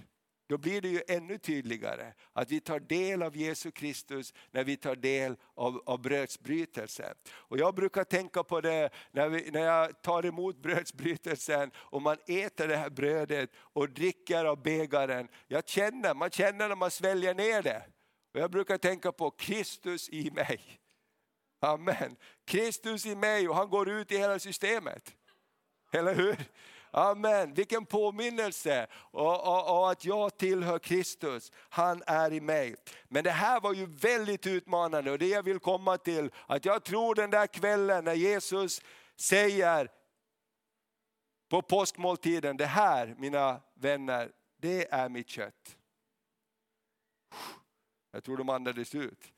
då 0.49 0.57
blir 0.57 0.81
det 0.81 0.87
ju 0.87 1.01
ännu 1.07 1.37
tydligare 1.37 2.13
att 2.33 2.51
vi 2.51 2.59
tar 2.59 2.79
del 2.79 3.23
av 3.23 3.37
Jesus 3.37 3.73
Kristus 3.73 4.33
när 4.51 4.63
vi 4.63 4.77
tar 4.77 4.95
del 4.95 5.35
av, 5.55 5.83
av 5.85 6.01
brödsbrytelsen. 6.01 7.15
Och 7.31 7.57
jag 7.57 7.75
brukar 7.75 8.03
tänka 8.03 8.43
på 8.43 8.61
det 8.61 8.89
när, 9.11 9.29
vi, 9.29 9.51
när 9.51 9.61
jag 9.61 10.01
tar 10.01 10.25
emot 10.25 10.57
brödsbrytelsen 10.61 11.71
och 11.75 12.01
man 12.01 12.17
äter 12.27 12.67
det 12.67 12.77
här 12.77 12.89
brödet 12.89 13.49
och 13.55 13.89
dricker 13.89 14.45
av 14.45 14.61
bägaren. 14.61 15.27
Jag 15.47 15.67
känner, 15.67 16.13
man 16.13 16.29
känner 16.29 16.67
när 16.67 16.75
man 16.75 16.91
sväljer 16.91 17.33
ner 17.33 17.61
det. 17.61 17.83
Och 18.33 18.39
jag 18.39 18.51
brukar 18.51 18.77
tänka 18.77 19.11
på 19.11 19.31
Kristus 19.31 20.09
i 20.09 20.31
mig. 20.31 20.61
Amen. 21.61 22.15
Kristus 22.45 23.05
i 23.05 23.15
mig 23.15 23.49
och 23.49 23.55
han 23.55 23.69
går 23.69 23.89
ut 23.89 24.11
i 24.11 24.17
hela 24.17 24.39
systemet. 24.39 25.15
Eller 25.91 26.15
hur? 26.15 26.37
Amen, 26.91 27.53
vilken 27.53 27.85
påminnelse! 27.85 28.87
Och, 28.93 29.47
och, 29.47 29.79
och, 29.79 29.91
att 29.91 30.05
jag 30.05 30.37
tillhör 30.37 30.79
Kristus, 30.79 31.51
han 31.55 32.03
är 32.07 32.33
i 32.33 32.41
mig. 32.41 32.75
Men 33.07 33.23
det 33.23 33.31
här 33.31 33.59
var 33.61 33.73
ju 33.73 33.85
väldigt 33.85 34.47
utmanande 34.47 35.11
och 35.11 35.19
det 35.19 35.27
jag 35.27 35.43
vill 35.43 35.59
komma 35.59 35.97
till, 35.97 36.31
att 36.47 36.65
jag 36.65 36.83
tror 36.83 37.15
den 37.15 37.29
där 37.29 37.47
kvällen 37.47 38.05
när 38.05 38.13
Jesus 38.13 38.81
säger 39.15 39.91
på 41.49 41.61
påskmåltiden, 41.61 42.57
det 42.57 42.65
här 42.65 43.15
mina 43.17 43.61
vänner, 43.73 44.31
det 44.57 44.93
är 44.93 45.09
mitt 45.09 45.29
kött. 45.29 45.77
Jag 48.11 48.23
tror 48.23 48.37
de 48.37 48.49
andades 48.49 48.95
ut. 48.95 49.33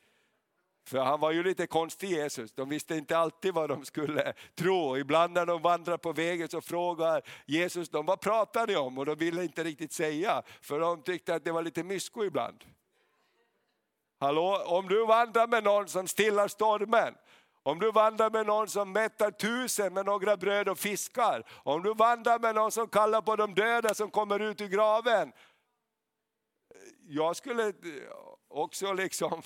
För 0.84 1.00
han 1.00 1.20
var 1.20 1.32
ju 1.32 1.44
lite 1.44 1.68
konstig 1.68 2.10
Jesus, 2.10 2.52
de 2.52 2.70
visste 2.70 2.96
inte 2.96 3.18
alltid 3.18 3.54
vad 3.54 3.70
de 3.70 3.86
skulle 3.86 4.34
tro. 4.56 4.98
Ibland 4.98 5.34
när 5.34 5.46
de 5.46 5.62
vandrar 5.62 5.98
på 5.98 6.14
vägen 6.14 6.50
så 6.50 6.62
frågar 6.62 7.22
Jesus 7.46 7.90
dem, 7.90 8.06
vad 8.06 8.22
pratar 8.22 8.68
ni 8.68 8.76
om? 8.76 8.98
Och 8.98 9.06
de 9.06 9.16
ville 9.16 9.44
inte 9.44 9.64
riktigt 9.64 9.94
säga, 9.94 10.44
för 10.62 10.80
de 10.80 11.02
tyckte 11.02 11.36
att 11.36 11.44
det 11.44 11.52
var 11.52 11.62
lite 11.62 11.84
mysko 11.84 12.24
ibland. 12.24 12.64
Hallå, 14.20 14.64
om 14.66 14.88
du 14.88 15.06
vandrar 15.06 15.48
med 15.48 15.64
någon 15.64 15.88
som 15.88 16.08
stillar 16.08 16.48
stormen, 16.48 17.16
om 17.64 17.80
du 17.80 17.92
vandrar 17.92 18.30
med 18.30 18.46
någon 18.46 18.68
som 18.68 18.92
mättar 18.92 19.32
tusen 19.32 19.94
med 19.94 20.06
några 20.06 20.38
bröd 20.38 20.70
och 20.70 20.78
fiskar, 20.78 21.44
om 21.64 21.84
du 21.84 21.94
vandrar 21.94 22.40
med 22.40 22.56
någon 22.56 22.72
som 22.72 22.88
kallar 22.88 23.22
på 23.22 23.36
de 23.36 23.54
döda 23.54 23.94
som 23.94 24.12
kommer 24.12 24.40
ut 24.40 24.62
ur 24.62 24.68
graven. 24.68 25.32
Jag 27.08 27.36
skulle 27.36 27.74
också 28.48 28.94
liksom 28.94 29.42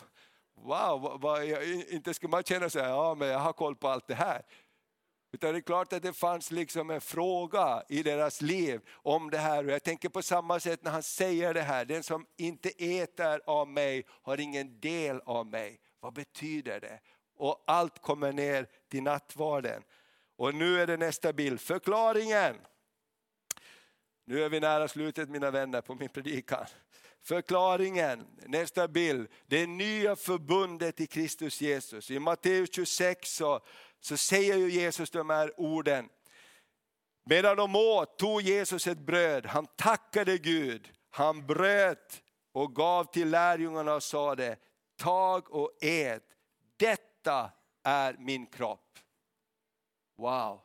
wow, 0.55 1.17
vad, 1.21 1.43
inte 1.89 2.13
ska 2.13 2.27
man 2.27 2.43
känna 2.43 2.69
sig, 2.69 2.81
ja 2.81 3.15
men 3.15 3.27
jag 3.27 3.39
har 3.39 3.53
koll 3.53 3.75
på 3.75 3.87
allt 3.87 4.07
det 4.07 4.15
här. 4.15 4.41
Utan 5.35 5.51
det 5.51 5.59
är 5.59 5.61
klart 5.61 5.93
att 5.93 6.03
det 6.03 6.13
fanns 6.13 6.51
liksom 6.51 6.89
en 6.89 7.01
fråga 7.01 7.83
i 7.89 8.03
deras 8.03 8.41
liv 8.41 8.81
om 8.91 9.29
det 9.29 9.37
här. 9.37 9.65
Och 9.65 9.71
jag 9.71 9.83
tänker 9.83 10.09
på 10.09 10.21
samma 10.21 10.59
sätt 10.59 10.83
när 10.83 10.91
han 10.91 11.03
säger 11.03 11.53
det 11.53 11.61
här, 11.61 11.85
den 11.85 12.03
som 12.03 12.25
inte 12.37 12.69
äter 12.69 13.41
av 13.45 13.67
mig 13.67 14.05
har 14.09 14.39
ingen 14.39 14.79
del 14.79 15.21
av 15.25 15.47
mig. 15.47 15.79
Vad 15.99 16.13
betyder 16.13 16.79
det? 16.79 16.99
Och 17.37 17.63
allt 17.67 18.01
kommer 18.01 18.31
ner 18.31 18.67
till 18.89 19.03
nattvarden. 19.03 19.83
Och 20.37 20.55
nu 20.55 20.81
är 20.81 20.87
det 20.87 20.97
nästa 20.97 21.33
bild, 21.33 21.61
förklaringen. 21.61 22.55
Nu 24.25 24.43
är 24.43 24.49
vi 24.49 24.59
nära 24.59 24.87
slutet 24.87 25.29
mina 25.29 25.51
vänner 25.51 25.81
på 25.81 25.95
min 25.95 26.09
predikan. 26.09 26.65
Förklaringen, 27.25 28.27
nästa 28.45 28.87
bild, 28.87 29.27
det 29.47 29.67
nya 29.67 30.15
förbundet 30.15 30.99
i 30.99 31.07
Kristus 31.07 31.61
Jesus. 31.61 32.11
I 32.11 32.19
Matteus 32.19 32.69
26 32.73 33.35
så, 33.35 33.59
så 33.99 34.17
säger 34.17 34.57
ju 34.57 34.71
Jesus 34.71 35.09
de 35.09 35.29
här 35.29 35.59
orden. 35.59 36.09
Medan 37.23 37.57
de 37.57 37.75
åt 37.75 38.17
tog 38.17 38.41
Jesus 38.41 38.87
ett 38.87 38.97
bröd, 38.97 39.45
han 39.45 39.67
tackade 39.75 40.37
Gud, 40.37 40.91
han 41.09 41.47
bröt 41.47 42.21
och 42.51 42.75
gav 42.75 43.11
till 43.11 43.29
lärjungarna 43.29 43.95
och 43.95 44.03
sa 44.03 44.35
det, 44.35 44.57
tag 44.97 45.51
och 45.51 45.71
ät, 45.81 46.23
detta 46.77 47.51
är 47.83 48.15
min 48.19 48.45
kropp. 48.45 48.99
Wow, 50.17 50.61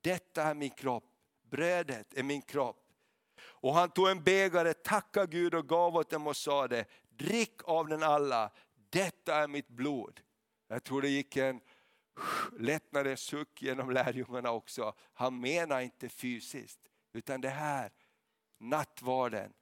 detta 0.00 0.42
är 0.42 0.54
min 0.54 0.70
kropp, 0.70 1.04
brödet 1.50 2.14
är 2.14 2.22
min 2.22 2.42
kropp. 2.42 2.83
Och 3.64 3.74
han 3.74 3.90
tog 3.90 4.08
en 4.08 4.22
bägare, 4.22 4.74
tackade 4.74 5.26
Gud 5.26 5.54
och 5.54 5.68
gav 5.68 5.96
åt 5.96 6.10
dem 6.10 6.26
och 6.26 6.36
sa 6.36 6.68
det, 6.68 6.84
drick 7.08 7.60
av 7.64 7.88
den 7.88 8.02
alla, 8.02 8.50
detta 8.90 9.34
är 9.34 9.48
mitt 9.48 9.68
blod. 9.68 10.20
Jag 10.68 10.84
tror 10.84 11.02
det 11.02 11.08
gick 11.08 11.36
en 11.36 11.60
lättnadens 12.58 13.20
suck 13.20 13.62
genom 13.62 13.90
lärjungarna 13.90 14.50
också. 14.50 14.94
Han 15.14 15.40
menar 15.40 15.80
inte 15.80 16.08
fysiskt, 16.08 16.80
utan 17.12 17.40
det 17.40 17.48
här, 17.48 17.92
nattvarden, 18.60 19.52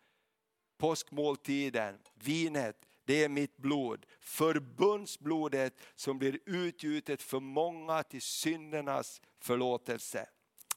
påskmåltiden, 0.78 1.98
vinet, 2.14 2.76
det 3.05 3.24
är 3.24 3.28
mitt 3.28 3.57
blod. 3.57 4.07
Förbundsblodet 4.20 5.74
som 5.94 6.18
blir 6.18 6.38
utgjutet 6.46 7.22
för 7.22 7.40
många 7.40 8.03
till 8.03 8.22
syndernas 8.22 9.20
förlåtelse. 9.40 10.28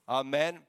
Amen. 0.05 0.61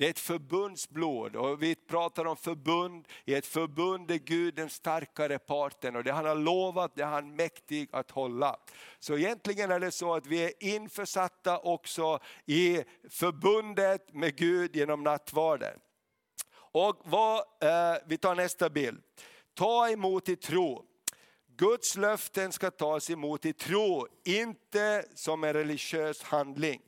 Det 0.00 0.06
är 0.06 0.10
ett 0.10 0.18
förbundsblod 0.18 1.36
och 1.36 1.62
vi 1.62 1.74
pratar 1.74 2.24
om 2.24 2.36
förbund, 2.36 3.08
i 3.24 3.34
ett 3.34 3.46
förbund 3.46 4.10
är 4.10 4.18
Gud 4.18 4.54
den 4.54 4.70
starkare 4.70 5.38
parten 5.38 5.96
och 5.96 6.04
det 6.04 6.12
han 6.12 6.24
har 6.24 6.34
lovat 6.34 6.92
det 6.94 7.02
är 7.02 7.06
han 7.06 7.36
mäktig 7.36 7.88
att 7.92 8.10
hålla. 8.10 8.56
Så 8.98 9.18
egentligen 9.18 9.70
är 9.70 9.80
det 9.80 9.90
så 9.90 10.14
att 10.14 10.26
vi 10.26 10.44
är 10.44 10.52
införsatta 10.60 11.58
också 11.58 12.18
i 12.46 12.84
förbundet 13.08 14.14
med 14.14 14.36
Gud 14.36 14.76
genom 14.76 15.02
nattvarden. 15.02 15.78
Och 16.52 17.00
vad, 17.04 17.38
eh, 17.38 17.98
vi 18.06 18.18
tar 18.18 18.34
nästa 18.34 18.70
bild. 18.70 19.02
Ta 19.54 19.88
emot 19.88 20.28
i 20.28 20.36
tro. 20.36 20.84
Guds 21.56 21.96
löften 21.96 22.52
ska 22.52 22.70
tas 22.70 23.10
emot 23.10 23.44
i 23.44 23.52
tro, 23.52 24.06
inte 24.24 25.04
som 25.14 25.44
en 25.44 25.52
religiös 25.52 26.22
handling. 26.22 26.80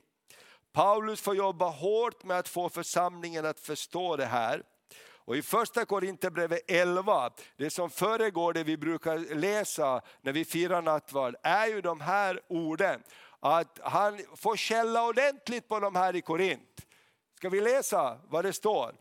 Paulus 0.73 1.21
får 1.21 1.35
jobba 1.35 1.69
hårt 1.69 2.23
med 2.23 2.39
att 2.39 2.47
få 2.47 2.69
församlingen 2.69 3.45
att 3.45 3.59
förstå 3.59 4.15
det 4.15 4.25
här. 4.25 4.63
Och 5.25 5.37
i 5.37 5.41
första 5.41 5.85
Korinthierbrevet 5.85 6.61
11, 6.67 7.31
det 7.57 7.69
som 7.69 7.89
föregår 7.89 8.53
det 8.53 8.63
vi 8.63 8.77
brukar 8.77 9.35
läsa 9.35 10.01
när 10.21 10.31
vi 10.31 10.45
firar 10.45 10.81
nattvard, 10.81 11.35
är 11.43 11.67
ju 11.67 11.81
de 11.81 12.01
här 12.01 12.39
orden. 12.49 13.03
Att 13.39 13.79
han 13.83 14.19
får 14.35 14.55
källa 14.55 15.07
ordentligt 15.07 15.67
på 15.67 15.79
de 15.79 15.95
här 15.95 16.15
i 16.15 16.21
Korint. 16.21 16.85
Ska 17.37 17.49
vi 17.49 17.61
läsa 17.61 18.19
vad 18.27 18.45
det 18.45 18.53
står? 18.53 18.95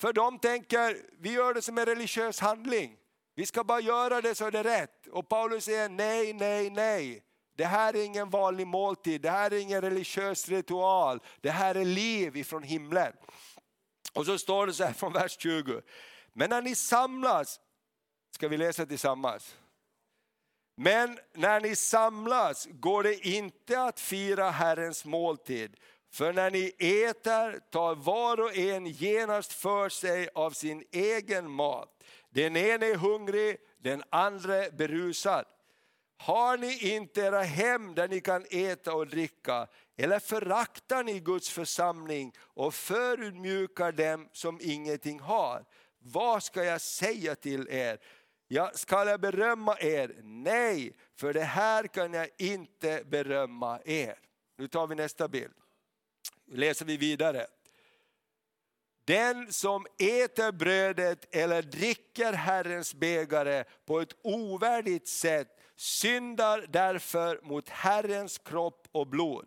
För 0.00 0.12
de 0.12 0.38
tänker, 0.38 0.96
vi 1.18 1.32
gör 1.32 1.54
det 1.54 1.62
som 1.62 1.78
en 1.78 1.86
religiös 1.86 2.40
handling. 2.40 2.96
Vi 3.34 3.46
ska 3.46 3.64
bara 3.64 3.80
göra 3.80 4.20
det 4.20 4.34
så 4.34 4.50
det 4.50 4.58
är 4.58 4.64
rätt. 4.64 5.06
Och 5.06 5.28
Paulus 5.28 5.64
säger 5.64 5.88
nej, 5.88 6.32
nej, 6.32 6.70
nej. 6.70 7.22
Det 7.56 7.64
här 7.64 7.96
är 7.96 8.04
ingen 8.04 8.30
vanlig 8.30 8.66
måltid, 8.66 9.20
det 9.20 9.30
här 9.30 9.52
är 9.52 9.58
ingen 9.58 9.80
religiös 9.80 10.48
ritual, 10.48 11.20
det 11.40 11.50
här 11.50 11.74
är 11.74 11.84
liv 11.84 12.36
ifrån 12.36 12.62
himlen. 12.62 13.12
Och 14.12 14.26
så 14.26 14.38
står 14.38 14.66
det 14.66 14.72
så 14.72 14.84
här 14.84 14.92
från 14.92 15.12
vers 15.12 15.36
20. 15.38 15.80
Men 16.32 16.50
när 16.50 16.62
ni 16.62 16.74
samlas, 16.74 17.60
ska 18.34 18.48
vi 18.48 18.56
läsa 18.56 18.86
tillsammans? 18.86 19.56
Men 20.76 21.18
när 21.34 21.60
ni 21.60 21.76
samlas 21.76 22.68
går 22.70 23.02
det 23.02 23.26
inte 23.26 23.82
att 23.82 24.00
fira 24.00 24.50
Herrens 24.50 25.04
måltid. 25.04 25.76
För 26.12 26.32
när 26.32 26.50
ni 26.50 26.72
äter 26.78 27.70
tar 27.70 27.94
var 27.94 28.40
och 28.40 28.56
en 28.56 28.86
genast 28.86 29.52
för 29.52 29.88
sig 29.88 30.28
av 30.34 30.50
sin 30.50 30.84
egen 30.92 31.50
mat. 31.50 32.02
Den 32.30 32.56
ene 32.56 32.86
är 32.86 32.96
hungrig, 32.96 33.56
den 33.78 34.02
andra 34.10 34.70
berusad. 34.70 35.44
Har 36.22 36.56
ni 36.56 36.94
inte 36.94 37.20
era 37.20 37.42
hem 37.42 37.94
där 37.94 38.08
ni 38.08 38.20
kan 38.20 38.46
äta 38.50 38.94
och 38.94 39.06
dricka? 39.06 39.68
Eller 39.96 40.18
föraktar 40.18 41.04
ni 41.04 41.20
Guds 41.20 41.50
församling 41.50 42.32
och 42.38 42.74
förutmjukar 42.74 43.92
dem 43.92 44.28
som 44.32 44.58
ingenting 44.62 45.20
har? 45.20 45.64
Vad 45.98 46.42
ska 46.42 46.64
jag 46.64 46.80
säga 46.80 47.34
till 47.34 47.68
er? 47.70 47.98
Ja, 48.48 48.70
ska 48.74 49.04
jag 49.04 49.20
berömma 49.20 49.76
er? 49.80 50.16
Nej, 50.22 50.96
för 51.16 51.32
det 51.32 51.44
här 51.44 51.86
kan 51.86 52.12
jag 52.12 52.28
inte 52.38 53.02
berömma 53.06 53.80
er. 53.84 54.18
Nu 54.58 54.68
tar 54.68 54.86
vi 54.86 54.94
nästa 54.94 55.28
bild. 55.28 55.54
Nu 56.46 56.56
läser 56.56 56.84
vi 56.84 56.96
vidare. 56.96 57.46
Den 59.04 59.52
som 59.52 59.86
äter 59.98 60.52
brödet 60.52 61.34
eller 61.34 61.62
dricker 61.62 62.32
Herrens 62.32 62.94
bägare 62.94 63.64
på 63.86 64.00
ett 64.00 64.16
ovärdigt 64.22 65.08
sätt 65.08 65.58
syndar 65.82 66.66
därför 66.68 67.40
mot 67.42 67.68
Herrens 67.68 68.38
kropp 68.38 68.88
och 68.92 69.06
blod. 69.06 69.46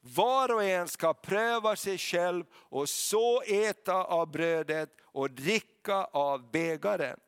Var 0.00 0.54
och 0.54 0.64
en 0.64 0.88
ska 0.88 1.14
pröva 1.14 1.76
sig 1.76 1.98
själv 1.98 2.44
och 2.54 2.88
så 2.88 3.42
äta 3.42 4.04
av 4.04 4.30
brödet 4.30 4.90
och 5.02 5.30
dricka 5.30 6.04
av 6.04 6.50
bägaren. 6.50 7.18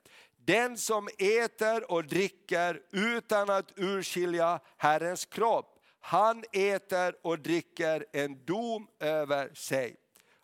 Den 0.45 0.79
som 0.79 1.09
äter 1.19 1.93
och 1.93 2.05
dricker 2.05 2.81
utan 2.91 3.51
att 3.51 3.73
urskilja 3.77 4.61
Herrens 4.77 5.25
kropp, 5.25 5.79
han 6.01 6.45
äter 6.53 7.15
och 7.23 7.39
dricker 7.39 8.07
en 8.13 8.45
dom 8.45 8.89
över 9.01 9.55
sig. 9.55 9.97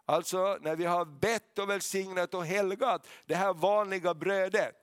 Alltså 0.05 0.59
när 0.61 0.77
vi 0.77 0.85
har 0.85 1.05
bett 1.05 1.59
och 1.59 1.71
välsignat 1.71 2.35
och 2.35 2.47
helgat 2.47 3.07
det 3.27 3.35
här 3.35 3.55
vanliga 3.55 4.15
brödet, 4.15 4.80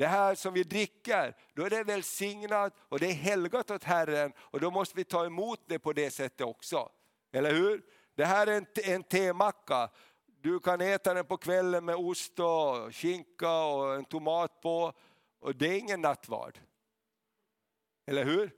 det 0.00 0.06
här 0.06 0.34
som 0.34 0.54
vi 0.54 0.62
dricker, 0.62 1.36
då 1.54 1.64
är 1.64 1.70
det 1.70 1.84
välsignat 1.84 2.74
och 2.78 2.98
det 2.98 3.06
är 3.06 3.12
helgat 3.12 3.70
åt 3.70 3.84
Herren 3.84 4.32
och 4.38 4.60
då 4.60 4.70
måste 4.70 4.96
vi 4.96 5.04
ta 5.04 5.26
emot 5.26 5.60
det 5.66 5.78
på 5.78 5.92
det 5.92 6.10
sättet 6.10 6.46
också. 6.46 6.90
Eller 7.32 7.54
hur? 7.54 7.84
Det 8.14 8.24
här 8.24 8.46
är 8.46 8.56
en, 8.56 8.66
en 8.84 9.02
temacka. 9.02 9.90
Du 10.26 10.60
kan 10.60 10.80
äta 10.80 11.14
den 11.14 11.24
på 11.24 11.36
kvällen 11.36 11.84
med 11.84 11.96
ost 11.96 12.38
och 12.38 12.94
skinka 12.94 13.52
och 13.52 13.94
en 13.94 14.04
tomat 14.04 14.60
på 14.60 14.92
och 15.40 15.56
det 15.56 15.66
är 15.66 15.78
ingen 15.78 16.00
nattvard. 16.00 16.58
Eller 18.06 18.24
hur? 18.24 18.50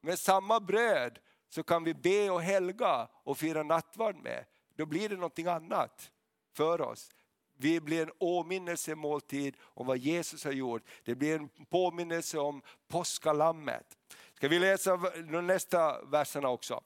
Med 0.00 0.18
samma 0.18 0.60
bröd 0.60 1.18
så 1.48 1.62
kan 1.62 1.84
vi 1.84 1.94
be 1.94 2.30
och 2.30 2.42
helga 2.42 3.08
och 3.24 3.38
fira 3.38 3.62
nattvard 3.62 4.16
med. 4.16 4.44
Då 4.76 4.86
blir 4.86 5.08
det 5.08 5.14
någonting 5.14 5.46
annat 5.46 6.10
för 6.56 6.80
oss. 6.80 7.10
Vi 7.60 7.80
blir 7.80 8.02
en 8.02 8.12
åminnelsemåltid 8.18 9.56
om 9.62 9.86
vad 9.86 9.98
Jesus 9.98 10.44
har 10.44 10.52
gjort. 10.52 10.82
Det 11.04 11.14
blir 11.14 11.36
en 11.36 11.48
påminnelse 11.48 12.38
om 12.38 12.62
påskalammet. 12.88 13.86
Ska 14.34 14.48
vi 14.48 14.58
läsa 14.58 14.96
de 15.30 15.46
nästa 15.46 16.02
verserna 16.02 16.48
också? 16.48 16.82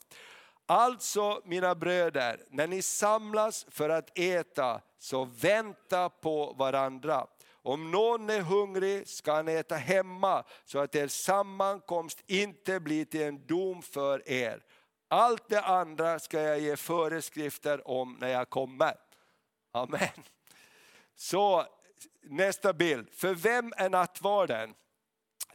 Alltså 0.67 1.43
mina 1.45 1.75
bröder, 1.75 2.41
när 2.51 2.67
ni 2.67 2.83
samlas 2.83 3.67
för 3.69 3.89
att 3.89 4.19
äta, 4.19 4.81
så 4.99 5.25
vänta 5.25 6.09
på 6.09 6.53
varandra. 6.53 7.27
Om 7.53 7.91
någon 7.91 8.31
är 8.31 8.41
hungrig 8.41 9.09
ska 9.09 9.33
han 9.33 9.49
äta 9.49 9.75
hemma, 9.75 10.45
så 10.65 10.79
att 10.79 10.95
er 10.95 11.09
sammankomst 11.09 12.23
inte 12.27 12.81
blir 12.81 13.05
till 13.05 13.23
en 13.23 13.47
dom 13.47 13.83
för 13.83 14.29
er. 14.29 14.63
Allt 15.09 15.49
det 15.49 15.61
andra 15.61 16.19
ska 16.19 16.41
jag 16.41 16.61
ge 16.61 16.77
föreskrifter 16.77 17.89
om 17.89 18.17
när 18.21 18.29
jag 18.29 18.51
kommer. 18.51 18.95
Amen. 19.73 20.09
Så 21.17 21.67
nästa 22.23 22.73
bild. 22.73 23.09
För 23.13 23.35
vem 23.35 23.73
är 23.77 23.89
nattvarden? 23.89 24.75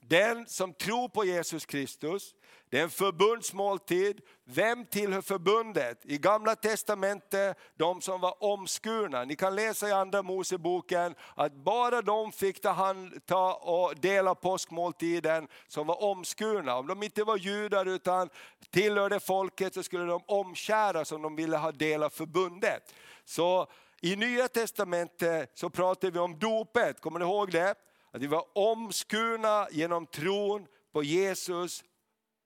Den 0.02 0.48
som 0.48 0.74
tror 0.74 1.10
på 1.10 1.26
Jesus 1.26 1.66
Kristus, 1.66 2.36
det 2.70 2.80
är 2.80 2.84
en 2.84 2.90
förbundsmåltid. 2.90 4.22
Vem 4.44 4.86
tillhör 4.86 5.22
förbundet? 5.22 6.06
I 6.06 6.18
gamla 6.18 6.56
testamentet, 6.56 7.58
de 7.76 8.02
som 8.02 8.22
var 8.22 8.44
omskurna. 8.44 9.26
Ni 9.26 9.36
kan 9.36 9.56
läsa 9.56 9.90
i 9.90 9.92
andra 9.92 10.22
Moseboken 10.24 11.16
att 11.36 11.54
bara 11.54 12.02
de 12.02 12.32
fick 12.32 12.62
ta, 12.62 12.70
hand, 12.70 13.26
ta 13.26 13.54
och 13.54 14.00
dela 14.00 14.36
påskmåltiden 14.36 15.48
som 15.68 15.88
var 15.88 16.04
omskurna. 16.04 16.76
Om 16.76 16.88
de 16.88 17.04
inte 17.04 17.24
var 17.24 17.38
judar 17.38 17.86
utan 17.86 18.30
tillhörde 18.70 19.20
folket 19.20 19.74
så 19.74 19.84
skulle 19.84 20.06
de 20.06 20.22
omskäras 20.26 21.12
om 21.12 21.22
de 21.22 21.36
ville 21.36 21.58
ha 21.58 21.72
del 21.72 22.04
av 22.04 22.10
förbundet. 22.10 22.94
Så 23.26 23.68
i 24.02 24.16
Nya 24.16 24.48
Testamentet 24.48 25.52
så 25.54 25.70
pratar 25.70 26.12
vi 26.12 26.20
om 26.20 26.40
dopet, 26.40 27.02
kommer 27.02 27.20
ni 27.20 27.26
ihåg 27.26 27.52
det? 27.52 27.76
Att 28.12 28.22
vi 28.22 28.28
var 28.28 28.46
omskurna 28.54 29.68
genom 29.72 30.06
tron 30.06 30.68
på 30.92 31.04
Jesus 31.04 31.84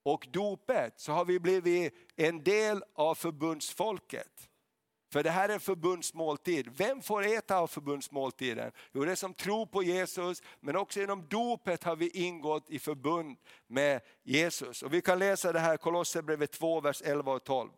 och 0.03 0.27
dopet 0.31 0.99
så 0.99 1.11
har 1.11 1.25
vi 1.25 1.39
blivit 1.39 1.93
en 2.15 2.43
del 2.43 2.83
av 2.95 3.15
förbundsfolket. 3.15 4.49
För 5.13 5.23
det 5.23 5.29
här 5.29 5.49
är 5.49 5.53
en 5.53 5.59
förbundsmåltid. 5.59 6.69
Vem 6.77 7.01
får 7.01 7.25
äta 7.25 7.57
av 7.57 7.67
förbundsmåltiden? 7.67 8.71
Jo, 8.91 9.05
det 9.05 9.11
är 9.11 9.15
som 9.15 9.33
tror 9.33 9.65
på 9.65 9.83
Jesus, 9.83 10.41
men 10.59 10.75
också 10.75 10.99
genom 10.99 11.27
dopet 11.27 11.83
har 11.83 11.95
vi 11.95 12.09
ingått 12.09 12.69
i 12.69 12.79
förbund 12.79 13.37
med 13.67 14.01
Jesus. 14.23 14.83
Och 14.83 14.93
vi 14.93 15.01
kan 15.01 15.19
läsa 15.19 15.51
det 15.51 15.59
här, 15.59 15.77
Kolosserbrevet 15.77 16.51
2, 16.51 16.81
vers 16.81 17.01
11 17.05 17.31
och 17.31 17.43
12. 17.43 17.69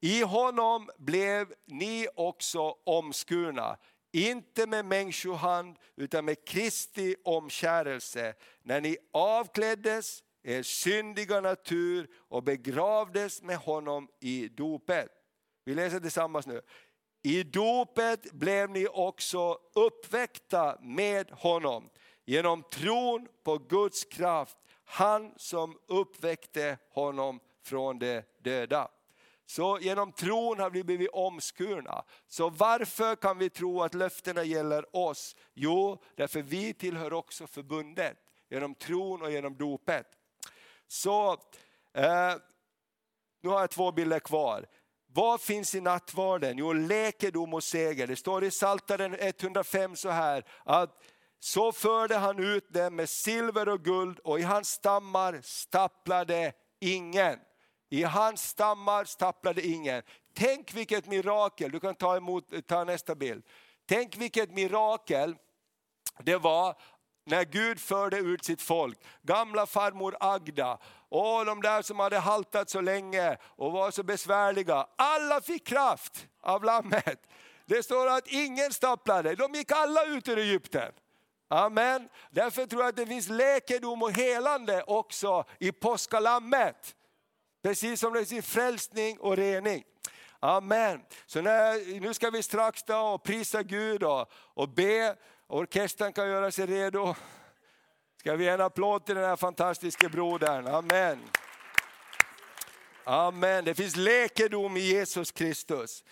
I 0.00 0.22
honom 0.22 0.90
blev 0.98 1.54
ni 1.66 2.06
också 2.14 2.76
omskurna, 2.84 3.76
inte 4.12 4.66
med 4.66 4.84
människohand 4.84 5.76
utan 5.96 6.24
med 6.24 6.44
Kristi 6.44 7.16
omkärelse, 7.24 8.34
när 8.62 8.80
ni 8.80 8.96
avkläddes 9.12 10.22
er 10.42 10.62
syndiga 10.62 11.40
natur 11.40 12.08
och 12.28 12.42
begravdes 12.42 13.42
med 13.42 13.56
honom 13.56 14.08
i 14.20 14.48
dopet. 14.48 15.08
Vi 15.64 15.74
läser 15.74 16.00
tillsammans 16.00 16.46
nu. 16.46 16.60
I 17.22 17.42
dopet 17.42 18.32
blev 18.32 18.70
ni 18.70 18.86
också 18.86 19.58
uppväckta 19.74 20.78
med 20.80 21.30
honom 21.30 21.90
genom 22.24 22.62
tron 22.62 23.28
på 23.44 23.58
Guds 23.58 24.04
kraft, 24.04 24.56
han 24.84 25.34
som 25.36 25.78
uppväckte 25.86 26.78
honom 26.90 27.40
från 27.62 27.98
de 27.98 28.22
döda. 28.38 28.88
Så 29.50 29.78
genom 29.80 30.12
tron 30.12 30.58
har 30.58 30.70
vi 30.70 30.84
blivit 30.84 31.10
omskurna. 31.12 32.04
Så 32.28 32.50
varför 32.50 33.16
kan 33.16 33.38
vi 33.38 33.50
tro 33.50 33.82
att 33.82 33.94
löftena 33.94 34.44
gäller 34.44 34.96
oss? 34.96 35.36
Jo, 35.54 36.02
därför 36.16 36.42
vi 36.42 36.74
tillhör 36.74 37.12
också 37.12 37.46
förbundet 37.46 38.16
genom 38.50 38.74
tron 38.74 39.22
och 39.22 39.32
genom 39.32 39.56
dopet. 39.56 40.06
Så 40.88 41.32
eh, 41.94 42.34
nu 43.42 43.48
har 43.48 43.60
jag 43.60 43.70
två 43.70 43.92
bilder 43.92 44.18
kvar. 44.18 44.66
Vad 45.06 45.40
finns 45.40 45.74
i 45.74 45.80
nattvarden? 45.80 46.58
Jo, 46.58 46.72
läkedom 46.72 47.54
och 47.54 47.64
seger. 47.64 48.06
Det 48.06 48.16
står 48.16 48.44
i 48.44 48.50
Psaltaren 48.50 49.16
105 49.18 49.96
så 49.96 50.08
här 50.08 50.44
att 50.64 51.02
så 51.38 51.72
förde 51.72 52.16
han 52.16 52.38
ut 52.38 52.72
dem 52.72 52.96
med 52.96 53.08
silver 53.08 53.68
och 53.68 53.84
guld 53.84 54.18
och 54.18 54.40
i 54.40 54.42
hans 54.42 54.68
stammar 54.68 55.40
stapplade 55.42 56.52
ingen. 56.80 57.38
I 57.90 58.02
hans 58.02 58.48
stammar 58.48 59.04
stapplade 59.04 59.66
ingen. 59.66 60.02
Tänk 60.34 60.74
vilket 60.74 61.06
mirakel, 61.06 61.70
du 61.70 61.80
kan 61.80 61.94
ta, 61.94 62.16
emot, 62.16 62.44
ta 62.66 62.84
nästa 62.84 63.14
bild. 63.14 63.44
Tänk 63.88 64.16
vilket 64.16 64.50
mirakel 64.50 65.36
det 66.18 66.36
var 66.36 66.76
när 67.24 67.44
Gud 67.44 67.80
förde 67.80 68.18
ut 68.18 68.44
sitt 68.44 68.62
folk. 68.62 68.98
Gamla 69.22 69.66
farmor 69.66 70.16
Agda 70.20 70.78
och 71.08 71.46
de 71.46 71.62
där 71.62 71.82
som 71.82 71.98
hade 71.98 72.18
haltat 72.18 72.70
så 72.70 72.80
länge 72.80 73.36
och 73.42 73.72
var 73.72 73.90
så 73.90 74.02
besvärliga. 74.02 74.86
Alla 74.96 75.40
fick 75.40 75.66
kraft 75.66 76.26
av 76.40 76.64
lammet. 76.64 77.26
Det 77.66 77.82
står 77.82 78.06
att 78.06 78.26
ingen 78.26 78.72
stapplade, 78.72 79.34
de 79.34 79.54
gick 79.54 79.72
alla 79.72 80.04
ut 80.04 80.28
ur 80.28 80.38
Egypten. 80.38 80.92
Amen. 81.48 82.08
Därför 82.30 82.66
tror 82.66 82.82
jag 82.82 82.88
att 82.88 82.96
det 82.96 83.06
finns 83.06 83.28
läkedom 83.28 84.02
och 84.02 84.12
helande 84.12 84.82
också 84.82 85.44
i 85.58 85.72
påskalammet. 85.72 86.94
Precis 87.62 88.00
som 88.00 88.12
det 88.12 88.24
finns 88.24 88.46
frälsning 88.46 89.20
och 89.20 89.36
rening. 89.36 89.84
Amen. 90.40 91.00
Så 91.26 91.40
när, 91.40 92.00
nu 92.00 92.14
ska 92.14 92.30
vi 92.30 92.42
strax 92.42 92.82
då 92.82 92.98
och 92.98 93.22
prisa 93.22 93.62
Gud 93.62 94.02
och, 94.02 94.32
och 94.32 94.68
be 94.68 95.16
Orkestern 95.46 96.12
kan 96.12 96.28
göra 96.28 96.50
sig 96.50 96.66
redo. 96.66 97.14
Ska 98.16 98.36
vi 98.36 98.44
ge 98.44 98.50
en 98.50 98.60
applåd 98.60 99.06
till 99.06 99.14
den 99.14 99.24
här 99.24 99.36
fantastiska 99.36 100.08
brodern. 100.08 100.66
Amen. 100.66 101.18
Amen. 103.04 103.64
Det 103.64 103.74
finns 103.74 103.96
läkedom 103.96 104.76
i 104.76 104.80
Jesus 104.80 105.32
Kristus. 105.32 106.04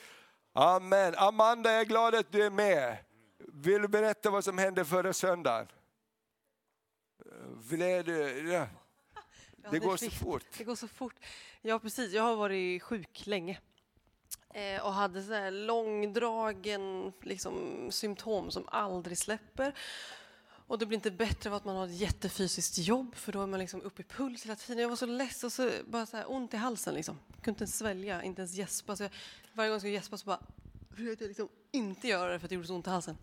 Amen. 0.53 1.15
Amanda, 1.17 1.73
jag 1.73 1.81
är 1.81 1.85
glad 1.85 2.15
att 2.15 2.33
du 2.33 2.43
är 2.43 2.51
med. 2.51 2.97
Vill 3.39 3.83
du 3.83 3.89
berätta 3.89 4.31
vad 4.31 4.45
som 4.45 4.59
hände 4.59 4.85
förra 4.85 5.13
söndagen? 5.13 5.67
Vill 7.71 7.81
du? 8.05 8.67
Ja. 9.69 9.81
Det 9.81 9.87
går 9.87 9.97
så 9.97 10.11
fort. 10.11 10.45
Det 10.59 10.65
går 10.65 10.75
så 10.75 10.89
fort. 10.89 11.15
Ja, 11.63 11.79
precis. 11.79 12.13
Jag 12.13 12.23
har 12.23 12.37
varit 12.37 12.83
sjuk 12.83 13.27
länge. 13.27 13.59
Eh, 14.55 14.85
och 14.85 14.93
hade 14.93 15.23
så 15.23 15.33
här 15.33 15.51
långdragen 15.51 17.13
liksom, 17.23 17.87
symptom 17.91 18.51
som 18.51 18.69
aldrig 18.69 19.19
släpper. 19.19 19.75
Och 20.67 20.79
det 20.79 20.87
blir 20.87 20.97
inte 20.97 21.11
bättre 21.11 21.51
av 21.51 21.57
att 21.57 21.65
man 21.65 21.77
har 21.77 21.85
ett 21.85 22.01
jättefysiskt 22.01 22.79
jobb 22.79 23.15
för 23.15 23.33
då 23.33 23.43
är 23.43 23.47
man 23.47 23.61
liksom 23.61 23.83
uppe 23.83 24.03
i 24.03 24.05
puls 24.05 24.45
hela 24.45 24.57
tiden. 24.57 24.83
Jag 24.83 24.89
var 24.89 24.97
så 24.97 25.07
less 25.07 25.45
och 25.45 25.53
så 25.53 25.71
bara 25.87 26.07
så 26.07 26.17
här 26.17 26.31
ont 26.31 26.55
i 26.55 26.57
halsen. 26.57 26.95
Liksom. 26.95 27.19
Jag 27.29 27.45
kunde 27.45 27.51
inte 27.51 27.63
ens 27.63 27.79
svälja, 27.79 28.23
inte 28.23 28.43
ens 28.43 28.55
gäspa. 28.55 28.97
Så 28.97 29.03
jag, 29.03 29.11
varje 29.53 29.69
gång 29.69 29.75
jag 29.75 29.81
skulle 29.81 29.95
gäspa 29.95 30.17
så 30.19 30.27
bara 30.27 30.41
försökte 30.91 31.25
jag 31.25 31.29
liksom 31.29 31.49
inte 31.71 32.09
göra 32.09 32.33
det 32.33 32.39
för 32.39 32.47
att 32.47 32.49
det 32.49 32.55
gjorde 32.55 32.67
så 32.67 32.75
ont 32.75 32.87
i 32.87 32.91
halsen. 32.91 33.19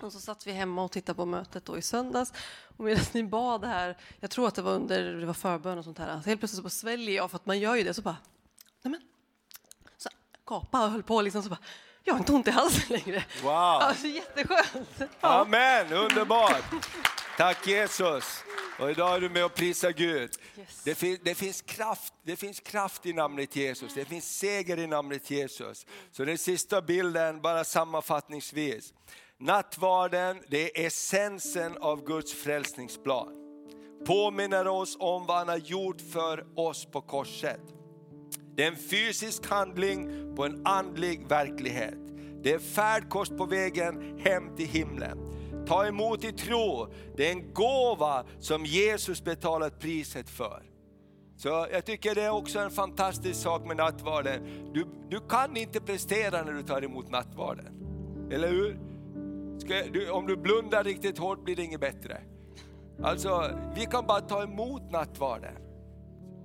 Och 0.00 0.12
så 0.12 0.20
satt 0.20 0.46
vi 0.46 0.52
hemma 0.52 0.84
och 0.84 0.92
tittade 0.92 1.16
på 1.16 1.26
mötet 1.26 1.64
då 1.64 1.78
i 1.78 1.82
söndags. 1.82 2.32
Och 2.76 2.84
medan 2.84 3.04
ni 3.12 3.24
bad 3.24 3.64
här, 3.64 3.96
jag 4.20 4.30
tror 4.30 4.48
att 4.48 4.54
det 4.54 4.62
var 4.62 4.72
under 4.72 5.14
det 5.14 5.26
var 5.26 5.34
förbön 5.34 5.78
och 5.78 5.84
sånt 5.84 5.98
här. 5.98 6.20
Så 6.20 6.28
helt 6.28 6.40
plötsligt 6.40 6.62
så 6.62 6.70
sväljer 6.70 7.16
jag 7.16 7.30
för 7.30 7.36
att 7.36 7.46
man 7.46 7.58
gör 7.58 7.74
ju 7.74 7.82
det. 7.82 7.94
Så 7.94 8.02
bara, 8.02 8.16
nej 8.82 8.90
men, 8.90 9.00
gapa 10.46 10.84
och 10.84 10.90
höll 10.90 11.02
på 11.02 11.22
liksom 11.22 11.42
så 11.42 11.48
bara, 11.48 11.58
jag 12.04 12.14
har 12.14 12.18
inte 12.18 12.32
ont 12.32 12.48
i 12.48 12.50
halsen 12.50 12.82
längre. 12.88 13.24
Wow! 13.42 13.50
Alltså 13.52 14.06
jätteskönt. 14.06 14.88
Ja. 14.98 15.08
Amen, 15.40 15.92
underbart! 15.92 16.64
Tack 17.36 17.66
Jesus! 17.66 18.42
Och 18.78 18.90
idag 18.90 19.16
är 19.16 19.20
du 19.20 19.28
med 19.28 19.44
och 19.44 19.54
prisar 19.54 19.90
Gud. 19.90 20.30
Yes. 20.58 20.82
Det, 20.84 20.94
fin, 20.94 21.18
det, 21.22 21.34
finns 21.34 21.62
kraft, 21.62 22.14
det 22.22 22.36
finns 22.36 22.60
kraft 22.60 23.06
i 23.06 23.12
namnet 23.12 23.56
Jesus, 23.56 23.94
det 23.94 24.04
finns 24.04 24.38
seger 24.38 24.78
i 24.78 24.86
namnet 24.86 25.30
Jesus. 25.30 25.86
Så 26.12 26.24
den 26.24 26.38
sista 26.38 26.82
bilden, 26.82 27.40
bara 27.40 27.64
sammanfattningsvis. 27.64 28.92
Nattvarden, 29.40 30.36
det 30.48 30.80
är 30.80 30.86
essensen 30.86 31.76
av 31.80 32.04
Guds 32.04 32.32
frälsningsplan. 32.32 33.32
Påminner 34.06 34.66
oss 34.68 34.96
om 35.00 35.26
vad 35.26 35.36
han 35.36 35.48
har 35.48 35.56
gjort 35.56 36.00
för 36.00 36.46
oss 36.54 36.86
på 36.86 37.00
korset. 37.00 37.60
Det 38.54 38.64
är 38.64 38.68
en 38.68 38.76
fysisk 38.76 39.46
handling 39.46 40.08
på 40.36 40.44
en 40.44 40.66
andlig 40.66 41.28
verklighet. 41.28 41.98
Det 42.42 42.52
är 42.52 42.58
färdkost 42.58 43.36
på 43.36 43.46
vägen 43.46 44.18
hem 44.18 44.56
till 44.56 44.66
himlen. 44.66 45.18
Ta 45.66 45.86
emot 45.86 46.24
i 46.24 46.32
tro, 46.32 46.86
det 47.16 47.28
är 47.28 47.32
en 47.32 47.52
gåva 47.52 48.24
som 48.40 48.64
Jesus 48.64 49.24
betalat 49.24 49.80
priset 49.80 50.30
för. 50.30 50.62
Så 51.36 51.48
jag 51.72 51.84
tycker 51.84 52.14
det 52.14 52.22
är 52.22 52.30
också 52.30 52.58
en 52.58 52.70
fantastisk 52.70 53.40
sak 53.40 53.66
med 53.66 53.76
nattvarden. 53.76 54.70
Du, 54.74 54.86
du 55.10 55.20
kan 55.28 55.56
inte 55.56 55.80
prestera 55.80 56.42
när 56.42 56.52
du 56.52 56.62
tar 56.62 56.84
emot 56.84 57.10
nattvarden. 57.10 57.82
Eller 58.32 58.48
hur? 58.48 58.85
Ska, 59.58 59.74
du, 59.92 60.10
om 60.10 60.26
du 60.26 60.36
blundar 60.36 60.84
riktigt 60.84 61.18
hårt 61.18 61.44
blir 61.44 61.56
det 61.56 61.62
inget 61.62 61.80
bättre. 61.80 62.20
Alltså, 63.02 63.50
vi 63.74 63.86
kan 63.86 64.06
bara 64.06 64.20
ta 64.20 64.42
emot 64.42 64.90
nattvarden. 64.90 65.54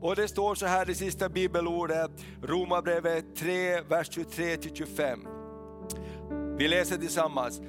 Och 0.02 0.16
det 0.16 0.28
står 0.28 0.56
så 0.56 0.66
här, 0.66 0.90
i 0.90 0.96
sista 0.96 1.30
bibelordet, 1.30 2.12
Romarbrevet 2.44 3.36
3, 3.36 3.82
vers 3.82 4.10
23-25. 4.10 6.58
Vi 6.58 6.68
läser 6.68 6.98
tillsammans. 6.98 7.62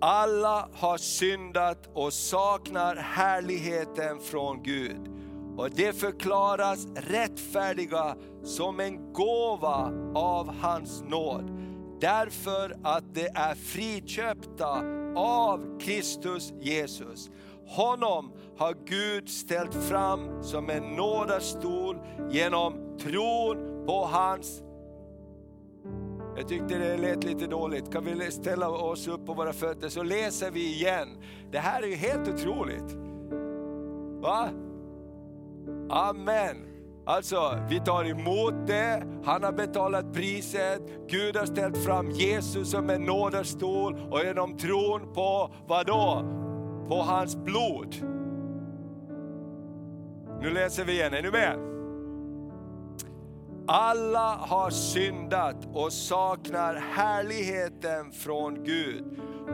Alla 0.00 0.68
har 0.72 0.98
syndat 0.98 1.88
och 1.94 2.12
saknar 2.12 2.96
härligheten 2.96 4.20
från 4.20 4.62
Gud. 4.62 5.08
Och 5.56 5.70
det 5.70 5.92
förklaras 5.92 6.86
rättfärdiga 6.96 8.16
som 8.44 8.80
en 8.80 9.12
gåva 9.12 9.92
av 10.14 10.54
hans 10.60 11.02
nåd. 11.02 11.67
Därför 12.00 12.76
att 12.82 13.14
det 13.14 13.28
är 13.34 13.54
friköpta 13.54 14.82
av 15.16 15.78
Kristus 15.80 16.52
Jesus. 16.60 17.30
Honom 17.66 18.32
har 18.56 18.76
Gud 18.84 19.28
ställt 19.28 19.74
fram 19.74 20.42
som 20.42 20.70
en 20.70 20.96
nådastol 20.96 21.98
genom 22.30 22.98
tron 22.98 23.86
på 23.86 24.04
hans 24.04 24.62
jag 26.38 26.48
tyckte 26.48 26.78
det 26.78 26.96
lät 26.96 27.24
lite 27.24 27.46
dåligt. 27.46 27.92
Kan 27.92 28.04
vi 28.04 28.30
ställa 28.30 28.68
oss 28.68 29.08
upp 29.08 29.26
på 29.26 29.34
våra 29.34 29.52
fötter 29.52 29.88
så 29.88 30.02
läser 30.02 30.50
vi 30.50 30.74
igen. 30.74 31.08
Det 31.50 31.58
här 31.58 31.82
är 31.82 31.86
ju 31.86 31.94
helt 31.94 32.28
otroligt. 32.28 32.92
Va? 34.20 34.48
Amen. 35.90 36.67
Alltså, 37.08 37.58
vi 37.68 37.80
tar 37.80 38.04
emot 38.04 38.54
det, 38.66 39.02
han 39.24 39.42
har 39.42 39.52
betalat 39.52 40.12
priset, 40.12 40.82
Gud 41.08 41.36
har 41.36 41.46
ställt 41.46 41.84
fram 41.84 42.10
Jesus 42.10 42.70
som 42.70 42.90
en 42.90 43.02
nådastol 43.02 43.94
och 44.10 44.20
genom 44.24 44.56
tron 44.56 45.12
på 45.14 45.54
vad 45.66 45.86
då? 45.86 46.24
På 46.88 47.02
hans 47.02 47.36
blod. 47.36 47.96
Nu 50.40 50.50
läser 50.50 50.84
vi 50.84 50.92
igen, 50.92 51.14
är 51.14 51.22
ni 51.22 51.30
med? 51.30 51.58
Alla 53.66 54.34
har 54.34 54.70
syndat 54.70 55.56
och 55.74 55.92
saknar 55.92 56.74
härligheten 56.74 58.12
från 58.12 58.64
Gud. 58.64 59.04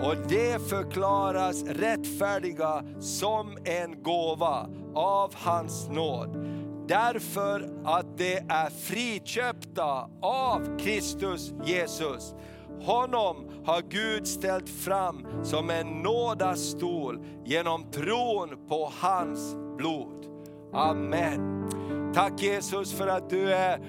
Och 0.03 0.17
det 0.29 0.69
förklaras 0.69 1.65
rättfärdiga 1.65 2.85
som 3.01 3.57
en 3.65 4.03
gåva 4.03 4.69
av 4.95 5.35
hans 5.35 5.89
nåd. 5.89 6.44
Därför 6.89 7.69
att 7.85 8.19
det 8.19 8.37
är 8.37 8.71
friköpta 8.71 10.11
av 10.21 10.79
Kristus 10.79 11.53
Jesus. 11.65 12.35
Honom 12.81 13.37
har 13.65 13.83
Gud 13.89 14.27
ställt 14.27 14.69
fram 14.69 15.27
som 15.45 15.71
en 15.71 15.87
nådastol 15.87 17.25
genom 17.45 17.91
tron 17.91 18.67
på 18.69 18.91
hans 19.01 19.57
blod. 19.79 20.27
Amen. 20.73 21.71
Tack 22.15 22.43
Jesus 22.43 22.93
för 22.93 23.07
att 23.07 23.31
du 23.31 23.53
är, 23.53 23.81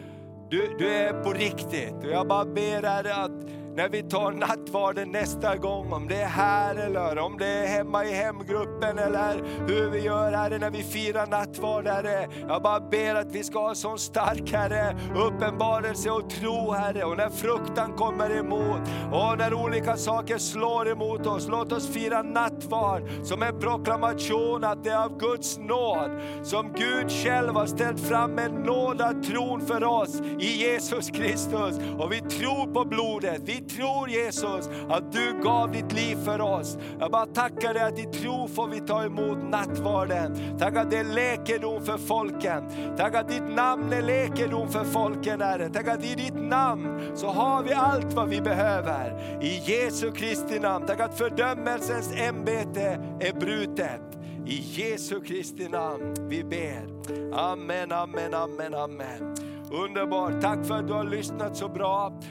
du, 0.50 0.76
du 0.80 0.88
är 0.88 1.24
på 1.24 1.34
riktigt. 1.34 1.96
Och 2.04 2.12
jag 2.12 2.28
bara 2.28 2.46
ber 2.46 2.82
dig 2.82 3.12
att 3.12 3.65
när 3.76 3.90
vi 3.90 4.04
tar 4.04 4.32
nattvarden 4.32 5.12
nästa 5.12 5.58
gång, 5.58 5.94
om 5.94 6.08
det 6.08 6.22
är 6.22 6.28
här 6.28 6.76
eller 6.76 7.18
om 7.18 7.38
det 7.38 7.48
är 7.48 7.68
hemma 7.68 8.06
i 8.06 8.14
hemgruppen 8.14 8.98
eller 8.98 9.42
hur 9.68 9.90
vi 9.90 10.00
gör 10.00 10.32
Herre 10.32 10.58
när 10.58 10.72
vi 10.72 10.84
firar 10.84 11.28
nattvard 11.28 11.88
Herre. 11.88 12.28
Jag 12.48 12.62
bara 12.62 12.80
ber 12.80 13.16
att 13.16 13.32
vi 13.32 13.44
ska 13.44 13.60
ha 13.60 13.76
sån 13.76 14.00
stark 14.00 14.52
Herre, 14.52 14.98
uppenbarelse 15.16 16.10
och 16.10 16.30
tro 16.30 16.72
Herre. 16.72 17.04
Och 17.04 17.18
när 17.18 17.30
fruktan 17.30 17.94
kommer 17.94 18.38
emot 18.38 18.82
och 19.12 19.38
när 19.38 19.54
olika 19.54 19.98
saker 19.98 20.38
slår 20.38 20.90
emot 20.90 21.28
oss, 21.28 21.48
låt 21.48 21.72
oss 21.72 21.88
fira 21.88 22.22
nattvard 22.22 23.04
som 23.24 23.44
en 23.44 23.60
proklamation 23.60 24.64
att 24.64 24.84
det 24.84 24.90
är 24.90 25.06
av 25.06 25.20
Guds 25.20 25.58
nåd 25.58 26.22
som 26.44 26.74
Gud 26.74 27.12
själv 27.12 27.54
har 27.54 27.66
ställt 27.66 28.00
fram 28.00 28.40
en 28.40 28.52
nådatron 28.52 29.62
för 29.62 29.84
oss 29.84 30.22
i 30.40 30.48
Jesus 30.48 31.10
Kristus. 31.10 31.80
Och 32.00 32.12
vi 32.12 32.22
tror 32.22 32.74
på 32.74 32.86
blodet, 32.86 33.42
vi 33.46 33.65
tror 33.70 34.10
Jesus 34.10 34.70
att 34.90 35.12
du 35.12 35.42
gav 35.44 35.72
ditt 35.72 35.94
liv 35.94 36.16
för 36.16 36.42
oss. 36.42 36.78
Jag 37.00 37.12
bara 37.12 37.26
tackar 37.26 37.74
dig 37.74 37.84
att 37.84 38.00
i 38.00 38.04
tro 38.04 38.48
får 38.48 38.68
vi 38.68 38.80
ta 38.80 39.04
emot 39.04 39.38
nattvarden. 39.50 40.58
Tack 40.60 40.76
att 40.76 40.92
det 40.92 40.98
är 40.98 41.04
läkedom 41.04 41.86
för 41.86 41.98
folken. 41.98 42.64
Tack 42.98 43.16
att 43.16 43.30
ditt 43.30 43.56
namn 43.56 43.94
är 43.94 44.02
läkedom 44.02 44.70
för 44.70 44.84
folken 44.84 45.42
Herre. 45.42 45.70
Tack 45.70 45.88
att 45.88 46.06
i 46.06 46.16
ditt 46.16 46.36
namn 46.36 47.12
så 47.16 47.28
har 47.28 47.64
vi 47.64 47.74
allt 47.74 48.14
vad 48.14 48.30
vi 48.30 48.42
behöver. 48.42 49.40
I 49.42 49.62
Jesu 49.66 50.12
Kristi 50.12 50.60
namn. 50.60 50.86
Tack 50.86 51.00
att 51.00 51.18
fördömelsens 51.18 52.12
ämbete 52.12 53.00
är 53.20 53.34
brutet. 53.34 54.02
I 54.46 54.62
Jesu 54.62 55.22
Kristi 55.22 55.70
namn 55.70 56.14
vi 56.30 56.44
ber. 56.44 56.96
Amen, 57.34 57.92
amen, 57.92 58.34
amen, 58.34 58.74
amen. 58.74 59.36
Underbart, 59.72 60.42
tack 60.42 60.66
för 60.66 60.74
att 60.74 60.88
du 60.88 60.94
har 60.94 61.04
lyssnat 61.04 61.58
så 61.58 61.68
bra. 61.68 62.22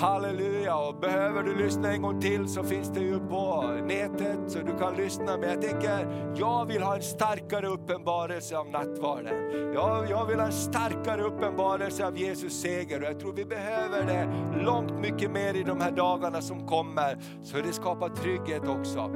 Halleluja, 0.00 0.76
och 0.76 0.94
behöver 1.00 1.42
du 1.42 1.64
lyssna 1.64 1.92
en 1.92 2.02
gång 2.02 2.20
till 2.20 2.48
så 2.48 2.64
finns 2.64 2.88
det 2.88 3.00
ju 3.00 3.18
på 3.18 3.64
nätet 3.86 4.38
så 4.46 4.58
du 4.58 4.78
kan 4.78 4.96
lyssna. 4.96 5.36
Men 5.36 5.50
jag 5.50 5.62
tänker, 5.62 6.06
jag 6.36 6.66
vill 6.66 6.82
ha 6.82 6.96
en 6.96 7.02
starkare 7.02 7.66
uppenbarelse 7.66 8.56
av 8.56 8.70
nattvarden. 8.70 9.34
Jag, 9.74 10.10
jag 10.10 10.26
vill 10.26 10.38
ha 10.38 10.46
en 10.46 10.52
starkare 10.52 11.22
uppenbarelse 11.22 12.06
av 12.06 12.18
Jesus 12.18 12.60
seger 12.60 13.00
och 13.02 13.08
jag 13.08 13.20
tror 13.20 13.32
vi 13.32 13.44
behöver 13.44 14.04
det 14.04 14.28
långt 14.64 14.92
mycket 14.92 15.30
mer 15.30 15.54
i 15.54 15.62
de 15.62 15.80
här 15.80 15.90
dagarna 15.90 16.40
som 16.40 16.66
kommer. 16.66 17.18
Så 17.42 17.56
det 17.56 17.72
skapar 17.72 18.08
trygghet 18.08 18.68
också. 18.68 19.10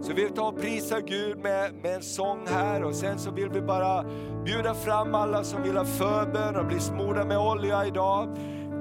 Så 0.00 0.12
vi 0.12 0.28
tar 0.28 0.48
och 0.48 0.60
prisar 0.60 1.00
Gud 1.00 1.38
med, 1.38 1.74
med 1.74 1.94
en 1.94 2.02
sång 2.02 2.46
här 2.46 2.84
och 2.84 2.94
sen 2.94 3.18
så 3.18 3.30
vill 3.30 3.48
vi 3.48 3.60
bara 3.60 4.04
bjuda 4.44 4.74
fram 4.74 5.14
alla 5.14 5.44
som 5.44 5.62
vill 5.62 5.76
ha 5.76 5.84
förbön 5.84 6.56
och 6.56 6.66
bli 6.66 6.80
smorda 6.80 7.24
med 7.24 7.38
olja 7.38 7.86
idag 7.86 8.28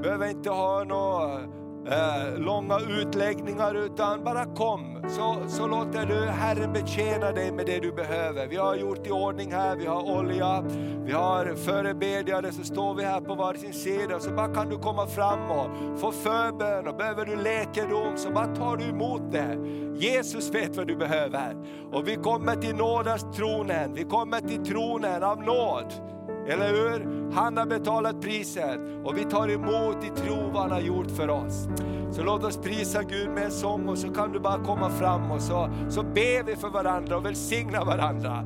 behöver 0.03 0.29
inte 0.29 0.49
ha 0.49 0.83
några 0.83 1.39
eh, 1.87 2.39
långa 2.39 2.79
utläggningar 2.79 3.75
utan 3.75 4.23
bara 4.23 4.45
kom 4.45 5.05
så, 5.07 5.35
så 5.47 5.67
låter 5.67 6.05
du 6.05 6.29
Herren 6.29 6.73
betjäna 6.73 7.31
dig 7.31 7.51
med 7.51 7.65
det 7.65 7.79
du 7.79 7.91
behöver. 7.91 8.47
Vi 8.47 8.55
har 8.55 8.75
gjort 8.75 9.07
i 9.07 9.11
ordning 9.11 9.51
här, 9.51 9.75
vi 9.75 9.85
har 9.85 10.17
olja, 10.17 10.63
vi 11.05 11.11
har 11.11 11.55
förebedjare 11.55 12.51
så 12.51 12.63
står 12.63 12.93
vi 12.93 13.03
här 13.03 13.21
på 13.21 13.35
varsin 13.35 13.73
sida 13.73 14.19
så 14.19 14.31
bara 14.31 14.53
kan 14.53 14.69
du 14.69 14.77
komma 14.77 15.07
fram 15.07 15.51
och 15.51 15.99
få 15.99 16.11
förbön 16.11 16.87
och 16.87 16.95
behöver 16.95 17.25
du 17.25 17.35
läkedom 17.35 18.17
så 18.17 18.31
bara 18.31 18.55
tar 18.55 18.77
du 18.77 18.85
emot 18.85 19.31
det. 19.31 19.57
Jesus 19.95 20.53
vet 20.53 20.77
vad 20.77 20.87
du 20.87 20.95
behöver 20.95 21.55
och 21.91 22.07
vi 22.07 22.15
kommer 22.15 22.55
till 22.55 22.75
nådens 22.75 23.25
tronen, 23.35 23.93
vi 23.93 24.03
kommer 24.03 24.39
till 24.39 24.65
tronen 24.65 25.23
av 25.23 25.43
nåd. 25.43 26.12
Eller 26.47 26.67
hur? 26.67 27.31
Han 27.33 27.57
har 27.57 27.65
betalat 27.65 28.21
priset 28.21 28.79
och 29.03 29.17
vi 29.17 29.23
tar 29.23 29.49
emot 29.49 30.03
i 30.03 30.09
tro 30.09 30.49
vad 30.53 30.61
han 30.61 30.71
har 30.71 30.81
gjort 30.81 31.11
för 31.11 31.29
oss. 31.29 31.67
Så 32.11 32.23
låt 32.23 32.43
oss 32.43 32.57
prisa 32.57 33.03
Gud 33.03 33.29
med 33.29 33.43
en 33.43 33.51
sång 33.51 33.89
och 33.89 33.97
så 33.97 34.13
kan 34.13 34.31
du 34.31 34.39
bara 34.39 34.63
komma 34.63 34.89
fram 34.89 35.31
och 35.31 35.41
så, 35.41 35.69
så 35.89 36.03
ber 36.03 36.43
vi 36.43 36.55
för 36.55 36.69
varandra 36.69 37.17
och 37.17 37.25
välsignar 37.25 37.85
varandra. 37.85 38.43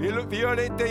Vi, 0.00 0.12
vi 0.30 0.40
gör 0.40 0.56
det 0.56 0.66
inte, 0.66 0.84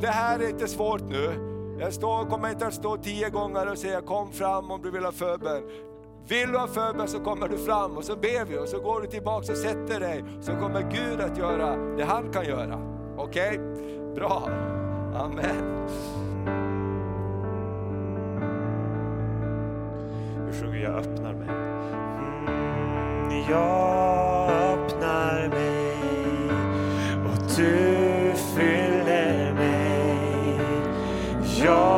det 0.00 0.08
här 0.08 0.38
är 0.38 0.48
inte 0.48 0.68
svårt 0.68 1.02
nu. 1.02 1.48
Jag 1.80 1.92
står, 1.92 2.24
kommer 2.24 2.50
inte 2.50 2.66
att 2.66 2.74
stå 2.74 2.96
tio 2.96 3.30
gånger 3.30 3.70
och 3.70 3.78
säga 3.78 4.00
kom 4.00 4.32
fram 4.32 4.70
om 4.70 4.82
du 4.82 4.90
vill 4.90 5.04
ha 5.04 5.12
förbön. 5.12 5.62
Vill 6.28 6.52
du 6.52 6.58
ha 6.58 6.66
förbön 6.66 7.08
så 7.08 7.18
kommer 7.20 7.48
du 7.48 7.58
fram 7.58 7.96
och 7.96 8.04
så 8.04 8.16
ber 8.16 8.44
vi 8.44 8.58
och 8.58 8.68
så 8.68 8.80
går 8.80 9.00
du 9.00 9.06
tillbaka 9.06 9.52
och 9.52 9.58
sätter 9.58 10.00
dig. 10.00 10.24
Så 10.40 10.52
kommer 10.52 10.90
Gud 10.90 11.20
att 11.20 11.38
göra 11.38 11.76
det 11.96 12.04
han 12.04 12.32
kan 12.32 12.44
göra. 12.44 12.78
Okej? 13.16 13.48
Okay? 13.48 14.14
Bra. 14.14 14.48
Amen. 15.14 15.86
Nu 20.46 20.52
sjunger 20.52 20.78
Jag 20.78 20.94
öppnar 20.94 21.32
mig. 21.32 21.48
Mm, 21.48 23.44
jag 23.50 24.50
öppnar 24.50 25.48
mig 25.48 25.96
och 27.24 27.38
du 27.56 28.32
fyller 28.54 29.52
mig. 29.54 30.60
Jag 31.64 31.91